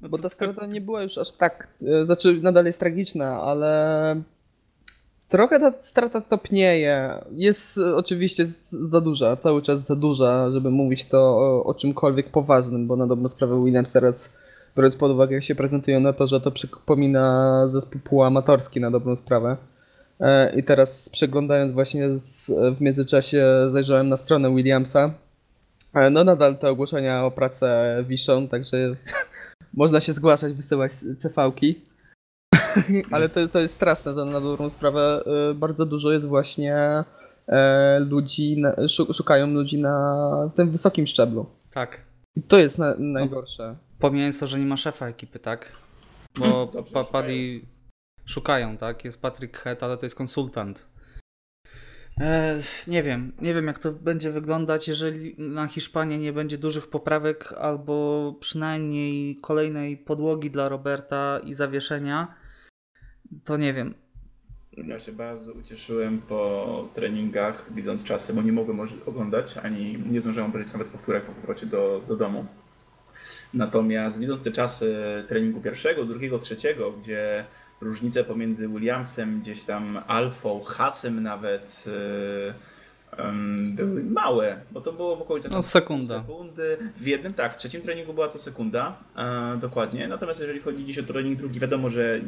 No 0.00 0.08
Bo 0.08 0.18
ta 0.18 0.28
strata 0.28 0.66
nie 0.66 0.80
była 0.80 1.02
już 1.02 1.18
aż 1.18 1.32
tak, 1.32 1.68
e, 1.86 2.04
znaczy 2.04 2.40
nadal 2.42 2.66
jest 2.66 2.80
tragiczna, 2.80 3.42
ale 3.42 4.22
trochę 5.32 5.60
ta 5.60 5.72
strata 5.72 6.20
topnieje. 6.20 7.24
Jest 7.30 7.78
e, 7.78 7.96
oczywiście 7.96 8.46
za 8.70 9.00
duża, 9.00 9.36
cały 9.36 9.62
czas 9.62 9.86
za 9.86 9.96
duża, 9.96 10.50
żeby 10.50 10.70
mówić 10.70 11.04
to 11.04 11.18
o, 11.18 11.64
o 11.64 11.74
czymkolwiek 11.74 12.30
poważnym, 12.30 12.86
bo 12.86 12.96
na 12.96 13.06
dobrą 13.06 13.28
sprawę 13.28 13.64
Williams 13.64 13.92
teraz, 13.92 14.36
biorąc 14.76 14.96
pod 14.96 15.10
uwagę 15.10 15.34
jak 15.34 15.44
się 15.44 15.54
prezentują 15.54 16.00
na 16.00 16.12
to, 16.12 16.26
że 16.26 16.40
to 16.40 16.50
przypomina 16.50 17.64
zespół 17.68 18.00
półamatorski 18.04 18.80
na 18.80 18.90
dobrą 18.90 19.16
sprawę. 19.16 19.56
E, 20.20 20.56
I 20.56 20.62
teraz 20.62 21.08
przeglądając 21.08 21.72
właśnie 21.72 22.18
z, 22.18 22.50
w 22.76 22.80
międzyczasie 22.80 23.46
zajrzałem 23.70 24.08
na 24.08 24.16
stronę 24.16 24.54
Williamsa. 24.54 25.14
E, 25.94 26.10
No 26.10 26.24
nadal 26.24 26.58
te 26.58 26.70
ogłoszenia 26.70 27.24
o 27.24 27.30
pracę 27.30 27.96
wiszą, 28.08 28.48
także 28.48 28.76
można 29.74 30.00
się 30.00 30.12
zgłaszać, 30.12 30.52
wysyłać 30.52 30.92
CV-ki. 30.92 31.91
Ale 33.10 33.28
to, 33.28 33.48
to 33.48 33.60
jest 33.60 33.74
straszne, 33.74 34.14
że 34.14 34.24
na 34.24 34.40
dobrą 34.40 34.70
sprawę 34.70 35.24
y, 35.50 35.54
bardzo 35.54 35.86
dużo 35.86 36.12
jest 36.12 36.26
właśnie 36.26 37.04
e, 37.48 38.00
ludzi, 38.00 38.62
szukają 39.12 39.46
ludzi 39.46 39.80
na 39.80 40.50
tym 40.56 40.70
wysokim 40.70 41.06
szczeblu. 41.06 41.46
Tak. 41.70 42.00
I 42.36 42.42
to 42.42 42.58
jest 42.58 42.78
na, 42.78 42.94
najgorsze. 42.98 43.76
Pomijając 43.98 44.38
to, 44.38 44.46
że 44.46 44.58
nie 44.58 44.66
ma 44.66 44.76
szefa 44.76 45.06
ekipy, 45.06 45.38
tak? 45.38 45.72
Bo 46.38 46.66
pa, 46.72 46.82
szukają. 46.82 47.04
Paddy 47.12 47.60
szukają, 48.24 48.76
tak? 48.76 49.04
Jest 49.04 49.22
Patrick 49.22 49.58
Head, 49.58 49.82
ale 49.82 49.96
to 49.96 50.06
jest 50.06 50.14
konsultant. 50.14 50.92
E, 52.20 52.60
nie 52.86 53.02
wiem, 53.02 53.32
nie 53.40 53.54
wiem 53.54 53.66
jak 53.66 53.78
to 53.78 53.92
będzie 53.92 54.30
wyglądać, 54.30 54.88
jeżeli 54.88 55.34
na 55.38 55.66
Hiszpanię 55.66 56.18
nie 56.18 56.32
będzie 56.32 56.58
dużych 56.58 56.90
poprawek 56.90 57.52
albo 57.52 58.34
przynajmniej 58.40 59.36
kolejnej 59.36 59.96
podłogi 59.96 60.50
dla 60.50 60.68
Roberta 60.68 61.40
i 61.44 61.54
zawieszenia. 61.54 62.41
To 63.44 63.56
nie 63.56 63.74
wiem. 63.74 63.94
Ja 64.76 65.00
się 65.00 65.12
bardzo 65.12 65.52
ucieszyłem 65.52 66.22
po 66.28 66.88
treningach, 66.94 67.66
widząc 67.74 68.04
czasy, 68.04 68.34
bo 68.34 68.42
nie 68.42 68.52
mogłem 68.52 68.80
oglądać, 69.06 69.58
ani 69.62 69.98
nie 70.10 70.20
zdążyłem 70.20 70.50
obejrzeć 70.50 70.72
nawet 70.72 70.88
powtórek 70.88 71.24
po 71.24 71.32
powrocie 71.32 71.66
do, 71.66 72.02
do 72.08 72.16
domu. 72.16 72.46
Natomiast 73.54 74.18
widząc 74.18 74.42
te 74.44 74.50
czasy 74.50 74.96
treningu 75.28 75.60
pierwszego, 75.60 76.04
drugiego, 76.04 76.38
trzeciego, 76.38 76.92
gdzie 76.92 77.44
różnice 77.80 78.24
pomiędzy 78.24 78.68
Williamsem, 78.68 79.40
gdzieś 79.40 79.62
tam 79.62 79.98
Alfą, 80.06 80.60
Hasem 80.60 81.22
nawet 81.22 81.84
yy, 81.86 82.54
były 83.74 84.04
małe, 84.04 84.60
bo 84.70 84.80
to 84.80 84.92
było 84.92 85.16
w 85.16 85.22
okolicach 85.22 85.52
No, 85.52 85.62
sekunda. 85.62 86.06
sekundy. 86.06 86.78
W 86.96 87.06
jednym 87.06 87.34
tak, 87.34 87.54
w 87.54 87.56
trzecim 87.56 87.80
treningu 87.82 88.14
była 88.14 88.28
to 88.28 88.38
sekunda, 88.38 88.96
e, 89.16 89.56
dokładnie. 89.60 90.08
Natomiast 90.08 90.40
jeżeli 90.40 90.60
chodzi 90.60 90.84
dziś 90.84 90.98
o 90.98 91.02
trening 91.02 91.38
drugi, 91.38 91.60
wiadomo, 91.60 91.90
że 91.90 92.20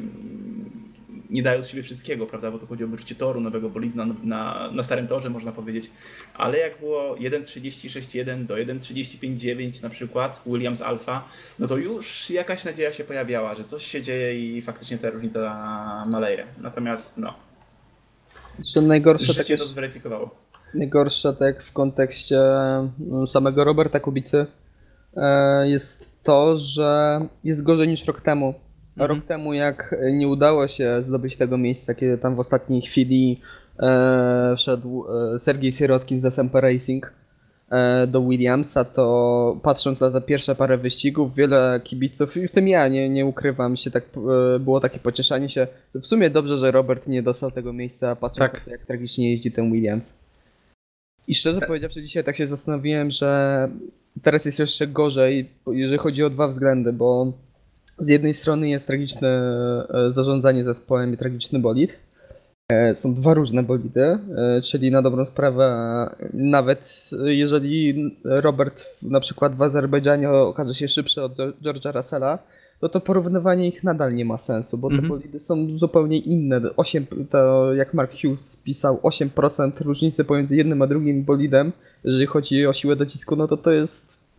nie 1.30 1.42
dają 1.42 1.62
z 1.62 1.68
siebie 1.68 1.82
wszystkiego, 1.82 2.26
prawda, 2.26 2.50
bo 2.50 2.58
to 2.58 2.66
chodzi 2.66 2.84
o 2.84 2.88
wyczucie 2.88 3.14
toru, 3.14 3.40
nowego 3.40 3.70
bolidu 3.70 3.96
na, 3.96 4.06
na, 4.22 4.70
na 4.72 4.82
starym 4.82 5.08
torze, 5.08 5.30
można 5.30 5.52
powiedzieć. 5.52 5.90
Ale 6.34 6.58
jak 6.58 6.78
było 6.80 7.16
1.36.1 7.16 8.46
do 8.46 8.54
1.35.9 8.54 9.82
na 9.82 9.88
przykład, 9.90 10.42
Williams 10.46 10.82
Alpha, 10.82 11.24
no 11.58 11.66
to 11.66 11.76
już 11.76 12.30
jakaś 12.30 12.64
nadzieja 12.64 12.92
się 12.92 13.04
pojawiała, 13.04 13.54
że 13.54 13.64
coś 13.64 13.86
się 13.86 14.02
dzieje 14.02 14.56
i 14.56 14.62
faktycznie 14.62 14.98
ta 14.98 15.10
różnica 15.10 16.04
maleje. 16.06 16.46
Natomiast 16.60 17.18
no, 17.18 17.34
Że 18.74 18.82
najgorsze, 18.82 19.56
to 19.58 19.64
zweryfikowało. 19.64 20.30
najgorsze 20.74 21.32
tak 21.32 21.62
w 21.62 21.72
kontekście 21.72 22.38
mm, 22.40 23.26
samego 23.26 23.64
Roberta 23.64 24.00
Kubicy 24.00 24.46
e, 25.16 25.68
jest 25.68 26.22
to, 26.22 26.58
że 26.58 27.20
jest 27.44 27.62
gorzej 27.62 27.88
niż 27.88 28.06
rok 28.06 28.20
temu. 28.20 28.54
Mhm. 28.96 29.10
Rok 29.10 29.24
temu, 29.24 29.54
jak 29.54 29.94
nie 30.12 30.28
udało 30.28 30.68
się 30.68 30.98
zdobyć 31.02 31.36
tego 31.36 31.58
miejsca, 31.58 31.94
kiedy 31.94 32.18
tam 32.18 32.34
w 32.36 32.40
ostatniej 32.40 32.82
chwili 32.82 33.40
e, 33.78 34.54
wszedł 34.56 35.06
e, 35.34 35.38
Sergiej 35.38 35.72
Sierotkin 35.72 36.20
z 36.20 36.24
SMP 36.24 36.60
Racing 36.60 37.12
e, 37.70 38.06
do 38.06 38.22
Williamsa, 38.22 38.84
to 38.84 39.60
patrząc 39.62 40.00
na 40.00 40.10
te 40.10 40.20
pierwsze 40.20 40.54
parę 40.54 40.78
wyścigów, 40.78 41.34
wiele 41.34 41.80
kibiców, 41.84 42.36
i 42.36 42.48
w 42.48 42.50
tym 42.50 42.68
ja, 42.68 42.88
nie, 42.88 43.08
nie 43.08 43.26
ukrywam 43.26 43.76
się, 43.76 43.90
tak 43.90 44.04
e, 44.04 44.58
było 44.58 44.80
takie 44.80 44.98
pocieszanie 44.98 45.48
się. 45.48 45.66
W 45.94 46.06
sumie 46.06 46.30
dobrze, 46.30 46.58
że 46.58 46.70
Robert 46.70 47.08
nie 47.08 47.22
dostał 47.22 47.50
tego 47.50 47.72
miejsca, 47.72 48.16
patrząc 48.16 48.50
Tak. 48.50 48.60
na 48.60 48.64
to, 48.64 48.70
jak 48.70 48.86
tragicznie 48.86 49.30
jeździ 49.30 49.52
ten 49.52 49.72
Williams. 49.72 50.24
I 51.28 51.34
szczerze 51.34 51.60
powiedziawszy, 51.60 52.02
dzisiaj 52.02 52.24
tak 52.24 52.36
się 52.36 52.46
zastanowiłem, 52.46 53.10
że 53.10 53.68
teraz 54.22 54.44
jest 54.44 54.58
jeszcze 54.58 54.86
gorzej, 54.86 55.50
jeżeli 55.66 55.98
chodzi 55.98 56.24
o 56.24 56.30
dwa 56.30 56.48
względy, 56.48 56.92
bo 56.92 57.32
z 57.98 58.08
jednej 58.08 58.34
strony 58.34 58.68
jest 58.68 58.86
tragiczne 58.86 59.28
e, 59.94 60.10
zarządzanie 60.10 60.64
zespołem 60.64 61.14
i 61.14 61.16
tragiczny 61.16 61.58
bolid. 61.58 61.98
E, 62.68 62.94
Są 62.94 63.14
dwa 63.14 63.34
różne 63.34 63.62
bolidy, 63.62 64.02
e, 64.02 64.18
czyli 64.62 64.90
na 64.90 65.02
dobrą 65.02 65.24
sprawę, 65.24 65.66
nawet 66.34 67.10
jeżeli 67.24 68.10
Robert 68.24 68.84
na 69.02 69.20
przykład 69.20 69.54
w 69.56 69.62
Azerbejdżanie 69.62 70.30
okaże 70.30 70.74
się 70.74 70.88
szybszy 70.88 71.22
od 71.22 71.36
George'a 71.36 71.96
Russella, 71.96 72.38
no 72.82 72.88
to 72.88 73.00
porównywanie 73.00 73.68
ich 73.68 73.84
nadal 73.84 74.14
nie 74.14 74.24
ma 74.24 74.38
sensu, 74.38 74.78
bo 74.78 74.88
te 74.88 74.94
Mhm. 74.94 75.08
bolidy 75.08 75.40
są 75.40 75.78
zupełnie 75.78 76.18
inne. 76.18 76.60
8, 76.76 77.06
to 77.30 77.74
jak 77.74 77.94
Mark 77.94 78.12
Hughes 78.22 78.56
pisał, 78.56 79.00
8% 79.02 79.80
różnicy 79.80 80.24
pomiędzy 80.24 80.56
jednym 80.56 80.82
a 80.82 80.86
drugim 80.86 81.24
bolidem, 81.24 81.72
jeżeli 82.04 82.26
chodzi 82.26 82.66
o 82.66 82.72
siłę 82.72 82.96
docisku, 82.96 83.36
no 83.36 83.48
to 83.48 83.56
to 83.56 83.70
jest 83.70 84.33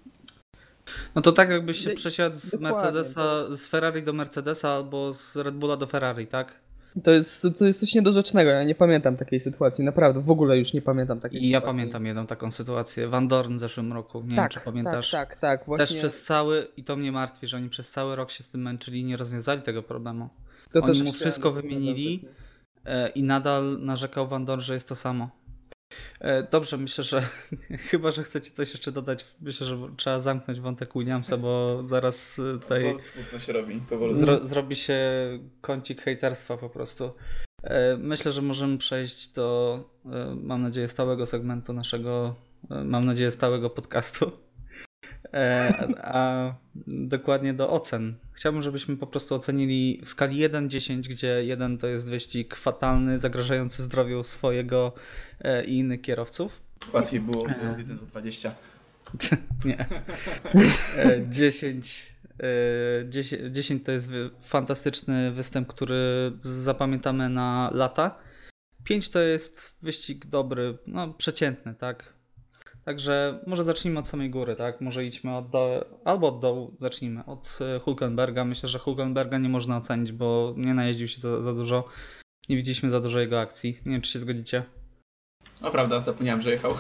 No 1.15 1.21
to 1.21 1.31
tak 1.31 1.49
jakbyś 1.49 1.77
się 1.83 1.89
przesiadł 1.89 2.35
z 2.35 2.51
dokładnie, 2.51 2.77
Mercedesa, 2.81 3.45
z 3.57 3.67
Ferrari 3.67 4.03
do 4.03 4.13
Mercedesa 4.13 4.69
albo 4.69 5.13
z 5.13 5.35
Red 5.35 5.55
Bulla 5.55 5.77
do 5.77 5.87
Ferrari, 5.87 6.27
tak? 6.27 6.59
To 7.03 7.11
jest, 7.11 7.47
to 7.59 7.65
jest 7.65 7.79
coś 7.79 7.95
niedorzecznego. 7.95 8.49
Ja 8.49 8.63
nie 8.63 8.75
pamiętam 8.75 9.17
takiej 9.17 9.39
sytuacji, 9.39 9.83
naprawdę. 9.85 10.21
W 10.21 10.31
ogóle 10.31 10.57
już 10.57 10.73
nie 10.73 10.81
pamiętam 10.81 11.19
takiej 11.19 11.43
I 11.45 11.49
ja 11.49 11.59
sytuacji. 11.59 11.77
pamiętam 11.79 12.05
jedną 12.05 12.27
taką 12.27 12.51
sytuację. 12.51 13.07
Van 13.07 13.27
Dorn 13.27 13.55
w 13.55 13.59
zeszłym 13.59 13.93
roku, 13.93 14.21
nie 14.21 14.27
wiem 14.27 14.35
Tak, 14.35 14.51
czy 14.51 14.59
pamiętasz. 14.59 15.11
tak, 15.11 15.29
tak, 15.29 15.39
tak. 15.39 15.65
Właśnie 15.65 15.85
Też 15.87 15.97
przez 15.97 16.23
cały, 16.23 16.67
i 16.77 16.83
to 16.83 16.95
mnie 16.95 17.11
martwi, 17.11 17.47
że 17.47 17.57
oni 17.57 17.69
przez 17.69 17.91
cały 17.91 18.15
rok 18.15 18.31
się 18.31 18.43
z 18.43 18.49
tym 18.49 18.61
męczyli 18.61 18.99
i 18.99 19.03
nie 19.03 19.17
rozwiązali 19.17 19.61
tego 19.61 19.83
problemu. 19.83 20.29
to 20.73 20.79
oni 20.79 21.03
mu 21.03 21.11
wszystko 21.13 21.51
wymienili. 21.51 22.27
E, 22.85 23.09
I 23.09 23.23
nadal 23.23 23.77
narzekał 23.81 24.27
Van 24.27 24.45
Dorn, 24.45 24.61
że 24.61 24.73
jest 24.73 24.87
to 24.89 24.95
samo. 24.95 25.29
E, 26.19 26.43
Dobrze, 26.43 26.77
myślę, 26.77 27.03
że 27.03 27.21
chyba, 27.89 28.11
że 28.11 28.23
chcecie 28.23 28.51
coś 28.51 28.71
jeszcze 28.71 28.91
dodać. 28.91 29.25
Myślę, 29.41 29.67
że 29.67 29.77
trzeba 29.97 30.19
zamknąć 30.19 30.59
wątek 30.59 30.93
Williamsa, 30.95 31.37
bo 31.37 31.81
zaraz 31.87 32.39
e, 32.39 32.59
tutaj 32.59 32.83
Bo 32.93 32.99
smutno 32.99 33.39
się 33.39 33.53
robi, 33.53 33.81
powoli. 33.89 34.15
zro, 34.15 34.47
zrobi 34.47 34.75
się 34.75 34.99
kącik 35.61 36.01
hejterstwa 36.01 36.57
po 36.57 36.69
prostu. 36.69 37.11
E, 37.63 37.97
Myślę, 37.97 38.31
że 38.31 38.41
możemy 38.41 38.77
przejść 38.77 39.29
do, 39.29 39.79
mam 40.35 40.61
nadzieję, 40.61 40.89
stałego 40.89 41.25
segmentu 41.25 41.73
naszego, 41.73 42.35
mam 42.85 43.05
nadzieję, 43.05 43.31
stałego 43.31 43.69
podcastu. 43.69 44.31
E, 45.33 45.73
A 46.01 46.53
dokładnie 46.87 47.53
do 47.53 47.69
ocen. 47.69 48.15
Chciałbym, 48.33 48.61
żebyśmy 48.61 48.97
po 48.97 49.07
prostu 49.07 49.35
ocenili 49.35 50.01
w 50.03 50.09
skali 50.09 50.49
1-10, 50.49 50.99
gdzie 50.99 51.45
1 51.45 51.77
to 51.77 51.87
jest 51.87 52.09
wyścig 52.09 52.55
fatalny, 52.55 53.19
zagrażający 53.19 53.83
zdrowiu 53.83 54.23
swojego 54.23 54.93
e, 55.41 55.65
i 55.65 55.77
innych 55.77 56.01
kierowców. 56.01 56.61
Łatwiej 56.93 57.19
było 57.19 57.43
od 57.43 57.77
1 57.77 57.97
do 57.97 58.05
20. 58.05 58.55
Nie. 59.65 59.85
E, 60.97 61.29
10, 61.29 62.15
e, 62.39 63.09
10, 63.09 63.41
10 63.51 63.83
to 63.85 63.91
jest 63.91 64.09
fantastyczny 64.41 65.31
występ, 65.31 65.67
który 65.67 66.31
zapamiętamy 66.41 67.29
na 67.29 67.71
lata. 67.73 68.17
5 68.83 69.09
to 69.09 69.19
jest 69.19 69.75
wyścig 69.81 70.25
dobry, 70.25 70.77
no 70.87 71.13
przeciętny, 71.13 71.75
tak. 71.75 72.14
Także 72.85 73.39
może 73.47 73.63
zacznijmy 73.63 73.99
od 73.99 74.07
samej 74.07 74.29
góry, 74.29 74.55
tak? 74.55 74.81
Może 74.81 75.05
idźmy 75.05 75.37
od 75.37 75.49
dołu, 75.49 75.81
albo 76.05 76.27
od 76.27 76.39
dołu 76.39 76.75
zacznijmy, 76.79 77.25
od 77.25 77.59
e, 77.61 77.79
Hulkenberga. 77.79 78.45
Myślę, 78.45 78.69
że 78.69 78.79
Hulkenberga 78.79 79.37
nie 79.37 79.49
można 79.49 79.77
ocenić, 79.77 80.11
bo 80.11 80.53
nie 80.57 80.73
najeździł 80.73 81.07
się 81.07 81.21
za, 81.21 81.41
za 81.41 81.53
dużo. 81.53 81.87
Nie 82.49 82.55
widzieliśmy 82.55 82.89
za 82.89 82.99
dużo 82.99 83.19
jego 83.19 83.39
akcji. 83.39 83.77
Nie 83.85 83.91
wiem, 83.91 84.01
czy 84.01 84.11
się 84.11 84.19
zgodzicie. 84.19 84.63
No 85.61 85.71
prawda, 85.71 86.01
zapomniałem, 86.01 86.41
że 86.41 86.51
jechał. 86.51 86.73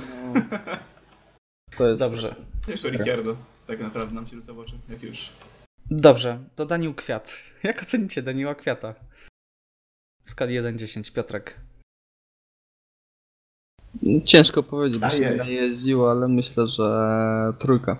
To 1.77 1.87
jest 1.87 1.99
Dobrze. 1.99 2.35
Jeszcze 2.67 2.89
Ricciardo. 2.89 3.37
Tak 3.67 3.79
naprawdę 3.79 4.15
nam 4.15 4.27
się 4.27 4.35
rzuca 4.35 4.53
w 4.53 4.59
oczy, 4.59 4.73
jak 4.89 5.03
już. 5.03 5.29
Dobrze, 5.91 6.39
to 6.55 6.65
Daniel 6.65 6.93
Kwiat. 6.93 7.37
Jak 7.63 7.81
ocenicie 7.81 8.21
Daniela 8.21 8.55
Kwiata? 8.55 8.95
W 10.23 10.29
skali 10.29 10.59
1-10, 10.61 11.13
Piotrek. 11.13 11.59
Ciężko 14.25 14.63
powiedzieć, 14.63 14.99
bo 14.99 15.09
się 15.09 15.19
nie 15.19 15.35
najeździł, 15.35 16.05
ale 16.05 16.27
myślę, 16.27 16.67
że 16.67 17.53
trójka. 17.59 17.97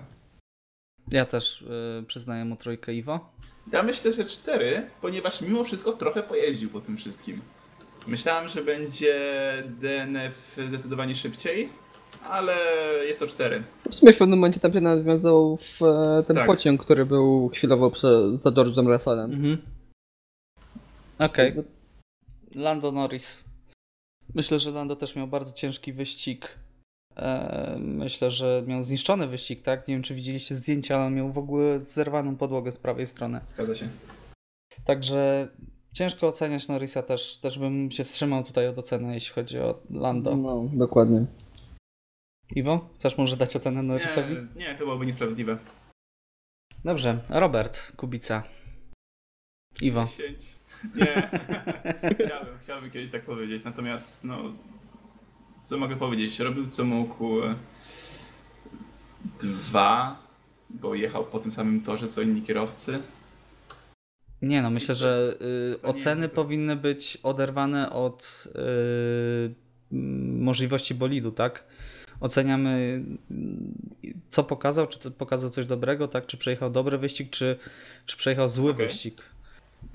Ja 1.12 1.26
też 1.26 1.62
y, 1.62 2.04
przyznaję 2.08 2.46
mu 2.46 2.56
trójkę 2.56 2.94
Iwo. 2.94 3.20
Ja 3.74 3.84
myślę, 3.84 4.14
że 4.14 4.26
4, 4.26 4.90
ponieważ 5.02 5.42
mimo 5.42 5.64
wszystko 5.64 5.94
trochę 5.94 6.24
pojeździł 6.24 6.70
po 6.70 6.82
tym 6.82 6.98
wszystkim. 6.98 7.42
Myślałem, 8.08 8.50
że 8.50 8.64
będzie 8.64 9.14
DNF 9.80 10.58
zdecydowanie 10.68 11.16
szybciej, 11.16 11.70
ale 12.30 12.56
jest 13.08 13.20
to 13.20 13.28
4. 13.28 13.64
W 13.90 13.96
sumie 13.96 14.14
w 14.14 14.18
pewnym 14.18 14.40
momencie 14.40 14.60
tam 14.60 14.74
się 14.74 14.82
nawiązał 14.82 15.58
w 15.58 15.82
e, 15.82 16.24
ten 16.28 16.36
Tak. 16.36 16.48
pociąg, 16.48 16.84
który 16.84 17.06
był 17.06 17.50
chwilowo 17.50 17.92
prze, 17.92 18.38
za 18.38 18.50
George'em 18.50 18.94
Russellem. 18.94 19.34
Mhm. 19.34 19.58
Okej. 21.20 21.54
Lando 22.56 22.92
Norris. 22.92 23.44
Myślę, 24.36 24.60
że 24.60 24.72
Lando 24.72 24.96
też 24.96 25.16
miał 25.16 25.28
bardzo 25.28 25.52
ciężki 25.52 25.94
wyścig. 25.94 26.60
E, 27.16 27.78
Myślę, 27.80 28.32
że 28.32 28.64
miał 28.68 28.84
zniszczony 28.84 29.28
wyścig, 29.28 29.62
tak? 29.62 29.88
Nie 29.88 29.96
wiem, 29.96 30.04
czy 30.04 30.16
widzieliście 30.16 30.56
zdjęcia, 30.56 30.96
ale 30.96 31.06
on 31.06 31.16
miał 31.16 31.32
w 31.32 31.38
ogóle 31.38 31.80
zerwaną 31.80 32.36
podłogę 32.36 32.72
z 32.72 32.80
prawej 32.80 33.08
strony. 33.08 33.42
Zgadza 33.46 33.76
się. 33.76 33.90
Także 34.86 35.48
ciężko 35.94 36.28
oceniać 36.28 36.68
Norrisa 36.68 37.04
też. 37.04 37.38
Też 37.38 37.60
bym 37.60 37.92
się 37.92 38.04
wstrzymał 38.04 38.44
tutaj 38.44 38.68
od 38.68 38.78
oceny, 38.78 39.14
jeśli 39.14 39.34
chodzi 39.34 39.60
o 39.60 39.80
Lando. 39.90 40.36
No, 40.36 40.70
dokładnie. 40.74 41.26
Iwo, 42.56 42.90
chcesz 42.96 43.18
może 43.18 43.38
dać 43.38 43.56
ocenę 43.56 43.84
Norrisowi? 43.84 44.36
Nie, 44.56 44.66
nie, 44.66 44.76
to 44.76 44.86
byłoby 44.86 45.06
niesprawiedliwe. 45.06 45.58
Dobrze, 46.86 47.20
Robert 47.30 47.92
Kubica. 47.96 48.44
Iwo. 49.82 50.06
10. 50.06 50.56
Nie. 50.96 51.30
chciałbym, 52.26 52.58
chciałbym 52.62 52.92
kiedyś 52.92 53.10
tak 53.12 53.22
powiedzieć, 53.22 53.64
natomiast 53.64 54.24
no. 54.24 54.38
Co 55.62 55.78
mogę 55.78 55.96
powiedzieć? 55.96 56.40
Robił 56.40 56.68
co 56.68 56.86
mógł. 56.86 57.42
e, 57.44 57.56
Dwa, 59.42 60.20
bo 60.70 60.96
jechał 60.96 61.26
po 61.26 61.40
tym 61.40 61.52
samym 61.52 61.82
torze 61.82 62.08
co 62.08 62.22
inni 62.22 62.42
kierowcy. 62.42 63.00
Nie 64.42 64.62
no, 64.62 64.70
myślę, 64.70 64.96
że 64.96 65.36
y, 65.76 65.82
oceny 65.82 66.30
powinny 66.30 66.76
być 66.76 67.18
oderwane 67.24 67.90
od 67.92 68.44
y, 68.48 69.54
możliwości 70.40 70.96
bolidu, 70.96 71.32
tak? 71.32 71.64
Oceniamy 72.20 73.04
co 74.28 74.44
pokazał, 74.44 74.88
czy 74.88 75.12
pokazał 75.12 75.50
coś 75.50 75.66
dobrego, 75.66 76.08
tak? 76.08 76.26
Czy 76.26 76.38
przejechał 76.38 76.70
dobry 76.72 76.98
wyścig, 76.98 77.30
czy, 77.30 77.60
czy 78.06 78.18
przejechał 78.18 78.50
zły 78.50 78.72
Okej. 78.72 78.88
wyścig. 78.88 79.22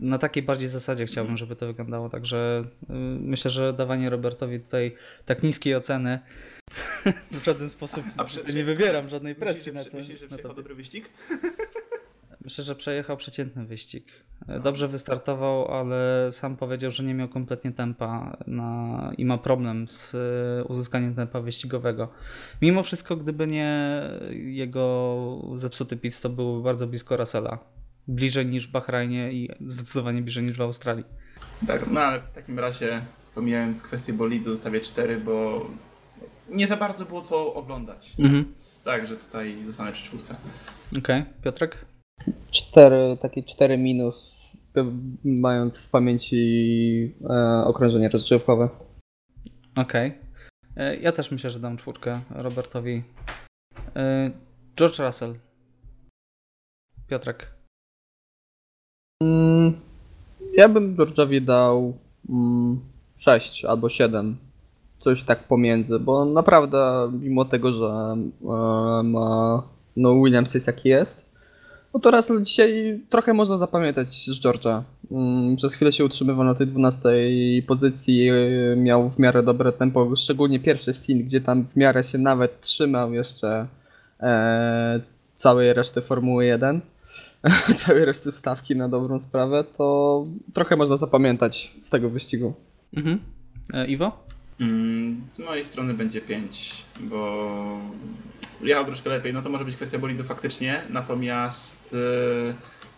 Na 0.00 0.18
takiej 0.18 0.42
bardziej 0.42 0.68
zasadzie 0.68 1.06
chciałbym, 1.06 1.36
żeby 1.36 1.56
to 1.56 1.66
wyglądało, 1.66 2.08
także 2.08 2.64
y, 2.82 2.92
myślę, 3.20 3.50
że 3.50 3.72
dawanie 3.72 4.10
Robertowi 4.10 4.60
tutaj 4.60 4.94
tak 5.26 5.42
niskiej 5.42 5.76
oceny 5.76 6.18
w 7.32 7.44
żaden 7.44 7.70
sposób 7.70 8.04
A 8.16 8.24
prze- 8.24 8.54
nie 8.54 8.64
wywieram 8.64 9.08
żadnej 9.08 9.34
presji 9.34 9.72
Myślisz, 9.72 9.74
na 9.74 9.82
że, 9.82 9.90
to. 9.90 9.96
myślisz, 9.96 10.20
że 10.20 10.26
przejechał 10.26 10.50
to. 10.50 10.56
dobry 10.56 10.74
wyścig? 10.74 11.08
Myślę, 12.44 12.64
że 12.64 12.74
przejechał 12.74 13.16
przeciętny 13.16 13.66
wyścig. 13.66 14.06
No. 14.48 14.60
Dobrze 14.60 14.88
wystartował, 14.88 15.68
ale 15.74 16.28
sam 16.32 16.56
powiedział, 16.56 16.90
że 16.90 17.02
nie 17.04 17.14
miał 17.14 17.28
kompletnie 17.28 17.72
tempa 17.72 18.36
na... 18.46 19.12
i 19.18 19.24
ma 19.24 19.38
problem 19.38 19.88
z 19.88 20.14
e, 20.14 20.64
uzyskaniem 20.64 21.14
tempa 21.14 21.40
wyścigowego. 21.40 22.08
Mimo 22.62 22.82
wszystko, 22.82 23.16
gdyby 23.16 23.46
nie 23.46 24.00
jego 24.30 25.16
zepsuty 25.56 25.96
pit 25.96 26.14
stop, 26.14 26.32
byłby 26.32 26.62
bardzo 26.64 26.86
blisko 26.86 27.16
Russella. 27.16 27.58
Bliżej 28.10 28.46
niż 28.46 28.68
w 28.68 28.70
Bahrajnie 28.70 29.32
i 29.32 29.48
zdecydowanie 29.66 30.22
bliżej 30.22 30.44
niż 30.44 30.56
w 30.56 30.60
Australii. 30.62 31.04
Tak, 31.66 31.86
no 31.90 32.00
ale 32.00 32.20
w 32.20 32.30
takim 32.32 32.58
razie, 32.58 33.02
pomijając 33.34 33.82
kwestię 33.82 34.12
bolidu, 34.12 34.56
stawię 34.56 34.80
4, 34.80 35.16
bo 35.20 35.66
nie 36.48 36.66
za 36.66 36.76
bardzo 36.76 37.04
było 37.04 37.20
co 37.20 37.54
oglądać. 37.54 38.12
Mhm. 38.18 38.44
Więc 38.44 38.82
Tak, 38.82 39.06
że 39.06 39.16
tutaj 39.16 39.56
zostanę 39.66 39.92
przy 39.92 40.04
czwórce. 40.04 40.34
Okej, 40.98 41.24
Piotrek? 41.44 41.84
Cztery, 42.50 43.16
takie 43.22 43.42
cztery 43.42 43.78
minus, 43.78 44.50
p- 44.72 44.92
mając 45.24 45.78
w 45.78 45.90
pamięci 45.90 47.14
e, 47.30 47.64
okrążenie 47.64 48.08
rozgrzewkowe. 48.08 48.68
Okej. 49.76 50.12
E, 50.76 50.96
Ja 50.96 51.12
też 51.12 51.30
myślę, 51.30 51.50
że 51.50 51.60
dam 51.60 51.76
czwórkę 51.76 52.20
Robertowi. 52.30 53.02
E, 53.96 54.30
George 54.76 54.98
Russell. 54.98 55.34
Piotrek. 57.06 57.59
Mm, 59.22 59.72
ja 60.56 60.68
bym 60.68 60.94
George'owi 60.94 61.40
dał 61.40 61.94
mm, 62.28 62.80
6 63.16 63.64
albo 63.64 63.88
7. 63.88 64.36
Coś 64.98 65.22
tak 65.22 65.48
pomiędzy, 65.48 65.98
bo 65.98 66.24
naprawdę 66.24 67.10
mimo 67.20 67.44
tego, 67.44 67.72
że 67.72 68.16
e, 68.42 69.02
ma 69.04 69.62
no 69.96 70.14
Williams 70.14 70.54
jest 70.54 70.66
jaki 70.66 70.88
jest, 70.88 71.30
no 71.94 72.00
to 72.00 72.10
Russell 72.10 72.42
dzisiaj 72.42 73.00
trochę 73.08 73.32
można 73.32 73.58
zapamiętać 73.58 74.14
z 74.14 74.40
George'a. 74.40 74.82
Mm, 75.10 75.56
przez 75.56 75.74
chwilę 75.74 75.92
się 75.92 76.04
utrzymywał 76.04 76.44
na 76.44 76.54
tej 76.54 76.66
12 76.66 77.08
pozycji, 77.66 78.28
e, 78.28 78.76
miał 78.76 79.10
w 79.10 79.18
miarę 79.18 79.42
dobre 79.42 79.72
tempo, 79.72 80.16
szczególnie 80.16 80.60
pierwszy 80.60 80.92
stint, 80.92 81.22
gdzie 81.22 81.40
tam 81.40 81.64
w 81.66 81.76
miarę 81.76 82.04
się 82.04 82.18
nawet 82.18 82.60
trzymał 82.60 83.12
jeszcze 83.12 83.66
e, 84.20 85.00
całej 85.34 85.72
reszty 85.72 86.00
Formuły 86.02 86.46
1 86.46 86.80
całej 87.76 88.04
reszty 88.04 88.32
stawki 88.32 88.76
na 88.76 88.88
dobrą 88.88 89.20
sprawę, 89.20 89.64
to 89.78 90.22
trochę 90.54 90.76
można 90.76 90.96
zapamiętać 90.96 91.74
z 91.80 91.90
tego 91.90 92.10
wyścigu. 92.10 92.54
Mhm. 92.96 93.18
E, 93.74 93.86
Iwo? 93.86 94.24
Mm, 94.60 95.20
z 95.30 95.38
mojej 95.38 95.64
strony 95.64 95.94
będzie 95.94 96.20
5, 96.20 96.84
bo 97.00 97.80
jechał 98.62 98.84
troszkę 98.84 99.10
lepiej. 99.10 99.32
No 99.32 99.42
to 99.42 99.50
może 99.50 99.64
być 99.64 99.76
kwestia 99.76 99.98
bolidu 99.98 100.24
faktycznie, 100.24 100.82
natomiast 100.90 101.96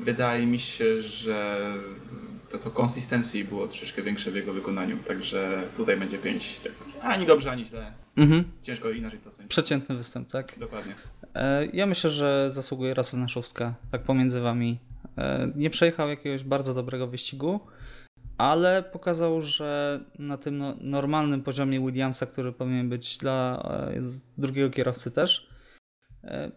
e, 0.01 0.05
wydaje 0.05 0.47
mi 0.47 0.61
się, 0.61 1.03
że 1.03 1.61
to, 2.53 2.59
to 2.59 2.71
konsystencji 2.71 3.45
było 3.45 3.67
troszeczkę 3.67 4.03
większe 4.03 4.31
w 4.31 4.35
jego 4.35 4.53
wykonaniu, 4.53 4.97
także 5.09 5.63
tutaj 5.77 5.97
będzie 5.97 6.19
5. 6.19 6.61
Tak. 6.61 6.73
Ani 7.03 7.27
dobrze, 7.27 7.51
ani 7.51 7.65
źle. 7.65 7.93
Mhm. 8.17 8.45
Ciężko 8.63 8.91
inaczej 8.91 9.19
to 9.19 9.29
ocenić. 9.31 9.51
Przeciętny 9.51 9.97
występ, 9.97 10.29
tak? 10.31 10.59
Dokładnie. 10.59 10.95
E, 11.35 11.67
Ja 11.67 11.87
myślę, 11.87 12.11
że 12.11 12.51
zasługuje 12.51 12.95
Russell 12.95 13.21
na 13.21 13.29
szóstkę, 13.29 13.75
tak 13.91 14.03
pomiędzy 14.03 14.41
wami. 14.41 14.79
E, 15.19 15.49
Nie 15.55 15.71
przejechał 15.71 16.09
jakiegoś 16.09 16.45
bardzo 16.45 16.75
dobrego 16.75 17.07
wyścigu, 17.07 17.61
ale 18.39 18.83
pokazał, 18.83 19.41
że 19.41 20.01
na 20.19 20.37
tym 20.39 20.59
no- 20.59 20.77
normalnym 20.81 21.43
poziomie 21.43 21.81
Williamsa, 21.81 22.27
który 22.27 22.53
powinien 22.53 22.89
być 22.89 23.17
dla 23.19 23.63
e, 23.97 24.03
drugiego 24.39 24.71
kierowcy 24.71 25.11
też, 25.11 25.52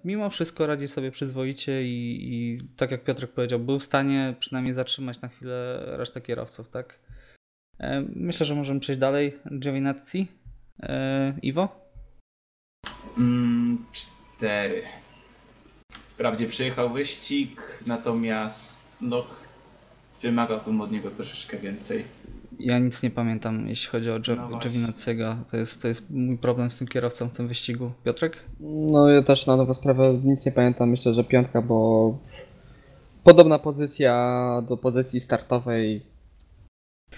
mimo 0.03 0.29
wszystko 0.29 0.65
radzi 0.67 0.87
sobie 0.87 1.11
przyzwoicie 1.11 1.83
i, 1.83 2.19
i 2.21 2.59
tak 2.77 2.91
jak 2.91 3.03
Piotrek 3.03 3.31
powiedział, 3.31 3.59
był 3.59 3.79
w 3.79 3.83
stanie 3.83 4.35
przynajmniej 4.39 4.73
zatrzymać 4.73 5.21
na 5.21 5.27
chwilę 5.27 5.83
resztę 5.85 6.21
kierowców, 6.21 6.69
tak? 6.69 6.99
E, 7.79 8.05
Myślę, 8.15 8.45
że 8.45 8.55
możemy 8.55 8.79
przejść 8.79 8.99
dalej. 8.99 9.33
Giovinazzi. 9.59 10.27
E, 10.83 11.33
Iwo? 11.41 11.89
Mm, 13.17 13.85
4. 14.37 14.83
Wprawdzie 15.91 16.47
przyjechał 16.47 16.93
wyścig, 16.93 17.83
natomiast 17.87 18.81
no, 19.01 19.25
wymagałbym 20.21 20.81
od 20.81 20.91
niego 20.91 21.11
troszeczkę 21.11 21.57
więcej. 21.57 22.05
Ja 22.59 22.79
nic 22.79 23.03
nie 23.03 23.09
pamiętam, 23.11 23.67
jeśli 23.67 23.89
chodzi 23.89 24.11
o 24.11 24.19
No. 24.35 24.59
Giovinazziego. 24.59 25.37
To 25.51 25.57
jest, 25.57 25.81
to 25.81 25.87
jest 25.87 26.11
mój 26.11 26.37
problem 26.37 26.71
z 26.71 26.77
tym 26.77 26.87
kierowcą 26.87 27.29
w 27.29 27.37
tym 27.37 27.47
wyścigu. 27.47 27.91
Piotrek? 28.03 28.37
No 28.59 29.09
ja 29.09 29.21
też 29.23 29.47
na 29.47 29.57
dobrą 29.57 29.73
sprawę 29.73 30.13
nic 30.23 30.45
nie 30.45 30.51
pamiętam, 30.51 30.89
myślę, 30.89 31.13
że 31.13 31.23
piątka, 31.23 31.61
bo 31.61 32.17
podobna 33.23 33.59
pozycja 33.59 34.61
do 34.69 34.77
pozycji 34.77 35.19
startowej. 35.19 36.01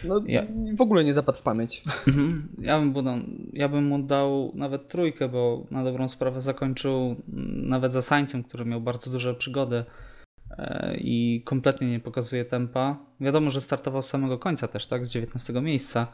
No 0.03 0.21
Ja- 0.27 0.45
w 0.77 0.81
ogóle 0.81 1.03
nie 1.03 1.13
zapadł 1.13 1.37
w 1.37 1.41
pamięć. 1.41 1.83
Mhm. 2.07 2.47
Ja, 2.57 2.79
bym 2.79 2.87
mu 2.87 3.01
dał, 3.01 3.17
ja 3.53 3.69
bym 3.69 3.85
mu 3.87 3.99
dał 4.03 4.51
nawet 4.55 4.87
trójkę, 4.87 5.29
bo 5.29 5.63
na 5.71 5.83
dobrą 5.83 6.09
sprawę 6.09 6.41
zakończył 6.41 6.93
mm, 7.33 7.69
nawet 7.69 7.91
za 7.93 8.01
Sańcem, 8.01 8.43
który 8.43 8.65
miał 8.65 8.81
bardzo 8.81 9.11
duże 9.11 9.35
przygody 9.35 9.83
i 10.97 11.41
kompletnie 11.45 11.91
nie 11.91 11.99
pokazuje 11.99 12.45
tempa. 12.45 12.97
Wiadomo, 13.19 13.49
że 13.49 13.61
startował 13.61 14.01
z 14.01 14.09
samego 14.09 14.39
końca 14.39 14.67
też, 14.67 14.87
tak? 14.87 15.05
Z 15.05 15.09
19 15.09 15.53
miejsca. 15.53 16.07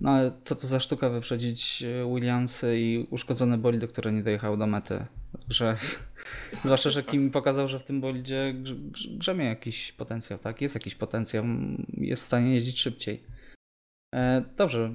No 0.00 0.10
ale 0.10 0.32
co 0.44 0.54
to 0.54 0.66
za 0.66 0.80
sztuka 0.80 1.10
wyprzedzić 1.10 1.82
e, 1.82 2.14
Williamsy 2.14 2.80
i 2.80 3.06
uszkodzone 3.10 3.58
bolide, 3.58 3.88
które 3.88 4.12
nie 4.12 4.22
dojechały 4.22 4.58
do 4.58 4.66
mety. 4.66 5.06
Także 5.40 5.76
zwłaszcza, 6.64 6.90
że 6.90 7.02
Kim 7.02 7.30
pokazał, 7.30 7.68
że 7.68 7.78
w 7.78 7.84
tym 7.84 8.00
bolidzie 8.00 8.54
grze, 8.54 8.74
grze, 8.74 9.08
grzemie 9.08 9.44
jakiś 9.44 9.92
potencjał, 9.92 10.38
tak? 10.38 10.60
Jest 10.60 10.74
jakiś 10.74 10.94
potencjał, 10.94 11.44
jest 11.98 12.22
w 12.22 12.26
stanie 12.26 12.54
jeździć 12.54 12.80
szybciej. 12.80 13.22
E, 14.14 14.44
dobrze, 14.56 14.94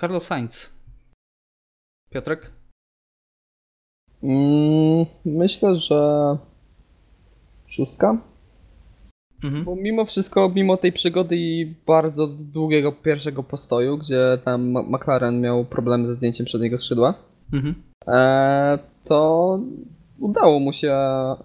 Carlos 0.00 0.24
Sainz. 0.26 0.70
Piotrek? 2.10 2.50
Mm, 4.22 5.06
myślę, 5.24 5.76
że 5.76 6.36
szóstka. 7.68 8.18
Mhm. 9.44 9.64
Bo 9.64 9.76
mimo 9.76 10.04
wszystko, 10.04 10.52
mimo 10.54 10.76
tej 10.76 10.92
przygody 10.92 11.36
i 11.36 11.74
bardzo 11.86 12.26
długiego 12.26 12.92
pierwszego 12.92 13.42
postoju, 13.42 13.98
gdzie 13.98 14.38
tam 14.44 14.74
McLaren 14.88 15.40
miał 15.40 15.64
problemy 15.64 16.06
ze 16.06 16.14
zdjęciem 16.14 16.46
przedniego 16.46 16.78
skrzydła, 16.78 17.14
Mhm. 17.52 17.74
e, 18.06 18.78
to 19.04 19.60
udało 20.18 20.60
mu 20.60 20.72
się 20.72 20.92
e, 20.92 21.36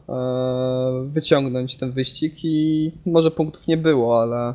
wyciągnąć 1.06 1.78
ten 1.78 1.92
wyścig 1.92 2.34
i 2.44 2.92
może 3.06 3.32
punktów 3.32 3.68
nie 3.68 3.78
było, 3.78 4.22
ale 4.22 4.54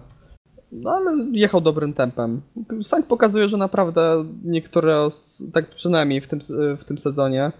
no 0.72 0.90
ale 0.90 1.26
jechał 1.32 1.60
dobrym 1.60 1.92
tempem. 1.94 2.40
Sainz 2.82 3.06
pokazuje, 3.06 3.48
że 3.48 3.56
naprawdę 3.56 4.24
niektóre, 4.44 5.08
tak 5.52 5.70
przynajmniej 5.70 6.20
w 6.20 6.28
tym, 6.28 6.38
w 6.78 6.84
tym 6.84 6.98
sezonie, 6.98 7.52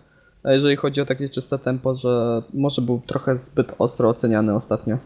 a 0.44 0.52
jeżeli 0.52 0.76
chodzi 0.76 1.00
o 1.00 1.06
takie 1.06 1.28
czyste 1.28 1.58
tempo, 1.58 1.94
że 1.94 2.42
może 2.54 2.82
był 2.82 3.02
trochę 3.06 3.38
zbyt 3.38 3.74
ostro 3.78 4.08
oceniany 4.08 4.54
ostatnio. 4.54 4.98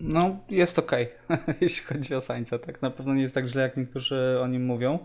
No, 0.00 0.36
jest 0.48 0.78
okej, 0.78 1.08
jeśli 1.60 1.86
chodzi 1.86 2.14
o 2.14 2.20
Sańca, 2.20 2.58
tak? 2.58 2.82
Na 2.82 2.90
pewno 2.90 3.14
nie 3.14 3.22
jest 3.22 3.34
tak 3.34 3.46
źle, 3.46 3.62
jak 3.62 3.76
niektórzy 3.76 4.38
o 4.42 4.46
nim 4.46 4.64
mówią. 4.64 4.98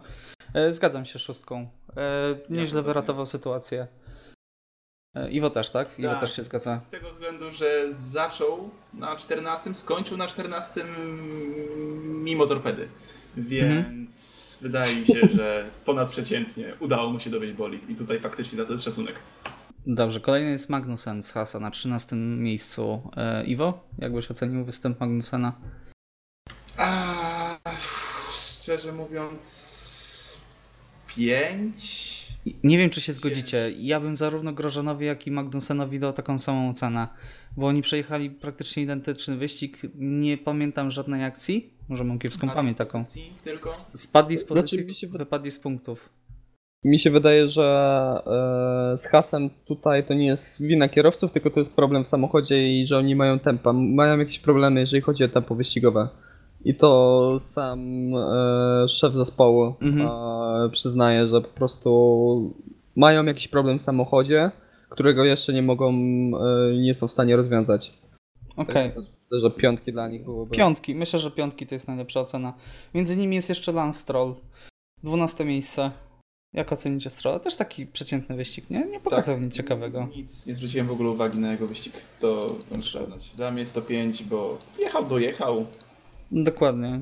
E, 0.53 0.73
Zgadzam 0.73 1.05
się 1.05 1.19
z 1.19 1.21
szóstką. 1.21 1.67
E, 1.97 2.35
Nieźle 2.49 2.81
wyratował 2.81 3.25
sytuację. 3.25 3.87
E, 5.15 5.29
Iwo 5.31 5.49
też, 5.49 5.69
tak? 5.69 5.99
Iwo 5.99 6.09
Tak, 6.09 6.19
też 6.19 6.35
się 6.35 6.43
zgadza. 6.43 6.75
Z 6.75 6.89
tego 6.89 7.11
względu, 7.11 7.51
że 7.51 7.93
zaczął 7.93 8.69
na 8.93 9.15
14, 9.15 9.73
skończył 9.73 10.17
na 10.17 10.27
14 10.27 10.81
mimo 12.03 12.45
torpedy. 12.47 12.87
Więc 13.37 14.59
wydaje 14.61 14.95
mi 14.95 15.05
się, 15.05 15.27
że 15.35 15.65
ponadprzeciętnie 15.85 16.73
udało 16.79 17.11
mu 17.11 17.19
się 17.19 17.29
dowieść 17.29 17.53
bolid 17.53 17.89
i 17.89 17.95
tutaj 17.95 18.19
faktycznie 18.19 18.57
za 18.57 18.65
to 18.65 18.71
jest 18.71 18.85
szacunek. 18.85 19.15
Dobrze, 19.87 20.19
kolejny 20.19 20.51
jest 20.51 20.69
Magnussen 20.69 21.23
z 21.23 21.31
Hasa 21.31 21.59
na 21.59 21.71
13 21.71 22.15
miejscu. 22.15 23.11
E, 23.17 23.45
Iwo, 23.45 23.87
jak 23.97 24.13
byś 24.13 24.31
ocenił 24.31 24.65
występ 24.65 24.99
Magnusena? 24.99 25.53
A, 26.77 27.57
szczerze 28.33 28.91
mówiąc, 28.91 30.37
5. 31.07 32.14
Nie 32.63 32.77
wiem, 32.77 32.89
czy 32.89 33.01
się 33.01 33.13
zgodzicie. 33.13 33.71
Ja 33.79 33.99
bym 33.99 34.15
zarówno 34.15 34.53
Grożanowi, 34.53 35.05
jak 35.05 35.27
i 35.27 35.31
Magnusenowi 35.31 35.99
dał 35.99 36.13
taką 36.13 36.39
samą 36.39 36.69
ocenę, 36.69 37.07
bo 37.57 37.67
oni 37.67 37.81
przejechali 37.81 38.29
praktycznie 38.29 38.83
identyczny 38.83 39.35
wyścig. 39.37 39.77
Nie 39.95 40.37
pamiętam 40.37 40.91
żadnej 40.91 41.23
akcji. 41.23 41.73
Może 41.89 42.03
mam 42.03 42.19
kiepską 42.19 42.49
pamięć 42.49 42.77
taką. 42.77 43.03
Tylko. 43.43 43.69
Spadli 43.93 44.37
z 44.37 44.43
pozycji, 44.43 44.77
Znaczy, 44.77 44.95
się 44.95 45.07
wy- 45.07 45.17
wypadli 45.17 45.51
z 45.51 45.59
punktów. 45.59 46.09
Mi 46.83 46.99
się 46.99 47.09
wydaje, 47.11 47.49
że 47.49 47.63
e, 48.93 48.97
z 48.97 49.05
hasem 49.05 49.49
tutaj 49.65 50.03
to 50.03 50.13
nie 50.13 50.25
jest 50.25 50.63
wina 50.63 50.89
kierowców, 50.89 51.31
tylko 51.31 51.49
to 51.49 51.59
jest 51.59 51.75
problem 51.75 52.03
w 52.03 52.07
samochodzie 52.07 52.81
i 52.81 52.87
że 52.87 52.97
oni 52.97 53.15
mają 53.15 53.39
tempa. 53.39 53.73
Mają 53.73 54.19
jakieś 54.19 54.39
problemy, 54.39 54.79
jeżeli 54.79 55.01
chodzi 55.01 55.23
o 55.23 55.27
tempo 55.29 55.55
wyścigowe. 55.55 56.07
I 56.65 56.75
to 56.75 57.37
sam 57.39 58.11
e, 58.15 58.89
szef 58.89 59.13
zespołu 59.13 59.73
Mhm. 59.81 60.07
e, 60.07 60.69
przyznaje, 60.69 61.27
że 61.27 61.41
po 61.41 61.47
prostu 61.47 62.53
mają 62.95 63.25
jakiś 63.25 63.47
problem 63.47 63.79
w 63.79 63.81
samochodzie, 63.81 64.51
którego 64.89 65.23
jeszcze 65.23 65.53
nie 65.53 65.61
mogą, 65.61 65.91
e, 65.91 66.73
nie 66.81 66.93
są 66.93 67.07
w 67.07 67.11
stanie 67.11 67.35
rozwiązać. 67.35 67.93
Okej. 68.57 68.87
Myślę, 68.87 69.39
że 69.41 69.51
piątki 69.51 69.91
dla 69.91 70.07
nich 70.07 70.23
byłoby. 70.23 70.55
Piątki. 70.55 70.95
Myślę, 70.95 71.19
że 71.19 71.31
piątki 71.31 71.67
to 71.67 71.75
jest 71.75 71.87
najlepsza 71.87 72.19
ocena. 72.19 72.53
Między 72.93 73.17
nimi 73.17 73.35
jest 73.35 73.49
jeszcze 73.49 73.71
Lance 73.71 73.99
Stroll. 73.99 74.35
12 75.03 75.45
miejsce. 75.45 75.91
Jak 76.53 76.71
ocenicie 76.71 77.09
Strolla? 77.09 77.39
Też 77.39 77.55
taki 77.55 77.85
przeciętny 77.85 78.35
wyścig, 78.35 78.69
nie? 78.69 78.85
Nie 78.91 78.99
pokazał 78.99 79.39
nic 79.39 79.55
ciekawego. 79.55 80.07
Nic, 80.15 80.45
nie 80.45 80.55
zwróciłem 80.55 80.87
w 80.87 80.91
ogóle 80.91 81.09
uwagi 81.09 81.39
na 81.39 81.51
jego 81.51 81.67
wyścig. 81.67 81.93
To, 82.19 82.55
to 82.69 82.77
muszę 82.77 82.99
przyznać. 82.99 83.29
Dla 83.35 83.51
mnie 83.51 83.59
jest 83.59 83.75
to 83.75 83.81
5, 83.81 84.23
bo 84.23 84.57
jechał, 84.79 85.05
dojechał. 85.05 85.65
Dokładnie. 86.31 86.99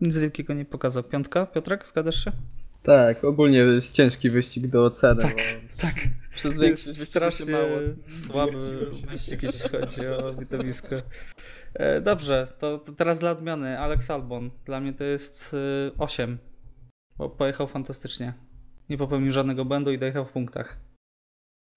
Nic 0.00 0.18
wielkiego 0.18 0.54
nie 0.54 0.64
pokazał. 0.64 1.02
Piątka? 1.02 1.46
Piotrek, 1.46 1.86
zgadzasz 1.86 2.24
się? 2.24 2.32
Tak, 2.82 3.24
ogólnie 3.24 3.58
jest 3.58 3.94
ciężki 3.94 4.30
wyścig 4.30 4.66
do 4.66 4.84
oceny. 4.84 5.22
Tak, 5.22 5.36
bo 5.76 5.82
tak. 5.82 5.94
Przez 6.30 6.44
Jest 6.44 6.62
większość 6.62 7.08
strasznie 7.08 7.52
mało 7.52 7.78
słaby 8.04 8.58
wyścig, 9.10 9.42
jeśli 9.42 9.68
chodzi 9.68 10.06
o 10.06 10.34
widowisko. 10.34 10.96
E, 11.74 12.00
Dobrze, 12.00 12.52
to, 12.58 12.78
to 12.78 12.92
teraz 12.92 13.18
dla 13.18 13.30
odmiany. 13.30 13.78
Alex 13.78 14.10
Albon. 14.10 14.50
Dla 14.64 14.80
mnie 14.80 14.92
to 14.92 15.04
jest 15.04 15.54
y, 15.54 15.90
8. 15.98 16.38
Bo 17.18 17.30
pojechał 17.30 17.66
fantastycznie. 17.66 18.32
Nie 18.88 18.98
popełnił 18.98 19.32
żadnego 19.32 19.64
błędu 19.64 19.92
i 19.92 19.98
dojechał 19.98 20.24
w 20.24 20.32
punktach. 20.32 20.80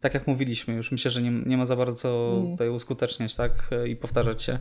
Tak 0.02 0.14
jak 0.14 0.28
mówiliśmy 0.28 0.74
już, 0.74 0.92
myślę, 0.92 1.12
że 1.12 1.22
nie, 1.22 1.32
nie 1.32 1.58
ma 1.58 1.66
za 1.66 1.76
bardzo 1.76 2.34
Mm. 2.38 2.52
tutaj 2.52 2.70
uskuteczniać, 2.70 3.36
tak? 3.36 3.52
E, 3.72 3.88
I 3.88 3.96
powtarzać 3.96 4.44
się. 4.44 4.60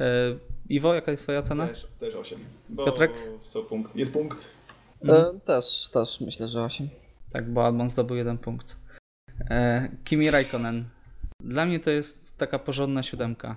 E, 0.00 0.36
Iwo, 0.68 0.94
jaka 0.94 1.10
jest 1.10 1.22
twoja 1.22 1.38
ocena? 1.38 1.66
Też, 1.68 1.86
też 2.00 2.14
8. 2.14 2.38
Bo 2.68 2.84
Piotrek? 2.84 3.12
są 3.40 3.62
punkt. 3.64 3.96
Jest 3.96 4.12
punkt. 4.12 4.50
Mhm. 5.02 5.36
E, 5.36 5.40
też, 5.40 5.90
też 5.92 6.20
myślę, 6.20 6.48
że 6.48 6.62
8. 6.64 6.88
Tak, 7.32 7.50
bo 7.52 7.66
Albon 7.66 7.90
zdobył 7.90 8.16
jeden 8.16 8.38
punkt. 8.38 8.76
E, 9.50 9.88
Kimi 10.04 10.30
Raikkonen. 10.30 10.84
Dla 11.42 11.66
mnie 11.66 11.80
to 11.80 11.90
jest 11.90 12.38
taka 12.38 12.58
porządna 12.58 13.02
siódemka. 13.02 13.56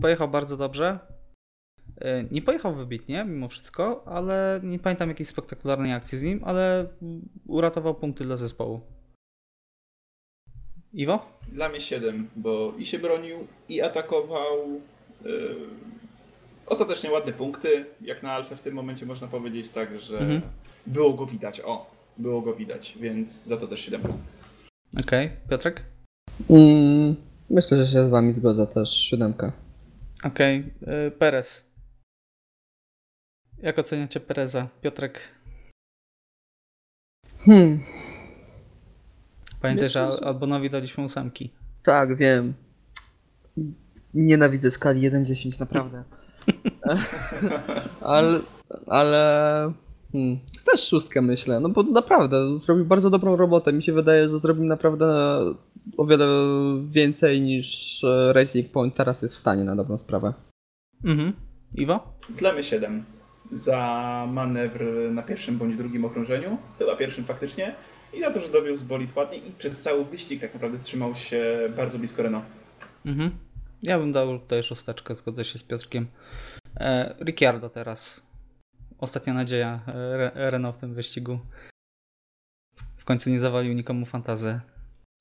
Pojechał 0.00 0.28
bardzo 0.28 0.56
dobrze. 0.56 0.98
E, 2.00 2.24
nie 2.24 2.42
pojechał 2.42 2.74
wybitnie, 2.74 3.24
mimo 3.24 3.48
wszystko, 3.48 4.02
ale 4.06 4.60
nie 4.62 4.78
pamiętam 4.78 5.08
jakiejś 5.08 5.28
spektakularnej 5.28 5.92
akcji 5.92 6.18
z 6.18 6.22
nim, 6.22 6.40
ale 6.44 6.86
uratował 7.46 7.94
punkty 7.94 8.24
dla 8.24 8.36
zespołu. 8.36 8.80
Iwo? 10.92 11.26
Dla 11.52 11.68
mnie 11.68 11.80
7, 11.80 12.28
bo 12.36 12.72
i 12.78 12.84
się 12.86 12.98
bronił, 12.98 13.46
i 13.68 13.80
atakował. 13.80 14.80
Yy, 15.24 15.56
ostatecznie 16.66 17.10
ładne 17.10 17.32
punkty. 17.32 17.84
Jak 18.00 18.22
na 18.22 18.32
Alfę 18.32 18.56
w 18.56 18.62
tym 18.62 18.74
momencie 18.74 19.06
można 19.06 19.26
powiedzieć 19.28 19.70
tak, 19.70 20.00
że 20.00 20.18
Mhm. 20.18 20.40
było 20.86 21.14
go 21.14 21.26
widać. 21.26 21.60
O, 21.64 21.90
było 22.18 22.42
go 22.42 22.54
widać, 22.54 22.98
więc 23.00 23.44
za 23.46 23.56
to 23.56 23.66
też 23.68 23.80
7. 23.80 24.02
Okej, 25.00 25.30
Piotrek? 25.50 25.82
Mm, 26.50 27.16
myślę, 27.50 27.86
że 27.86 27.92
się 27.92 28.08
z 28.08 28.10
wami 28.10 28.32
zgodzę 28.32 28.66
też, 28.66 28.90
siódemka. 28.90 29.52
Okej, 30.24 30.74
e, 30.86 31.10
Perez. 31.10 31.64
Jak 33.62 33.78
oceniacie 33.78 34.20
Pereza? 34.20 34.68
Piotrek, 34.82 35.20
Hmm, 37.44 37.84
Myślę, 39.62 39.88
że 39.88 40.10
że- 40.12 40.26
Albonowi 40.26 40.70
daliśmy 40.70 41.04
ósemki. 41.04 41.50
tak, 41.82 42.16
wiem. 42.16 42.54
Nienawidzę 44.14 44.70
skali 44.70 45.10
1-10, 45.10 45.60
naprawdę. 45.60 46.04
ale, 48.00 48.40
ale 48.86 49.72
hmm, 50.12 50.38
też 50.64 50.88
szóstkę 50.88 51.22
myślę, 51.22 51.60
no 51.60 51.68
bo 51.68 51.82
naprawdę 51.82 52.58
zrobił 52.58 52.84
bardzo 52.84 53.10
dobrą 53.10 53.36
robotę. 53.36 53.72
Mi 53.72 53.82
się 53.82 53.92
wydaje, 53.92 54.28
że 54.28 54.38
zrobił 54.38 54.64
naprawdę 54.64 55.06
o 55.96 56.06
wiele 56.06 56.26
więcej 56.90 57.40
niż 57.40 58.04
e, 58.04 58.32
Racing 58.32 58.70
Point 58.70 58.94
teraz 58.94 59.22
jest 59.22 59.34
w 59.34 59.38
stanie 59.38 59.64
na 59.64 59.76
dobrą 59.76 59.98
sprawę. 59.98 60.32
Mhm. 61.04 61.32
Iwo? 61.74 62.18
Dla 62.36 62.52
mnie 62.52 62.62
7. 62.62 63.04
Za 63.50 64.26
manewr 64.32 64.84
na 65.10 65.22
pierwszym 65.22 65.58
bądź 65.58 65.76
drugim 65.76 66.04
okrążeniu, 66.04 66.58
chyba 66.78 66.96
pierwszym 66.96 67.24
faktycznie, 67.24 67.74
i 68.12 68.20
na 68.20 68.30
to, 68.30 68.40
że 68.40 68.48
dobił 68.48 68.76
z 68.76 68.82
bolid 68.82 69.16
ładnie 69.16 69.38
i 69.38 69.50
przez 69.50 69.80
cały 69.80 70.04
wyścig 70.04 70.40
tak 70.40 70.54
naprawdę 70.54 70.78
trzymał 70.78 71.14
się 71.14 71.42
bardzo 71.76 71.98
blisko 71.98 72.22
Renault. 72.22 72.44
Mhm. 73.06 73.30
Ja 73.82 73.98
bym 73.98 74.12
dał 74.12 74.38
tutaj 74.38 74.62
szósteczkę, 74.62 75.14
zgodzę 75.14 75.44
się 75.44 75.58
z 75.58 75.62
Piotrkiem. 75.62 76.06
E, 76.76 77.14
Ricciardo 77.20 77.68
teraz. 77.70 78.22
Ostatnia 78.98 79.34
nadzieja 79.34 79.80
e, 79.88 79.92
Re- 80.14 80.50
Renault 80.50 80.76
w 80.76 80.80
tym 80.80 80.94
wyścigu. 80.94 81.38
W 82.96 83.04
końcu 83.04 83.30
nie 83.30 83.40
zawalił 83.40 83.74
nikomu 83.74 84.06
fantazy. 84.06 84.60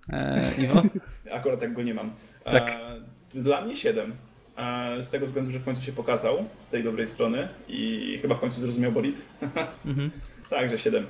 E, 0.09 0.51
Iwo? 0.63 0.83
Akurat 1.31 1.59
tak 1.59 1.73
go 1.73 1.83
nie 1.83 1.93
mam. 1.93 2.13
Tak. 2.43 2.69
E, 2.69 3.41
Dla 3.41 3.61
mnie 3.61 3.75
7. 3.75 4.15
E, 4.57 5.03
Z 5.03 5.09
tego 5.09 5.27
względu, 5.27 5.51
że 5.51 5.59
w 5.59 5.65
końcu 5.65 5.81
się 5.81 5.91
pokazał 5.91 6.45
z 6.59 6.67
tej 6.67 6.83
dobrej 6.83 7.07
strony 7.07 7.47
i 7.67 8.19
chyba 8.21 8.35
w 8.35 8.39
końcu 8.39 8.61
zrozumiał 8.61 8.91
bolid. 8.91 9.25
Mhm. 9.85 10.11
Także 10.49 10.77
7. 10.77 11.07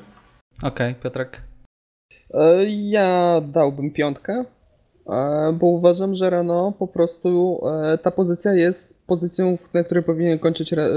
Okej, 0.64 0.96
Piotrek. 0.96 1.42
E, 2.34 2.66
Ja 2.70 3.42
dałbym 3.48 3.92
piątkę, 3.92 4.46
e, 5.10 5.54
bo 5.60 5.68
uważam, 5.68 6.16
że 6.16 6.30
Renault 6.30 6.76
po 6.78 6.88
prostu 6.88 7.60
e, 7.68 7.98
ta 7.98 8.12
pozycja 8.12 8.54
jest 8.54 9.08
pozycją, 9.08 9.58
na 9.74 9.84
której 9.84 10.04
powinien 10.04 10.40
kończyć 10.40 10.74
Re- 10.74 10.92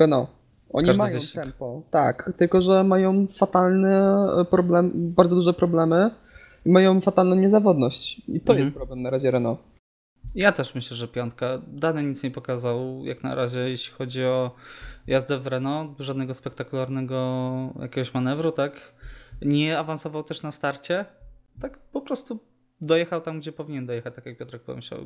Renault. 0.00 0.28
Oni 0.72 0.86
Każdy 0.86 1.02
mają 1.02 1.14
wyścig. 1.14 1.40
tempo, 1.42 1.82
tak, 1.90 2.32
tylko 2.38 2.62
że 2.62 2.84
mają 2.84 3.26
fatalne 3.26 4.26
problem, 4.50 4.90
bardzo 4.94 5.36
duże 5.36 5.52
problemy 5.52 6.10
i 6.66 6.70
mają 6.70 7.00
fatalną 7.00 7.36
niezawodność. 7.36 8.18
I 8.28 8.40
to 8.40 8.52
Mhm. 8.52 8.58
jest 8.58 8.72
problem 8.76 9.02
na 9.02 9.10
razie 9.10 9.30
Renault. 9.30 9.58
Ja 10.34 10.52
też 10.52 10.74
myślę, 10.74 10.96
że 10.96 11.08
piątka. 11.08 11.58
Dany 11.68 12.02
nic 12.02 12.22
nie 12.22 12.30
pokazał, 12.30 13.04
jak 13.04 13.22
na 13.22 13.34
razie, 13.34 13.60
jeśli 13.60 13.94
chodzi 13.94 14.24
o 14.24 14.50
jazdę 15.06 15.38
w 15.38 15.46
Renault. 15.46 15.90
Żadnego 15.98 16.34
spektakularnego 16.34 17.48
jakiegoś 17.80 18.14
manewru, 18.14 18.52
tak? 18.52 18.72
Nie 19.42 19.78
awansował 19.78 20.24
też 20.24 20.42
na 20.42 20.52
starcie. 20.52 21.04
Tak 21.60 21.78
po 21.78 22.00
prostu 22.00 22.38
dojechał 22.80 23.20
tam, 23.20 23.40
gdzie 23.40 23.52
powinien 23.52 23.86
dojechać, 23.86 24.14
tak 24.14 24.26
jak 24.26 24.38
Piotrek 24.38 24.62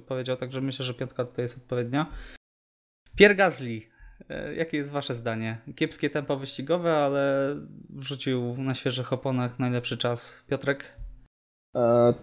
powiedział. 0.07 0.37
Także 0.37 0.61
myślę, 0.61 0.85
że 0.85 0.95
piątka 0.95 1.25
tutaj 1.25 1.43
jest 1.43 1.57
odpowiednia. 1.57 2.07
Pierre 3.17 3.35
Gasly. 3.35 3.81
E, 4.29 4.55
Jakie 4.55 4.77
jest 4.77 4.91
wasze 4.91 5.15
zdanie? 5.15 5.59
Kiepskie 5.77 6.11
tempo 6.11 6.37
wyścigowe, 6.37 6.97
ale 6.97 7.55
wrzucił 7.91 8.57
na 8.57 8.75
świeżych 8.75 9.13
oponach 9.13 9.59
najlepszy 9.59 9.97
czas. 9.97 10.45
Piotrek? 10.49 10.85
E, 11.77 12.15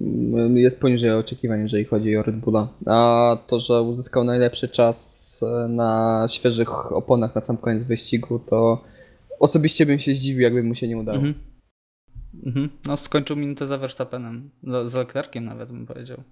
mm, 0.00 0.56
jest 0.56 0.80
poniżej 0.80 1.10
oczekiwań, 1.10 1.60
jeżeli 1.62 1.84
chodzi 1.84 2.16
o 2.16 2.22
Red 2.22 2.36
Bulla. 2.36 2.68
A 2.86 3.36
to, 3.46 3.60
że 3.60 3.82
uzyskał 3.82 4.24
najlepszy 4.24 4.68
czas 4.68 5.40
e, 5.42 5.68
na 5.68 6.26
świeżych 6.30 6.92
oponach 6.92 7.34
na 7.34 7.40
sam 7.40 7.56
koniec 7.56 7.84
wyścigu, 7.84 8.38
to 8.38 8.84
osobiście 9.42 9.86
bym 9.86 10.00
się 10.00 10.14
zdziwił, 10.14 10.40
jakby 10.40 10.62
mu 10.62 10.74
się 10.74 10.88
nie 10.88 10.98
udało. 10.98 11.18
Mhm. 11.18 11.34
Mhm. 12.46 12.68
No 12.86 12.96
skończył 12.96 13.36
minutę 13.36 13.66
za 13.66 13.78
Verstappenem, 13.78 14.50
z 14.84 14.94
Leclerciem 14.94 15.44
nawet 15.44 15.72
bym 15.72 15.86
powiedział. 15.86 16.22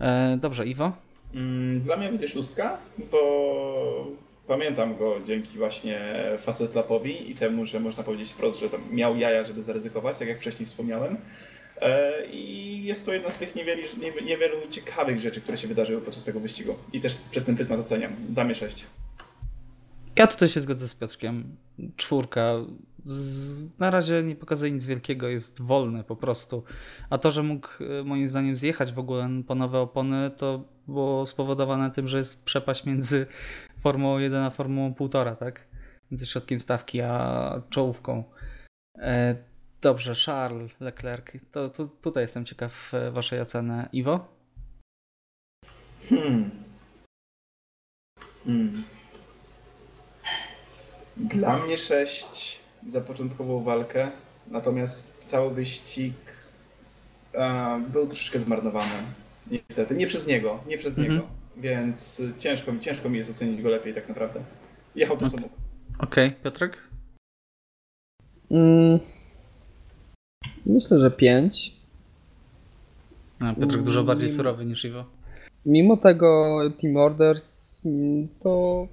E, 0.00 0.36
dobrze, 0.40 0.66
Iwo? 0.66 0.92
Mm, 1.34 1.80
Dla 1.80 1.96
mnie 1.96 2.08
będzie 2.08 2.28
szóstka, 2.28 2.78
bo 3.10 4.06
pamiętam 4.46 4.96
go 4.96 5.16
dzięki 5.26 5.58
właśnie 5.58 6.00
Fastest 6.38 6.74
Lapowi 6.74 7.30
i 7.30 7.34
temu, 7.34 7.66
że 7.66 7.80
można 7.80 8.02
powiedzieć 8.02 8.32
wprost, 8.32 8.60
że 8.60 8.70
tam 8.70 8.80
miał 8.92 9.16
jaja, 9.16 9.44
żeby 9.44 9.62
zaryzykować, 9.62 10.18
tak 10.18 10.28
jak 10.28 10.38
wcześniej 10.38 10.66
wspomniałem. 10.66 11.16
E, 11.80 12.26
I 12.32 12.82
jest 12.84 13.06
to 13.06 13.12
jedna 13.12 13.30
z 13.30 13.38
tych 13.38 13.54
niewielu, 13.54 13.82
niewielu, 14.02 14.26
niewielu 14.26 14.56
ciekawych 14.70 15.20
rzeczy, 15.20 15.40
które 15.40 15.58
się 15.58 15.68
wydarzyły 15.68 16.00
podczas 16.02 16.24
tego 16.24 16.40
wyścigu. 16.40 16.74
I 16.92 17.00
też 17.00 17.18
przez 17.30 17.44
ten 17.44 17.56
pryzmat 17.56 17.80
oceniam. 17.80 18.12
Damy 18.28 18.54
6. 18.54 18.86
Ja 20.18 20.26
tutaj 20.26 20.48
się 20.48 20.60
zgodzę 20.60 20.88
z 20.88 20.94
Piotrkiem. 20.94 21.56
Czwórka. 21.96 22.54
Z, 23.04 23.78
na 23.78 23.90
razie 23.90 24.22
nie 24.22 24.36
pokazuje 24.36 24.72
nic 24.72 24.86
wielkiego, 24.86 25.28
jest 25.28 25.62
wolny 25.62 26.04
po 26.04 26.16
prostu. 26.16 26.64
A 27.10 27.18
to, 27.18 27.30
że 27.30 27.42
mógł 27.42 27.68
e, 27.80 28.04
moim 28.04 28.28
zdaniem 28.28 28.56
zjechać 28.56 28.92
w 28.92 28.98
ogóle 28.98 29.28
po 29.46 29.54
nowe 29.54 29.78
opony, 29.80 30.30
to 30.30 30.64
było 30.88 31.26
spowodowane 31.26 31.90
tym, 31.90 32.08
że 32.08 32.18
jest 32.18 32.44
przepaść 32.44 32.84
między 32.84 33.26
Formułą 33.80 34.18
1 34.18 34.42
a 34.42 34.50
Formułą 34.50 34.90
1,5, 34.92 35.36
tak? 35.36 35.68
Między 36.10 36.26
środkiem 36.26 36.60
stawki 36.60 37.00
a 37.00 37.62
czołówką. 37.70 38.24
E, 38.98 39.36
dobrze, 39.80 40.14
Charles 40.26 40.80
Leclerc. 40.80 41.26
To, 41.52 41.68
to 41.68 41.86
tutaj 41.86 42.24
jestem 42.24 42.44
ciekaw 42.44 42.94
e, 42.94 43.10
waszej 43.10 43.40
oceny. 43.40 43.88
Iwo? 43.92 44.28
Hmm. 46.08 46.50
Hmm. 48.44 48.97
Dla 51.18 51.58
mnie 51.58 51.78
6 51.78 52.60
za 52.86 53.00
początkową 53.00 53.62
walkę, 53.62 54.10
natomiast 54.50 55.12
cały 55.24 55.54
wyścig 55.54 56.14
e, 57.34 57.80
był 57.92 58.06
troszeczkę 58.06 58.38
zmarnowany. 58.38 58.90
Niestety, 59.50 59.96
nie 59.96 60.06
przez 60.06 60.26
niego, 60.26 60.60
nie 60.66 60.78
przez 60.78 60.98
Mhm. 60.98 61.14
niego, 61.16 61.28
więc 61.56 62.22
ciężko, 62.38 62.72
mi- 62.72 62.80
ciężko 62.80 63.08
mi 63.08 63.18
jest 63.18 63.30
ocenić 63.30 63.62
go 63.62 63.68
lepiej 63.68 63.94
tak 63.94 64.08
naprawdę. 64.08 64.40
Jechał 64.94 65.16
to 65.16 65.30
co 65.30 65.36
mógł. 65.36 65.54
Okej, 65.98 66.32
Piotrek? 66.44 66.78
Mm, 68.50 68.98
myślę, 70.66 70.98
że 71.00 71.10
5. 71.10 71.72
No, 73.40 73.54
Piotrek 73.54 73.82
dużo 73.82 74.04
bardziej 74.04 74.28
surowy 74.28 74.64
niż 74.64 74.84
Iwo. 74.84 75.04
Mimo 75.66 75.96
tego 75.96 76.58
Team 76.80 76.96
Orders 76.96 77.80
mm, 77.84 78.28
to 78.42 78.86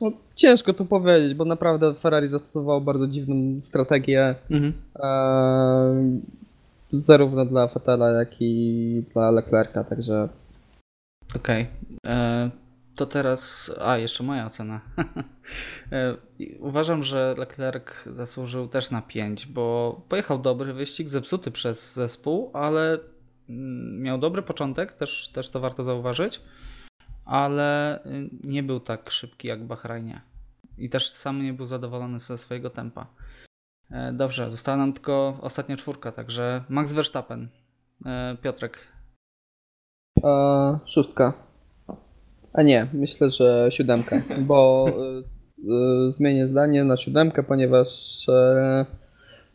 no, 0.00 0.12
ciężko 0.34 0.72
to 0.72 0.84
powiedzieć, 0.84 1.34
bo 1.34 1.44
naprawdę 1.44 1.94
Ferrari 1.94 2.28
zastosowało 2.28 2.80
bardzo 2.80 3.08
dziwną 3.08 3.60
strategię 3.60 4.34
Mhm. 4.50 4.72
e, 4.96 6.20
zarówno 6.92 7.44
dla 7.44 7.66
Vettela, 7.66 8.10
jak 8.10 8.36
i 8.40 9.02
dla 9.12 9.30
Leclerca, 9.30 9.84
także 9.84 10.28
Okej. 11.36 11.66
E, 12.06 12.50
To 12.96 13.06
teraz. 13.06 13.72
A, 13.80 13.96
jeszcze 13.98 14.24
moja 14.24 14.46
ocena. 14.46 14.80
E, 15.92 16.14
Uważam, 16.60 17.02
że 17.02 17.34
Leclerc 17.38 17.84
zasłużył 18.06 18.68
też 18.68 18.90
na 18.90 19.02
5, 19.02 19.46
bo 19.46 20.00
pojechał 20.08 20.38
dobry 20.38 20.72
wyścig, 20.72 21.08
zepsuty 21.08 21.50
przez 21.50 21.94
zespół, 21.94 22.50
ale 22.54 22.98
mm, 23.48 24.02
miał 24.02 24.18
dobry 24.18 24.42
początek, 24.42 24.92
też, 24.92 25.28
też 25.34 25.48
to 25.48 25.60
warto 25.60 25.84
zauważyć, 25.84 26.40
ale 27.28 27.98
y, 28.06 28.30
nie 28.44 28.62
był 28.62 28.80
tak 28.80 29.10
szybki 29.10 29.48
jak 29.48 29.64
w 29.64 29.66
Bahrajnie. 29.66 30.20
I 30.78 30.90
też 30.90 31.10
sam 31.10 31.42
nie 31.42 31.52
był 31.52 31.66
zadowolony 31.66 32.20
ze 32.20 32.38
swojego 32.38 32.70
tempa. 32.70 33.06
E, 33.90 34.12
Dobrze, 34.12 34.50
została 34.50 34.76
nam 34.78 34.92
tylko 34.92 35.38
ostatnia 35.40 35.76
czwórka, 35.76 36.12
także 36.12 36.64
Max 36.68 36.92
Verstappen. 36.92 37.48
E, 38.06 38.36
Piotrek, 38.42 38.78
e, 40.24 40.78
szóstka. 40.84 41.32
A 42.52 42.62
nie, 42.62 42.86
myślę, 42.92 43.30
że 43.30 43.68
siódemka, 43.70 44.22
bo 44.40 44.86
e, 44.88 44.92
e, 45.72 46.10
zmienię 46.10 46.46
zdanie 46.46 46.84
na 46.84 46.96
siódemkę, 46.96 47.42
ponieważ 47.42 47.88
e, 48.28 48.86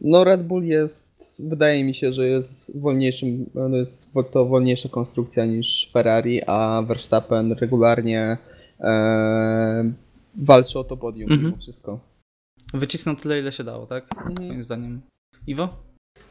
no 0.04 0.24
Red 0.24 0.44
Bull 0.48 0.64
jest, 0.64 1.42
wydaje 1.50 1.84
mi 1.84 1.94
się, 1.94 2.14
że 2.14 2.28
jest 2.28 2.80
wolniejszym, 2.80 3.46
no 3.56 3.78
jest 3.78 4.14
to 4.32 4.46
wolniejsza 4.46 4.90
konstrukcja 4.90 5.46
niż 5.46 5.90
Ferrari, 5.94 6.42
a 6.48 6.82
Verstappen 6.88 7.52
regularnie 7.52 8.38
e, 8.80 9.92
walczy 10.44 10.80
o 10.80 10.84
to 10.84 10.98
podium 10.98 11.32
Mhm. 11.32 11.46
mimo 11.46 11.58
wszystko. 11.58 12.00
wycisnął 12.74 13.16
tyle, 13.16 13.40
ile 13.40 13.52
się 13.52 13.64
dało, 13.64 13.86
tak? 13.86 14.06
Moim 14.40 14.64
zdaniem. 14.64 15.02
Iwo? 15.48 15.70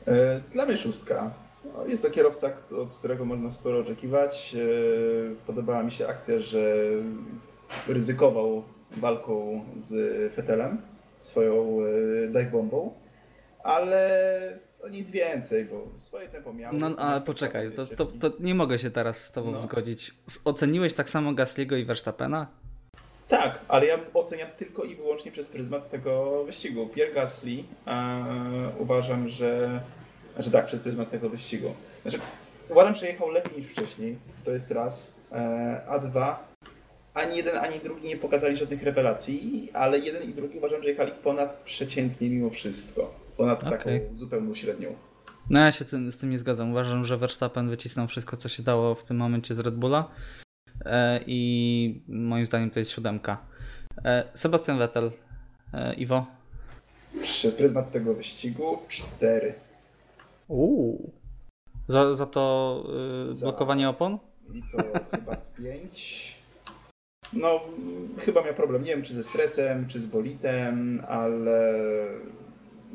E, 0.06 0.40
Dla 0.52 0.66
mnie 0.66 0.76
szóstka. 0.76 1.34
No, 1.64 1.86
Jest 1.86 2.02
to 2.02 2.10
kierowca, 2.10 2.50
od 2.82 2.94
którego 2.94 3.24
można 3.24 3.50
sporo 3.50 3.78
oczekiwać. 3.78 4.54
E, 4.58 5.34
Podobała 5.46 5.82
mi 5.82 5.90
się 5.90 6.06
akcja, 6.08 6.40
że 6.40 6.86
ryzykował 7.88 8.62
walką 8.96 9.60
z 9.76 9.92
Fetelem, 10.34 10.78
swoją 11.20 11.78
dive 12.32 12.50
bombą, 12.52 12.92
ale 13.62 14.58
to 14.80 14.88
nic 14.88 15.10
więcej, 15.10 15.64
bo 15.64 15.98
swoje 15.98 16.28
tempo 16.28 16.52
miał. 16.52 16.72
No, 16.72 16.90
ale 16.98 17.20
poczekaj, 17.20 17.72
to, 17.72 17.86
to, 17.86 18.06
to 18.06 18.30
nie 18.40 18.54
mogę 18.54 18.78
się 18.78 18.90
teraz 18.90 19.24
z 19.24 19.32
tobą 19.32 19.50
No. 19.50 19.60
zgodzić. 19.60 20.14
Oceniłeś 20.44 20.94
tak 20.94 21.08
samo 21.08 21.32
Gasliego 21.34 21.76
i 21.76 21.84
Verstappena? 21.84 22.46
Tak, 23.28 23.60
ale 23.68 23.86
ja 23.86 23.98
oceniam 24.14 24.48
tylko 24.58 24.84
i 24.84 24.96
wyłącznie 24.96 25.32
przez 25.32 25.48
pryzmat 25.48 25.90
tego 25.90 26.44
wyścigu. 26.44 26.86
Pierre 26.88 27.12
Gasly 27.14 27.64
e, 27.86 28.24
uważam, 28.78 29.28
że. 29.28 29.80
Znaczy 30.34 30.50
tak, 30.50 30.66
przez 30.66 30.82
pryzmat 30.82 31.10
tego 31.10 31.28
wyścigu. 31.28 31.74
Znaczy, 32.02 32.18
uważam, 32.68 32.94
że 32.94 33.06
jechał 33.06 33.30
lepiej 33.30 33.56
niż 33.56 33.66
wcześniej. 33.66 34.16
To 34.44 34.50
jest 34.50 34.70
raz. 34.70 35.14
E, 35.32 35.82
a 35.88 35.98
dwa. 35.98 36.52
Ani 37.14 37.36
jeden, 37.36 37.56
ani 37.56 37.78
drugi 37.78 38.08
nie 38.08 38.16
pokazali 38.16 38.56
żadnych 38.56 38.82
rewelacji, 38.82 39.70
ale 39.72 39.98
jeden 39.98 40.22
i 40.22 40.28
drugi 40.34 40.58
uważam, 40.58 40.82
że 40.82 40.88
jechali 40.88 41.12
ponad 41.12 41.56
przeciętnie 41.64 42.30
mimo 42.30 42.50
wszystko. 42.50 43.14
Ponad 43.42 43.64
Okej. 43.64 44.00
taką 44.00 44.14
zupełną 44.14 44.54
średnią. 44.54 44.94
No 45.50 45.60
ja 45.60 45.72
się 45.72 45.84
tym, 45.84 46.12
z 46.12 46.18
tym 46.18 46.30
nie 46.30 46.38
zgadzam. 46.38 46.70
Uważam, 46.70 47.04
że 47.04 47.16
Verstappen 47.16 47.68
wycisnął 47.68 48.08
wszystko, 48.08 48.36
co 48.36 48.48
się 48.48 48.62
dało 48.62 48.94
w 48.94 49.04
tym 49.04 49.16
momencie 49.16 49.54
z 49.54 49.58
Red 49.58 49.74
Bulla 49.74 50.08
e, 50.84 51.20
i 51.26 52.02
moim 52.08 52.46
zdaniem 52.46 52.70
to 52.70 52.78
jest 52.78 52.90
siódemka. 52.90 53.38
E, 54.04 54.24
Sebastian 54.34 54.78
Vettel. 54.78 55.10
E, 55.74 55.94
Iwo? 55.94 56.26
Przez 57.22 57.54
pryzmat 57.56 57.92
tego 57.92 58.14
wyścigu 58.14 58.78
cztery. 58.88 59.54
Uuu. 60.48 61.10
Za, 61.88 62.14
za 62.14 62.26
to 62.26 62.84
y, 63.28 63.32
Za- 63.34 63.46
blokowanie 63.46 63.88
opon? 63.88 64.18
I 64.54 64.62
to 64.62 64.78
chyba 65.10 65.36
z 65.36 65.50
pięć. 65.50 66.36
No, 67.32 67.60
chyba 68.18 68.44
miał 68.44 68.54
problem, 68.54 68.82
nie 68.84 68.90
wiem 68.90 69.02
czy 69.02 69.14
ze 69.14 69.24
stresem, 69.24 69.86
czy 69.86 70.00
z 70.00 70.06
bolitem, 70.06 71.02
ale 71.08 71.74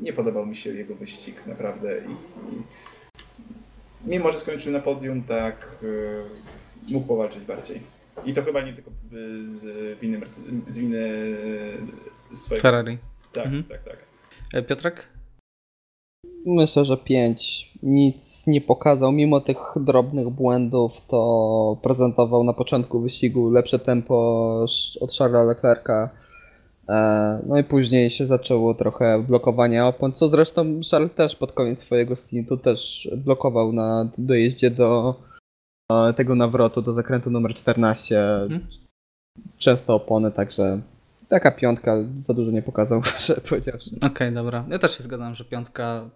nie 0.00 0.12
podobał 0.12 0.46
mi 0.46 0.56
się 0.56 0.70
jego 0.74 0.94
wyścig 0.94 1.46
naprawdę. 1.46 1.98
I, 1.98 2.10
i 2.54 4.10
mimo, 4.10 4.32
że 4.32 4.38
skończył 4.38 4.72
na 4.72 4.80
podium, 4.80 5.22
tak 5.22 5.78
y, 5.82 6.22
mógł 6.92 7.06
powalczyć 7.06 7.44
bardziej. 7.44 7.80
I 8.24 8.32
to 8.34 8.42
chyba 8.42 8.62
nie 8.62 8.72
tylko 8.72 8.90
y, 8.90 8.94
z 9.46 9.64
winy, 10.00 10.18
Merce- 10.18 10.60
z 10.68 10.78
winy 10.78 10.96
y, 12.32 12.36
swojego. 12.36 12.62
Ferrari. 12.62 12.98
Tak, 13.32 13.44
Mhm. 13.46 13.64
tak, 13.64 13.84
tak. 13.84 13.96
E, 14.54 14.62
Piotrek? 14.62 15.08
Myślę, 16.46 16.84
że 16.84 16.96
5. 16.96 17.72
Nic 17.82 18.46
nie 18.46 18.60
pokazał. 18.60 19.12
Mimo 19.12 19.40
tych 19.40 19.56
drobnych 19.76 20.30
błędów, 20.30 20.92
to 21.08 21.78
prezentował 21.82 22.44
na 22.44 22.52
początku 22.52 23.00
wyścigu 23.00 23.50
lepsze 23.50 23.78
tempo 23.78 24.14
od 25.00 25.12
Charlesa 25.18 25.44
Leclerca. 25.44 26.10
E, 26.88 27.42
No 27.46 27.58
i 27.58 27.64
później 27.64 28.10
się 28.10 28.26
zaczęło 28.26 28.74
trochę 28.74 29.22
blokowanie 29.22 29.84
opon, 29.84 30.12
co 30.12 30.28
zresztą 30.28 30.80
Charles 30.90 31.12
też 31.14 31.36
pod 31.36 31.52
koniec 31.52 31.78
swojego 31.80 32.16
stintu 32.16 32.56
też 32.56 33.10
blokował 33.16 33.72
na 33.72 34.08
dojeździe 34.18 34.70
do 34.70 35.14
e, 35.92 36.12
tego 36.12 36.34
nawrotu, 36.34 36.82
do 36.82 36.92
zakrętu 36.92 37.30
numer 37.30 37.54
14. 37.54 38.34
Mhm. 38.42 38.66
Często 39.58 39.94
opony, 39.94 40.30
także 40.30 40.80
taka 41.28 41.50
piątka 41.50 41.96
za 42.20 42.34
dużo 42.34 42.50
nie 42.50 42.62
pokazał, 42.62 43.02
że 43.26 43.34
powiedziawszy. 43.34 43.90
Okej, 44.00 44.32
dobra. 44.32 44.64
Ja 44.68 44.78
też 44.78 44.96
się 44.96 45.02
zgadzam, 45.02 45.34
że 45.34 45.44
piątka 45.44 46.10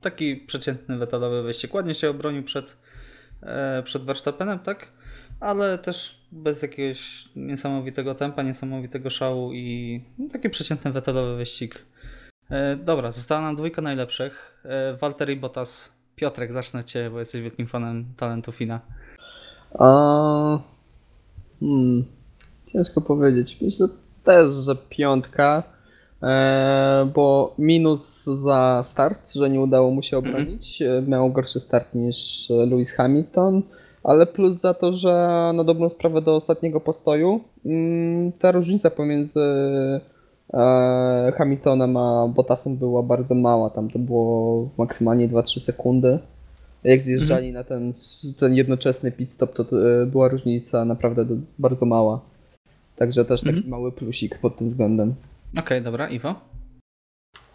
taki 0.00 0.36
przeciętny 0.36 0.98
wetalowy 0.98 1.42
wyścig. 1.42 1.74
Ładnie 1.74 1.94
się 1.94 2.10
obronił 2.10 2.42
przed, 2.42 2.76
e, 3.42 3.82
przed 3.82 4.02
Verstappenem, 4.02 4.58
tak? 4.58 4.88
Ale 5.40 5.78
też 5.78 6.20
bez 6.32 6.62
jakiegoś 6.62 7.28
niesamowitego 7.36 8.14
tempa, 8.14 8.42
niesamowitego 8.42 9.10
szału 9.10 9.52
i 9.52 10.00
no, 10.18 10.28
taki 10.32 10.50
przeciętny 10.50 10.92
wetalowy 10.92 11.36
wyścig. 11.36 11.84
E, 12.50 12.76
dobra, 12.76 13.12
została 13.12 13.40
nam 13.40 13.56
dwójka 13.56 13.82
najlepszych. 13.82 14.62
E, 14.64 14.96
Valtteri 14.96 15.36
Bottas 15.36 15.92
Piotrek, 16.16 16.52
zacznę 16.52 16.84
Ciebie, 16.84 17.10
bo 17.10 17.18
jesteś 17.18 17.42
wielkim 17.42 17.66
fanem 17.66 18.04
talentu 18.16 18.52
Fina. 18.52 18.80
A... 19.78 20.58
Hmm. 21.60 22.04
Ciężko 22.72 23.00
powiedzieć. 23.00 23.58
Myślę 23.60 23.88
też, 24.24 24.48
że 24.66 24.76
piątka, 24.88 25.62
e, 26.22 27.10
bo 27.14 27.54
minus 27.58 28.24
za 28.24 28.82
start, 28.84 29.32
że 29.32 29.50
nie 29.50 29.60
udało 29.60 29.90
mu 29.90 30.02
się 30.02 30.18
obronić. 30.18 30.82
E, 30.82 31.02
Miał 31.08 31.32
gorszy 31.32 31.60
start 31.60 31.94
niż 31.94 32.48
Lewis 32.50 32.92
Hamilton, 32.92 33.62
ale 34.08 34.26
plus 34.26 34.56
za 34.56 34.74
to, 34.74 34.92
że 34.92 35.12
na 35.54 35.64
dobrą 35.64 35.88
sprawę 35.88 36.22
do 36.22 36.34
ostatniego 36.36 36.80
postoju 36.80 37.40
mm, 37.66 38.32
ta 38.32 38.50
różnica 38.52 38.90
pomiędzy 38.90 39.40
e, 40.54 41.32
Hamiltonem 41.38 41.96
a 41.96 42.28
Bottasem 42.28 42.76
była 42.76 43.02
bardzo 43.02 43.34
mała. 43.34 43.70
Tam 43.70 43.90
to 43.90 43.98
było 43.98 44.68
maksymalnie 44.78 45.28
2-3 45.28 45.60
sekundy. 45.60 46.18
Jak 46.84 47.00
zjeżdżali 47.00 47.52
na 47.52 47.64
ten, 47.64 47.92
ten 48.40 48.54
jednoczesny 48.54 49.12
pit 49.12 49.32
stop, 49.32 49.54
to, 49.54 49.64
to 49.64 50.02
e, 50.02 50.06
była 50.06 50.28
różnica 50.28 50.84
naprawdę 50.84 51.24
do- 51.24 51.34
bardzo 51.58 51.86
mała. 51.86 52.20
Także 52.96 53.24
też 53.24 53.40
taki 53.40 53.54
Mhm. 53.56 53.70
mały 53.70 53.92
plusik 53.92 54.38
pod 54.38 54.56
tym 54.56 54.68
względem. 54.68 55.14
Okej, 55.58 55.82
dobra, 55.82 56.08
Iwo? 56.08 56.34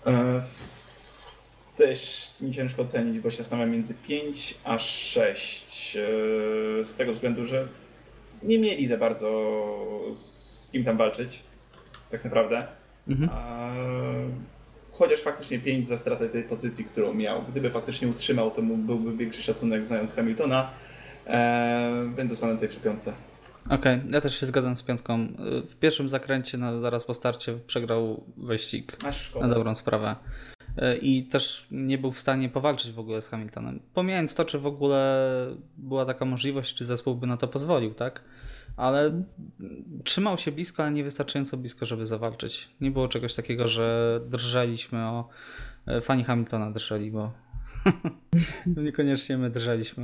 E, 0.08 0.42
Też 1.78 2.32
nie 2.42 2.52
ciężko 2.54 2.82
ocenić, 2.82 3.20
bo 3.20 3.30
się 3.30 3.38
zastanawiam 3.38 3.72
między 3.72 3.94
5 4.08 4.56
a 4.64 4.80
6. 4.80 5.98
e, 5.98 6.84
Z 6.86 6.96
tego 6.96 7.14
względu, 7.14 7.46
że 7.46 7.68
nie 8.44 8.60
mieli 8.60 8.88
za 8.88 8.98
bardzo 8.98 9.30
z 10.14 10.70
kim 10.72 10.84
tam 10.84 10.98
walczyć. 10.98 11.40
Tak 12.12 12.24
naprawdę. 12.24 12.68
Mhm. 13.08 13.30
A, 13.34 13.72
chociaż 14.92 15.22
faktycznie 15.22 15.60
5 15.60 15.88
za 15.88 15.98
stratę 15.98 16.30
tej 16.30 16.44
pozycji, 16.44 16.86
którą 16.86 17.14
miał. 17.14 17.42
Gdyby 17.44 17.70
faktycznie 17.70 18.08
utrzymał, 18.08 18.52
to 18.52 18.62
mu 18.62 18.78
byłby 18.78 19.18
większy 19.18 19.44
szacunek 19.44 19.88
znając 19.88 20.14
Hamiltona. 20.16 20.72
E, 21.28 22.12
więc 22.18 22.32
zostanę 22.32 22.58
tej 22.58 22.70
przy 22.70 22.80
piątce. 22.80 23.14
Okej, 23.70 24.02
ja 24.12 24.22
też 24.22 24.40
się 24.40 24.46
zgadzam 24.46 24.76
z 24.76 24.84
piątką. 24.84 25.20
Y, 25.24 25.68
W 25.68 25.76
pierwszym 25.76 26.10
zakręcie, 26.10 26.58
no, 26.58 26.82
zaraz 26.82 27.04
po 27.04 27.14
starcie, 27.14 27.60
przegrał 27.68 28.24
wyścig 28.38 28.98
Aż 29.06 29.22
szkoda. 29.22 29.48
na 29.48 29.54
dobrą 29.56 29.76
sprawę. 29.76 30.16
Y, 30.78 30.98
I 30.98 31.24
też 31.24 31.68
nie 31.72 31.98
był 31.98 32.12
w 32.12 32.20
stanie 32.20 32.50
powalczyć 32.50 32.92
w 32.92 33.00
ogóle 33.00 33.22
z 33.22 33.28
Hamiltonem. 33.28 33.80
Pomijając 33.94 34.36
to, 34.36 34.46
czy 34.46 34.60
w 34.60 34.68
ogóle 34.68 35.28
była 35.78 36.06
taka 36.06 36.26
możliwość, 36.26 36.76
czy 36.76 36.86
zespół 36.86 37.16
by 37.16 37.28
na 37.28 37.38
to 37.38 37.48
pozwolił, 37.48 37.94
tak? 37.94 38.24
Ale 38.78 39.24
trzymał 40.04 40.38
się 40.38 40.52
blisko, 40.52 40.84
ale 40.84 40.92
nie 40.92 41.04
wystarczająco 41.04 41.58
blisko, 41.58 41.86
żeby 41.86 42.06
zawalczyć. 42.06 42.70
Nie 42.82 42.92
było 42.92 43.08
czegoś 43.08 43.36
takiego, 43.36 43.68
że 43.68 44.20
drżeliśmy 44.30 45.06
o. 45.06 45.30
y, 45.98 46.02
Fani 46.02 46.24
Hamiltona 46.24 46.72
drżeli, 46.72 47.12
bo 47.12 47.32
niekoniecznie 48.86 49.38
my 49.38 49.50
drżeliśmy. 49.50 50.04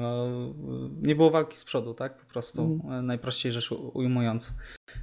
Nie 1.01 1.15
było 1.15 1.31
walki 1.31 1.57
z 1.57 1.63
przodu, 1.63 1.93
tak? 1.93 2.17
Po 2.17 2.25
prostu. 2.33 2.79
y, 2.99 3.01
Najprościej 3.01 3.51
rzecz 3.51 3.71
ujmując. 3.71 4.53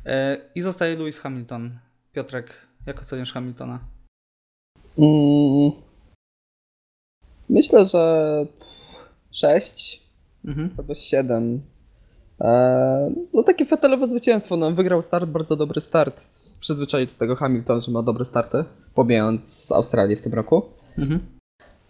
E, 0.07 0.39
I 0.55 0.61
zostaje 0.61 0.97
Lewis 0.97 1.19
Hamilton. 1.19 1.79
Piotrek, 2.13 2.55
jak 2.87 3.01
oceniasz 3.01 3.33
Hamiltona? 3.33 3.96
Mm, 4.99 5.73
myślę, 7.49 7.87
że 7.87 8.47
6 9.33 10.07
Mhm. 10.45 10.71
albo 10.79 10.95
7. 10.95 11.61
E, 12.41 13.11
no 13.35 13.43
takie 13.43 13.67
fetelowe 13.67 14.07
zwycięstwo. 14.09 14.57
No, 14.57 14.71
wygrał 14.71 15.03
start, 15.03 15.25
bardzo 15.31 15.57
dobry 15.57 15.81
start. 15.81 16.25
Przyzwyczaił 16.61 17.07
do 17.07 17.13
tego 17.13 17.37
Hamilton, 17.37 17.81
że 17.81 17.93
ma 17.93 18.03
dobre 18.03 18.25
starty, 18.25 18.65
pomijając 18.95 19.49
z 19.49 19.73
Australii 19.73 20.17
w 20.17 20.23
tym 20.23 20.35
roku. 20.35 20.63
Mhm. 20.99 21.21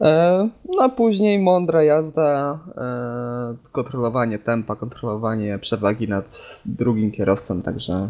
E, 0.01 0.49
No 0.75 0.83
a 0.83 0.89
później 0.89 1.39
mądra 1.39 1.83
jazda, 1.83 2.59
e, 2.77 3.71
kontrolowanie 3.73 4.39
tempa, 4.39 4.77
kontrolowanie 4.77 5.59
przewagi 5.59 6.09
nad 6.09 6.59
drugim 6.67 7.13
kierowcą, 7.13 7.63
także 7.63 8.09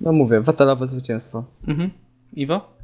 no 0.00 0.12
mówię, 0.12 0.40
wetelowe 0.40 0.88
zwycięstwo. 0.88 1.44
Mhm. 1.68 1.90
Iwo? 2.32 2.77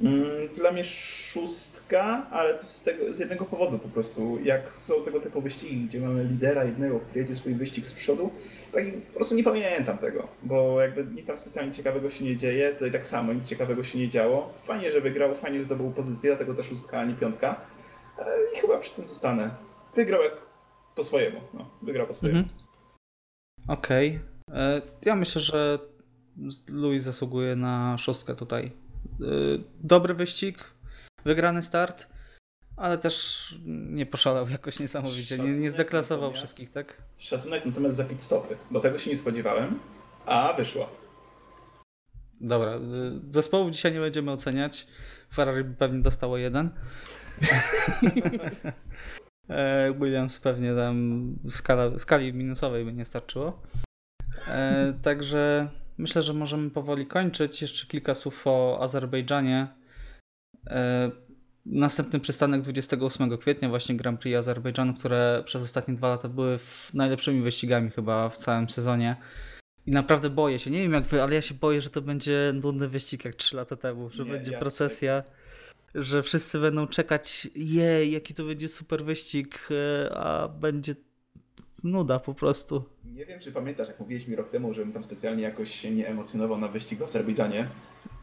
Mm, 0.00 0.24
Dla 0.56 0.72
mnie 0.72 0.84
szóstka, 0.84 2.26
ale 2.30 2.54
to 2.54 2.66
z, 2.66 2.82
tego, 2.82 3.12
z 3.14 3.18
jednego 3.18 3.44
powodu 3.44 3.78
po 3.78 3.88
prostu. 3.88 4.38
Jak 4.44 4.72
są 4.72 4.94
tego 5.04 5.20
typu 5.20 5.40
wyścigi, 5.40 5.76
gdzie 5.86 6.00
mamy 6.00 6.24
lidera 6.24 6.64
jednego, 6.64 7.00
który 7.00 7.20
jedzie 7.20 7.34
swój 7.36 7.54
wyścig 7.54 7.86
z 7.86 7.92
przodu, 7.94 8.30
tak 8.72 8.84
po 9.12 9.14
prostu 9.14 9.34
nie 9.34 9.44
pamiętam 9.44 9.98
tego, 9.98 10.28
bo 10.42 10.80
jakby 10.80 11.04
nic 11.04 11.26
tam 11.26 11.38
specjalnie 11.38 11.72
ciekawego 11.72 12.10
się 12.10 12.24
nie 12.24 12.36
dzieje, 12.36 12.72
tutaj 12.72 12.92
tak 12.92 13.06
samo 13.06 13.32
nic 13.32 13.46
ciekawego 13.46 13.84
się 13.84 13.98
nie 13.98 14.08
działo. 14.08 14.54
Fajnie, 14.62 14.92
że 14.92 15.00
wygrał, 15.00 15.34
fajnie, 15.34 15.58
że 15.58 15.64
zdobył 15.64 15.90
pozycję, 15.90 16.30
dlatego 16.30 16.54
ta 16.54 16.62
szóstka, 16.62 16.98
a 17.00 17.04
nie 17.04 17.14
piątka. 17.14 17.60
E, 18.18 18.24
I 18.56 18.60
chyba 18.60 18.78
przy 18.78 18.94
tym 18.94 19.06
zostanę. 19.06 19.50
Wygrał 19.96 20.22
jak 20.22 20.32
po 20.94 21.02
swojemu, 21.02 21.40
no, 21.54 21.70
wygrał 21.82 22.06
po 22.06 22.12
swojemu. 22.14 22.38
Mhm. 22.38 22.56
Okej. 23.68 24.20
E, 24.52 24.82
Ja 25.02 25.16
myślę, 25.16 25.40
że 25.40 25.78
Louis 26.68 27.02
zasługuje 27.02 27.56
na 27.56 27.98
szóstkę 27.98 28.34
tutaj. 28.34 28.72
E, 29.20 29.24
Dobry 29.80 30.14
wyścig, 30.14 30.64
wygrany 31.24 31.62
start, 31.62 32.08
ale 32.76 32.98
też 32.98 33.54
nie 33.66 34.06
poszalał 34.06 34.48
jakoś 34.48 34.80
niesamowicie. 34.80 35.38
Nie, 35.38 35.50
nie 35.50 35.70
zdeklasował 35.70 36.32
wszystkich, 36.32 36.70
tak? 36.72 37.02
Szacunek 37.18 37.66
natomiast 37.66 37.96
za 37.96 38.04
pit 38.04 38.22
stopy, 38.22 38.56
bo 38.70 38.80
tego 38.80 38.98
się 38.98 39.10
nie 39.10 39.16
spodziewałem, 39.16 39.78
a 40.26 40.52
wyszło. 40.52 40.88
Dobra, 42.40 42.76
y, 42.76 42.80
zespołów 43.28 43.70
dzisiaj 43.70 43.92
nie 43.92 44.00
będziemy 44.00 44.32
oceniać. 44.32 44.86
Ferrari 45.34 45.64
pewnie 45.64 46.02
dostało 46.02 46.38
jeden. 46.38 46.70
E, 49.48 49.92
Williams 50.00 50.38
pewnie 50.38 50.74
tam 50.74 51.36
skala, 51.50 51.98
skali 51.98 52.32
minusowej 52.32 52.84
by 52.84 52.92
nie 52.92 53.04
starczyło. 53.04 53.62
E, 54.48 54.94
Także 55.02 55.68
myślę, 55.98 56.22
że 56.22 56.34
możemy 56.34 56.70
powoli 56.70 57.06
kończyć. 57.06 57.62
Jeszcze 57.62 57.86
kilka 57.86 58.14
słów 58.14 58.46
o 58.46 58.78
Azerbejdżanie. 58.82 59.68
E, 60.66 61.10
Następny 61.70 62.20
przystanek 62.20 62.60
28 62.60 63.38
kwietnia, 63.38 63.68
właśnie 63.68 63.96
Grand 63.96 64.20
Prix 64.20 64.36
Azerbejdżanu, 64.36 64.94
które 64.94 65.42
przez 65.44 65.62
ostatnie 65.62 65.94
dwa 65.94 66.08
lata 66.08 66.28
były 66.28 66.58
najlepszymi 66.94 67.42
wyścigami 67.42 67.90
chyba 67.90 68.28
w 68.28 68.36
całym 68.36 68.70
sezonie. 68.70 69.16
I 69.86 69.90
naprawdę 69.90 70.30
boję 70.30 70.58
się. 70.58 70.70
Nie 70.70 70.82
wiem 70.82 70.92
jak 70.92 71.04
wy, 71.04 71.22
ale 71.22 71.34
ja 71.34 71.42
się 71.42 71.54
boję, 71.54 71.80
że 71.80 71.90
to 71.90 72.02
będzie 72.02 72.52
nudny 72.54 72.88
wyścig 72.88 73.24
jak 73.24 73.34
3 73.34 73.56
lata 73.56 73.76
temu, 73.76 74.10
że 74.10 74.24
Nie, 74.24 74.30
będzie 74.30 74.52
ja 74.52 74.58
procesja, 74.58 75.22
że 75.94 76.22
wszyscy 76.22 76.58
będą 76.58 76.86
czekać, 76.86 77.48
jej, 77.54 78.12
jaki 78.12 78.34
to 78.34 78.44
będzie 78.44 78.68
super 78.68 79.04
wyścig, 79.04 79.68
e, 79.70 80.14
a 80.16 80.48
będzie 80.48 80.94
nuda 81.84 82.18
po 82.18 82.34
prostu. 82.34 82.84
Nie 83.14 83.26
wiem, 83.26 83.40
czy 83.40 83.52
pamiętasz, 83.52 83.88
jak 83.88 84.00
mówiłeś 84.00 84.26
mi 84.26 84.36
rok 84.36 84.50
temu, 84.50 84.74
żebym 84.74 84.92
tam 84.92 85.02
specjalnie 85.02 85.42
jakoś 85.42 85.70
się 85.80 85.90
nie 85.90 86.08
emocjonował 86.08 86.58
na 86.58 86.68
wyścig 86.68 86.98
w 86.98 87.02
Azerbejdżanie. 87.02 87.68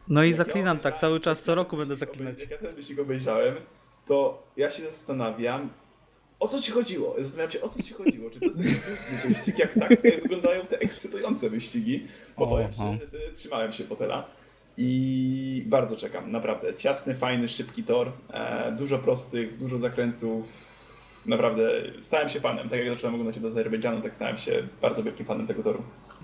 No 0.08 0.24
i 0.24 0.28
Jak 0.30 0.38
ja 0.38 0.44
zaklinam 0.44 0.76
tak, 0.78 0.94
obejrzałem- 0.94 1.00
cały 1.00 1.20
czas, 1.20 1.42
co 1.42 1.50
ja 1.52 1.54
roku 1.54 1.76
będę 1.76 1.96
zaklinać. 1.96 2.40
Jak 2.40 2.50
ja 2.50 2.58
ten 2.58 2.74
wyścig 2.74 2.98
obejrzałem, 2.98 3.54
to 4.06 4.46
ja 4.56 4.70
się 4.70 4.82
zastanawiam, 4.86 5.68
o 6.40 6.48
co 6.48 6.62
ci 6.62 6.72
chodziło? 6.72 7.14
Zastanawiam 7.18 7.50
się, 7.52 7.60
o 7.60 7.68
co 7.68 7.82
ci 7.82 7.94
chodziło. 7.94 8.30
Czy 8.30 8.40
to 8.40 8.44
jest 8.46 8.58
taki 8.58 9.28
wyścig, 9.28 9.58
jak 9.58 9.74
tak 9.74 10.02
wyglądają 10.22 10.66
te 10.66 10.78
ekscytujące 10.78 11.50
wyścigi? 11.50 12.04
Bo 12.38 12.46
powiem 12.46 12.72
szczerze, 12.72 12.98
wtedy 12.98 13.18
trzymałem 13.34 13.72
się 13.72 13.84
fotela. 13.84 14.28
I 14.78 15.62
bardzo 15.66 15.96
czekam, 15.96 16.32
naprawdę. 16.32 16.74
Ciasny, 16.74 17.14
fajny, 17.14 17.48
szybki 17.48 17.84
tor, 17.84 18.12
e, 18.30 18.72
dużo 18.72 18.98
prostych, 18.98 19.56
dużo 19.58 19.78
zakrętów. 19.78 20.75
Naprawdę 21.28 21.70
stałem 22.00 22.28
się 22.28 22.40
fanem. 22.40 22.68
Tak 22.68 22.78
jak 22.78 22.88
zacząłem 22.88 23.14
oglądać 23.14 23.40
do 23.40 23.48
Azerbejdżanu, 23.48 24.00
tak 24.00 24.14
stałem 24.14 24.36
się 24.38 24.52
bardzo 24.82 25.02
wielkim 25.02 25.26
fanem 25.26 25.46
tego 25.46 25.62
toru. 25.62 25.82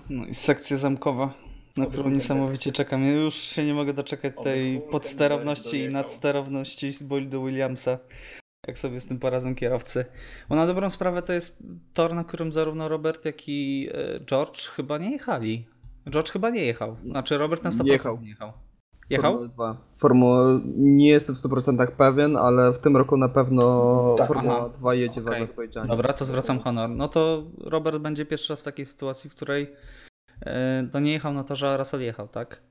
No 0.09 0.25
i 0.25 0.33
sekcja 0.33 0.77
zamkowa, 0.77 1.33
na 1.77 1.85
którą 1.85 2.09
niesamowicie 2.09 2.71
czekam. 2.71 3.03
Ja 3.03 3.11
już 3.11 3.35
się 3.35 3.65
nie 3.65 3.73
mogę 3.73 3.93
doczekać 3.93 4.33
tej 4.43 4.81
podsterowności 4.91 5.79
i 5.79 5.89
nadsterowności 5.89 6.93
z 6.93 7.03
bolidu 7.03 7.45
Williamsa. 7.45 7.97
Jak 8.67 8.79
sobie 8.79 8.99
z 8.99 9.07
tym 9.07 9.19
porazem 9.19 9.55
kierowcy. 9.55 10.05
Bo 10.49 10.55
na 10.55 10.67
dobrą 10.67 10.89
sprawę 10.89 11.21
to 11.21 11.33
jest 11.33 11.57
tor, 11.93 12.13
na 12.13 12.23
którym 12.23 12.51
zarówno 12.51 12.89
Robert, 12.89 13.25
jak 13.25 13.49
i 13.49 13.89
e, 13.93 14.19
George 14.25 14.67
chyba 14.67 14.97
nie 14.97 15.11
jechali. 15.11 15.65
George 16.09 16.31
chyba 16.31 16.49
nie 16.49 16.65
jechał. 16.65 16.97
Znaczy 17.05 17.37
Robert 17.37 17.63
na 17.63 17.69
100% 17.69 17.85
Jechał. 17.85 18.19
nie 18.21 18.29
jechał. 18.29 18.53
Jechał? 19.09 19.33
Formuła 19.33 19.47
2. 19.47 19.77
Formuła, 19.95 20.59
nie 20.75 21.09
jestem 21.09 21.35
w 21.35 21.39
100% 21.39 21.87
pewien, 21.97 22.37
ale 22.37 22.73
w 22.73 22.79
tym 22.79 22.97
roku 22.97 23.17
na 23.17 23.29
pewno 23.29 24.15
Tak, 24.17 24.27
Formuła 24.27 24.57
aha. 24.57 24.69
2 24.79 24.93
jedzie 24.93 25.21
w 25.21 25.27
Okej. 25.27 25.43
Azerbejdżanie. 25.43 25.87
Dobra, 25.87 26.13
to 26.13 26.25
zwracam 26.25 26.59
honor. 26.59 26.89
No 26.89 27.07
to 27.07 27.43
Robert 27.57 27.97
będzie 27.97 28.25
pierwszy 28.25 28.53
raz 28.53 28.61
w 28.61 28.63
takiej 28.63 28.85
sytuacji, 28.85 29.29
w 29.29 29.35
której 29.35 29.71
e, 30.45 30.87
no 30.93 30.99
nie 30.99 31.11
jechał 31.11 31.33
na 31.33 31.43
torze, 31.43 31.69
a 31.69 31.77
Russell 31.77 32.01
jechał, 32.01 32.27
tak? 32.27 32.61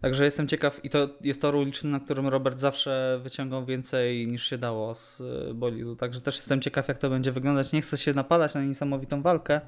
Także 0.00 0.24
jestem 0.24 0.48
ciekaw 0.48 0.84
i 0.84 0.90
to 0.90 1.08
jest 1.20 1.40
tor 1.42 1.54
uliczny, 1.54 1.90
na 1.90 2.00
którym 2.00 2.28
Robert 2.28 2.58
zawsze 2.58 3.20
wyciągał 3.22 3.64
więcej 3.64 4.26
niż 4.26 4.46
się 4.46 4.58
dało 4.58 4.94
z 4.94 5.20
e, 5.20 5.54
bolidu. 5.54 5.96
Także 5.96 6.20
też 6.20 6.36
jestem 6.36 6.60
ciekaw, 6.60 6.88
jak 6.88 6.98
to 6.98 7.10
będzie 7.10 7.32
wyglądać. 7.32 7.72
Nie 7.72 7.82
chcę 7.82 7.98
się 7.98 8.14
napalać 8.14 8.54
na 8.54 8.62
niesamowitą 8.62 9.22
walkę, 9.22 9.60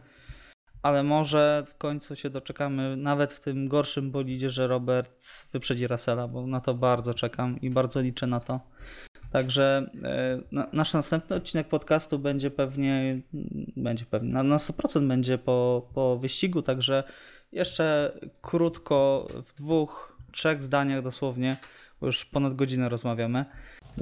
ale 0.84 1.02
może 1.02 1.62
w 1.66 1.78
końcu 1.78 2.16
się 2.16 2.30
doczekamy 2.30 2.96
nawet 2.96 3.32
w 3.32 3.40
tym 3.40 3.68
gorszym 3.68 4.10
bolidzie, 4.10 4.50
że 4.50 4.66
Roberts 4.66 5.50
wyprzedzi 5.52 5.86
Russella, 5.86 6.28
bo 6.28 6.46
na 6.46 6.60
to 6.60 6.74
bardzo 6.74 7.14
czekam 7.14 7.60
i 7.60 7.70
bardzo 7.70 8.00
liczę 8.00 8.26
na 8.26 8.40
to. 8.40 8.60
Także 9.32 9.90
e, 10.02 10.40
na, 10.52 10.68
nasz 10.72 10.92
następny 10.92 11.36
odcinek 11.36 11.68
podcastu 11.68 12.18
będzie 12.18 12.50
pewnie, 12.50 13.20
będzie 13.76 14.04
pewnie, 14.04 14.32
na, 14.32 14.42
na 14.42 14.56
100% 14.56 15.08
będzie 15.08 15.38
po, 15.38 15.88
po 15.94 16.18
wyścigu, 16.18 16.62
także 16.62 17.04
jeszcze 17.52 18.18
krótko, 18.42 19.26
w 19.44 19.54
dwóch, 19.54 20.18
trzech 20.32 20.62
zdaniach 20.62 21.02
dosłownie, 21.02 21.56
bo 22.00 22.06
już 22.06 22.24
ponad 22.24 22.56
godzinę 22.56 22.88
rozmawiamy. 22.88 23.44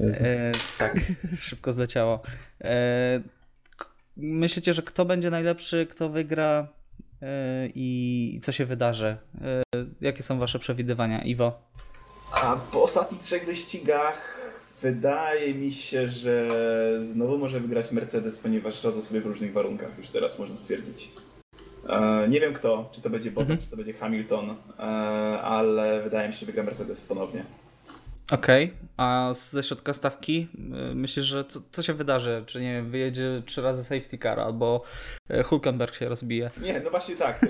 E, 0.00 0.52
tak, 0.78 0.98
szybko 1.40 1.72
zleciało. 1.72 2.22
E, 2.60 3.20
myślicie, 4.16 4.72
że 4.74 4.82
kto 4.82 5.05
będzie 5.05 5.30
najlepszy, 5.30 5.86
kto 5.90 6.09
wygra 6.09 6.68
e, 7.22 7.68
i, 7.74 8.39
co 8.43 8.52
się 8.52 8.64
wydarzy? 8.64 9.16
E, 9.40 9.62
jakie 10.01 10.22
są 10.22 10.39
wasze 10.39 10.59
przewidywania, 10.59 11.22
Iwo? 11.24 11.62
A 12.32 12.56
po 12.56 12.82
ostatnich 12.82 13.20
trzech 13.20 13.47
wyścigach 13.47 14.40
wydaje 14.82 15.55
mi 15.55 15.72
się, 15.72 16.09
że 16.09 16.51
znowu 17.05 17.39
może 17.39 17.60
wygrać 17.60 17.93
Mercedes, 17.93 18.39
ponieważ 18.39 18.84
radzą 18.84 19.02
sobie 19.02 19.20
w 19.20 19.26
różnych 19.26 19.52
warunkach, 19.52 19.98
już 19.98 20.10
teraz 20.10 20.39
można 20.39 20.56
stwierdzić. 20.56 21.09
E, 21.89 22.28
nie 22.28 22.40
wiem 22.40 22.52
kto, 22.52 22.89
czy 22.93 23.01
to 23.02 23.10
będzie 23.10 23.30
Bottas, 23.30 23.51
Mhm. 23.51 23.64
czy 23.64 23.70
to 23.70 23.76
będzie 23.76 23.93
Hamilton, 23.93 24.51
e, 24.51 24.82
ale 25.43 26.02
wydaje 26.02 26.28
mi 26.28 26.34
się, 26.34 26.40
że 26.40 26.47
wygra 26.47 26.62
Mercedes 26.62 27.05
ponownie. 27.05 27.44
Okej, 28.32 28.72
a 28.96 29.30
ze 29.34 29.62
środka 29.62 29.92
stawki 29.92 30.48
y, 30.90 30.94
myślisz, 30.94 31.26
że 31.26 31.44
co, 31.44 31.60
co 31.72 31.82
się 31.82 31.92
wydarzy? 31.92 32.44
Czy 32.46 32.60
nie 32.60 32.82
wyjedzie 32.82 33.42
trzy 33.46 33.62
razy 33.62 33.84
safety 33.84 34.18
car 34.18 34.40
albo 34.40 34.82
y, 35.30 35.42
Hulkenberg 35.42 35.94
się 35.94 36.09
rozbije? 36.09 36.50
Nie, 36.62 36.80
no 36.80 36.90
właśnie 36.90 37.16
tak. 37.16 37.42
Yy, 37.42 37.48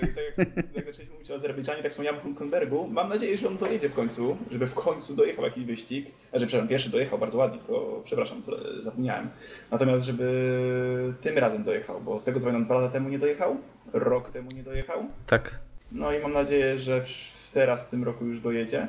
tak 0.00 0.38
jak, 0.38 0.48
jak 0.76 0.86
zaczęliśmy 0.86 1.14
mówić 1.14 1.30
o 1.30 1.34
Azerbejdżanie, 1.34 1.82
tak 1.82 1.90
wspomniałem 1.90 2.20
o 2.20 2.22
Hulkenbergu. 2.22 2.88
Mam 2.88 3.08
nadzieję, 3.08 3.38
że 3.38 3.48
on 3.48 3.56
dojedzie 3.56 3.88
w 3.88 3.94
końcu, 3.94 4.36
żeby 4.50 4.66
w 4.66 4.74
końcu 4.74 5.16
dojechał 5.16 5.44
jakiś 5.44 5.64
wyścig. 5.64 6.06
Znaczy, 6.30 6.46
przepraszam, 6.46 6.68
pierwszy 6.68 6.90
dojechał 6.90 7.18
bardzo 7.18 7.38
ładnie, 7.38 7.58
to 7.66 8.02
przepraszam, 8.04 8.42
co, 8.42 8.52
zapomniałem. 8.82 9.30
Natomiast, 9.70 10.04
żeby 10.04 11.14
tym 11.20 11.38
razem 11.38 11.64
dojechał, 11.64 12.00
bo 12.00 12.20
z 12.20 12.24
tego 12.24 12.40
co 12.40 12.46
pamiętam, 12.46 12.66
dwa 12.66 12.74
lata 12.74 12.92
temu 12.92 13.08
nie 13.08 13.18
dojechał, 13.18 13.56
rok 13.92 14.30
temu 14.30 14.50
nie 14.50 14.62
dojechał. 14.62 15.06
Tak. 15.26 15.58
No 15.92 16.12
i 16.12 16.20
mam 16.20 16.32
nadzieję, 16.32 16.78
że 16.78 17.04
teraz 17.52 17.86
w 17.86 17.90
tym 17.90 18.04
roku 18.04 18.24
już 18.26 18.40
dojedzie. 18.40 18.88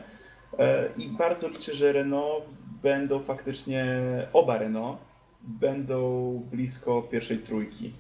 E, 0.60 0.90
I 0.98 1.08
bardzo 1.08 1.48
liczę, 1.48 1.74
że 1.74 1.94
Renault 1.94 2.46
będą 2.84 3.20
faktycznie, 3.24 3.86
oba 4.34 4.58
Renault 4.58 4.98
będą 5.44 6.34
blisko 6.52 7.02
pierwszej 7.02 7.38
trójki. 7.38 7.94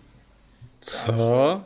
Co? 0.82 1.61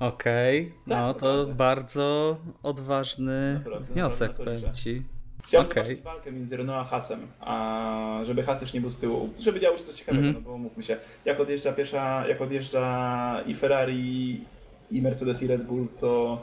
Okej, 0.00 0.72
no 0.86 0.94
Tak, 0.94 1.20
to 1.20 1.26
naprawdę. 1.26 1.54
bardzo 1.54 2.36
odważny 2.62 3.54
Naprawdę, 3.64 3.92
wniosek, 3.94 4.28
naprawdę 4.30 4.58
powiem 4.60 4.74
ci. 4.74 5.02
Chciałem 5.46 5.66
Okej. 5.66 5.82
zobaczyć 5.84 6.02
walkę 6.04 6.32
między 6.32 6.56
Renault 6.56 6.80
a 6.86 6.90
Hasem, 6.90 7.26
a 7.40 8.20
żeby 8.24 8.42
Has 8.42 8.60
też 8.60 8.72
nie 8.74 8.80
był 8.80 8.90
z 8.90 8.98
tyłu, 8.98 9.28
żeby 9.38 9.60
działo 9.60 9.76
się 9.76 9.84
coś 9.84 9.94
ciekawego, 9.94 10.26
Mhm. 10.26 10.44
no 10.44 10.50
bo 10.50 10.58
mówmy 10.58 10.82
się, 10.82 10.96
jak 11.24 11.40
odjeżdża 11.40 11.72
pierwsza, 11.72 12.28
jak 12.28 12.40
odjeżdża 12.40 13.40
i 13.46 13.54
Ferrari, 13.54 14.44
i 14.90 15.02
Mercedes, 15.02 15.42
i 15.42 15.46
Red 15.46 15.64
Bull, 15.64 15.86
to 16.00 16.42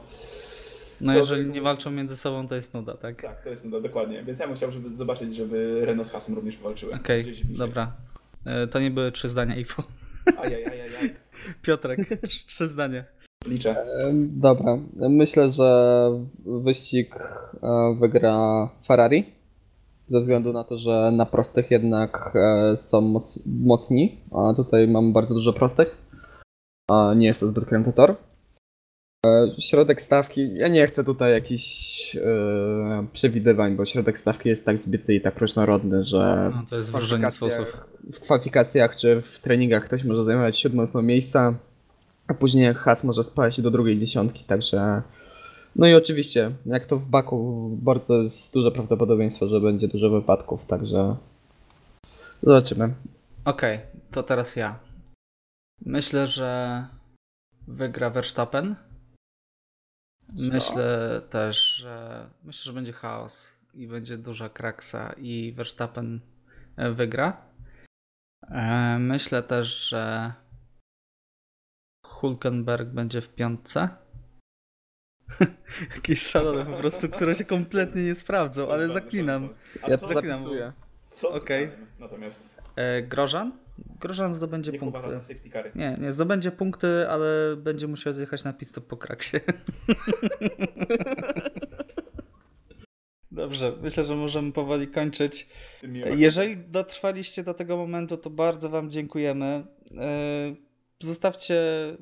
No 1.02 1.14
To, 1.14 1.20
jeżeli 1.20 1.44
że- 1.44 1.50
nie 1.50 1.62
walczą 1.62 1.92
między 1.92 2.18
sobą, 2.18 2.48
to 2.48 2.56
jest 2.56 2.74
nuda, 2.74 2.98
tak? 2.98 3.22
tak, 3.22 3.44
to 3.44 3.50
jest 3.50 3.66
no, 3.70 3.82
dokładnie. 3.82 4.24
Więc 4.24 4.40
ja 4.40 4.48
bym 4.48 4.56
chciał, 4.56 4.72
żeby 4.72 4.90
zobaczyć, 4.90 5.36
żeby 5.36 5.86
Renault 5.86 6.08
z 6.08 6.12
Hasem 6.12 6.36
również 6.36 6.56
powalczyły. 6.56 6.94
Okej, 6.94 7.24
bliżej. 7.24 7.46
dobra. 7.58 7.92
E, 8.46 8.68
To 8.68 8.80
nie 8.80 8.92
były 8.92 9.12
trzy 9.12 9.30
zdania 9.30 9.56
Iwo. 9.56 9.84
Ajajajajaj. 10.38 11.16
Piotrek, 11.64 12.00
trzy 12.48 12.68
zdania. 12.68 13.04
Liczę. 13.48 13.86
Dobra, 14.14 14.78
myślę, 14.94 15.50
że 15.52 16.10
wyścig 16.46 17.16
e, 17.16 17.96
wygra 18.00 18.70
Ferrari. 18.88 19.26
Ze 20.10 20.20
względu 20.20 20.54
na 20.54 20.64
to, 20.64 20.80
że 20.80 21.12
na 21.12 21.26
prostych 21.26 21.72
jednak 21.72 22.34
e, 22.36 22.78
są 22.78 23.02
moc, 23.02 23.40
mocni, 23.46 24.22
a 24.32 24.54
tutaj 24.54 24.88
mam 24.88 25.14
bardzo 25.14 25.34
dużo 25.34 25.54
prostych. 25.54 25.98
A 26.92 27.14
nie 27.18 27.28
jest 27.28 27.40
to 27.40 27.48
zbyt 27.48 27.66
kręty 27.66 27.94
tor. 27.94 28.16
E, 29.26 29.48
Środek 29.60 30.02
stawki, 30.02 30.54
ja 30.54 30.68
nie 30.68 30.88
chcę 30.88 31.04
tutaj 31.04 31.32
jakichś 31.32 32.16
e, 32.16 32.20
przewidywań, 33.14 33.76
bo 33.76 33.86
środek 33.86 34.18
stawki 34.18 34.50
jest 34.50 34.66
tak 34.66 34.78
zbity 34.78 35.14
i 35.16 35.22
tak 35.22 35.38
różnorodny, 35.38 36.04
że 36.04 36.52
No, 36.56 36.64
to 36.70 36.76
jest 36.76 36.88
z 36.88 36.92
kwalifikacjach- 36.92 37.78
w 38.14 38.20
kwalifikacjach 38.20 38.96
czy 38.96 39.22
w 39.22 39.40
treningach 39.40 39.86
ktoś 39.86 40.04
może 40.04 40.24
zajmować 40.26 40.66
7-8 40.66 41.04
miejsca, 41.04 41.54
a 42.28 42.34
później 42.34 42.74
Has 42.74 43.04
może 43.04 43.24
spaść 43.24 43.62
do 43.62 43.72
drugiej 43.72 43.98
dziesiątki, 43.98 44.44
także 44.44 45.02
no 45.76 45.88
i 45.88 45.94
oczywiście, 45.94 46.52
jak 46.66 46.86
to 46.86 46.98
w 46.98 47.08
Baku, 47.08 47.70
bardzo 47.82 48.24
jest 48.24 48.54
duże 48.54 48.72
prawdopodobieństwo, 48.72 49.48
że 49.48 49.62
będzie 49.62 49.88
dużo 49.88 50.10
wypadków, 50.10 50.66
także 50.66 51.16
zobaczymy. 52.44 52.94
Okej, 53.46 53.80
to 54.12 54.24
teraz 54.24 54.56
ja. 54.56 54.80
Myślę, 55.86 56.28
że 56.28 56.84
wygra 57.68 58.10
Verstappen. 58.10 58.76
Myślę 60.34 61.22
też, 61.30 61.76
że 61.76 62.30
myślę, 62.44 62.64
że 62.64 62.74
będzie 62.74 62.94
chaos 62.94 63.54
i 63.74 63.88
będzie 63.88 64.18
duża 64.18 64.50
kraksa 64.50 65.14
i 65.18 65.54
Verstappen 65.54 66.20
e, 66.76 66.92
wygra. 66.92 67.46
E, 68.52 68.98
Myślę 69.00 69.44
też, 69.44 69.90
że 69.90 70.34
Hulkenberg 72.06 72.90
będzie 72.90 73.22
w 73.22 73.30
piątce. 73.36 73.90
Jakieś 75.96 76.22
szalone 76.24 76.66
po 76.66 76.78
prostu, 76.78 77.10
które 77.10 77.36
się 77.36 77.46
kompletnie 77.46 78.04
nie 78.04 78.16
sprawdzą, 78.16 78.72
ale 78.72 78.88
zaklinam. 78.94 79.50
A 79.84 79.90
Ja 79.90 79.98
co, 79.98 80.08
to 80.08 80.14
zaklinam. 80.14 80.38
zapisuję. 80.40 80.74
co. 81.08 81.30
Okej. 81.34 81.72
Natomiast 82.00 82.50
E, 82.76 83.02
Grożan? 83.02 83.58
Grożan 84.00 84.34
zdobędzie 84.34 84.72
niech 84.72 84.82
punkty. 84.82 85.08
na 85.08 85.20
safety 85.20 85.50
cary. 85.50 85.72
Nie, 85.76 85.98
nie 86.02 86.12
zdobędzie 86.12 86.52
punkty, 86.52 87.10
ale 87.10 87.56
będzie 87.58 87.88
musiał 87.88 88.14
zjechać 88.14 88.44
na 88.44 88.54
pistę 88.54 88.82
po 88.82 88.98
kraksie. 88.98 89.38
Dobrze, 93.32 93.74
myślę, 93.82 94.04
że 94.04 94.16
możemy 94.16 94.52
powoli 94.52 94.88
kończyć. 94.88 95.48
Jeżeli 96.16 96.58
dotrwaliście 96.58 97.44
do 97.44 97.54
tego 97.54 97.78
momentu, 97.78 98.18
to 98.18 98.30
bardzo 98.30 98.70
Wam 98.70 98.90
dziękujemy. 98.90 99.66
Yy, 99.92 100.00
Zostawcie 101.00 101.56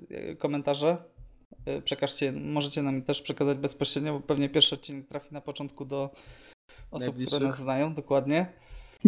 yy, 0.09 0.35
komentarze. 0.35 0.97
Yy, 1.65 1.81
Przekażcie, 1.81 2.31
możecie 2.31 2.81
nam 2.81 3.01
też 3.01 3.21
przekazać 3.21 3.57
bezpośrednio, 3.57 4.13
bo 4.13 4.19
pewnie 4.19 4.49
pierwszy 4.49 4.75
odcinek 4.75 5.07
trafi 5.07 5.33
na 5.33 5.41
początku 5.41 5.85
do 5.85 6.09
osób, 6.91 7.15
które 7.27 7.47
nas 7.47 7.57
znają, 7.57 7.93
dokładnie. 7.93 8.53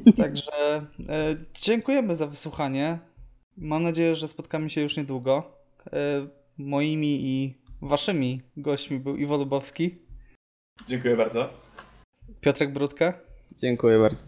Także 0.17 0.85
yy, 0.99 1.07
dziękujemy 1.53 2.15
za 2.15 2.27
wysłuchanie. 2.27 2.99
Mam 3.57 3.83
nadzieję, 3.83 4.15
że 4.15 4.27
spotkamy 4.27 4.69
się 4.69 4.81
już 4.81 4.97
niedługo. 4.97 5.57
Yy, 5.85 6.29
Moimi 6.57 7.25
i 7.25 7.61
Waszymi 7.81 8.41
gośćmi 8.57 8.99
był 8.99 9.15
Iwo 9.15 9.37
Lubowski, 9.37 10.07
Dziękuję 10.87 11.15
bardzo. 11.15 11.49
Piotrek 12.41 12.73
Brudka. 12.73 13.13
Dziękuję 13.51 13.99
bardzo. 13.99 14.23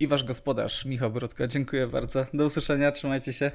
I 0.00 0.06
wasz 0.06 0.24
gospodarz, 0.24 0.84
Michał 0.84 1.10
Brodka. 1.10 1.46
Dziękuję 1.46 1.86
bardzo. 1.86 2.26
Do 2.34 2.46
usłyszenia, 2.46 2.92
trzymajcie 2.92 3.32
się. 3.32 3.50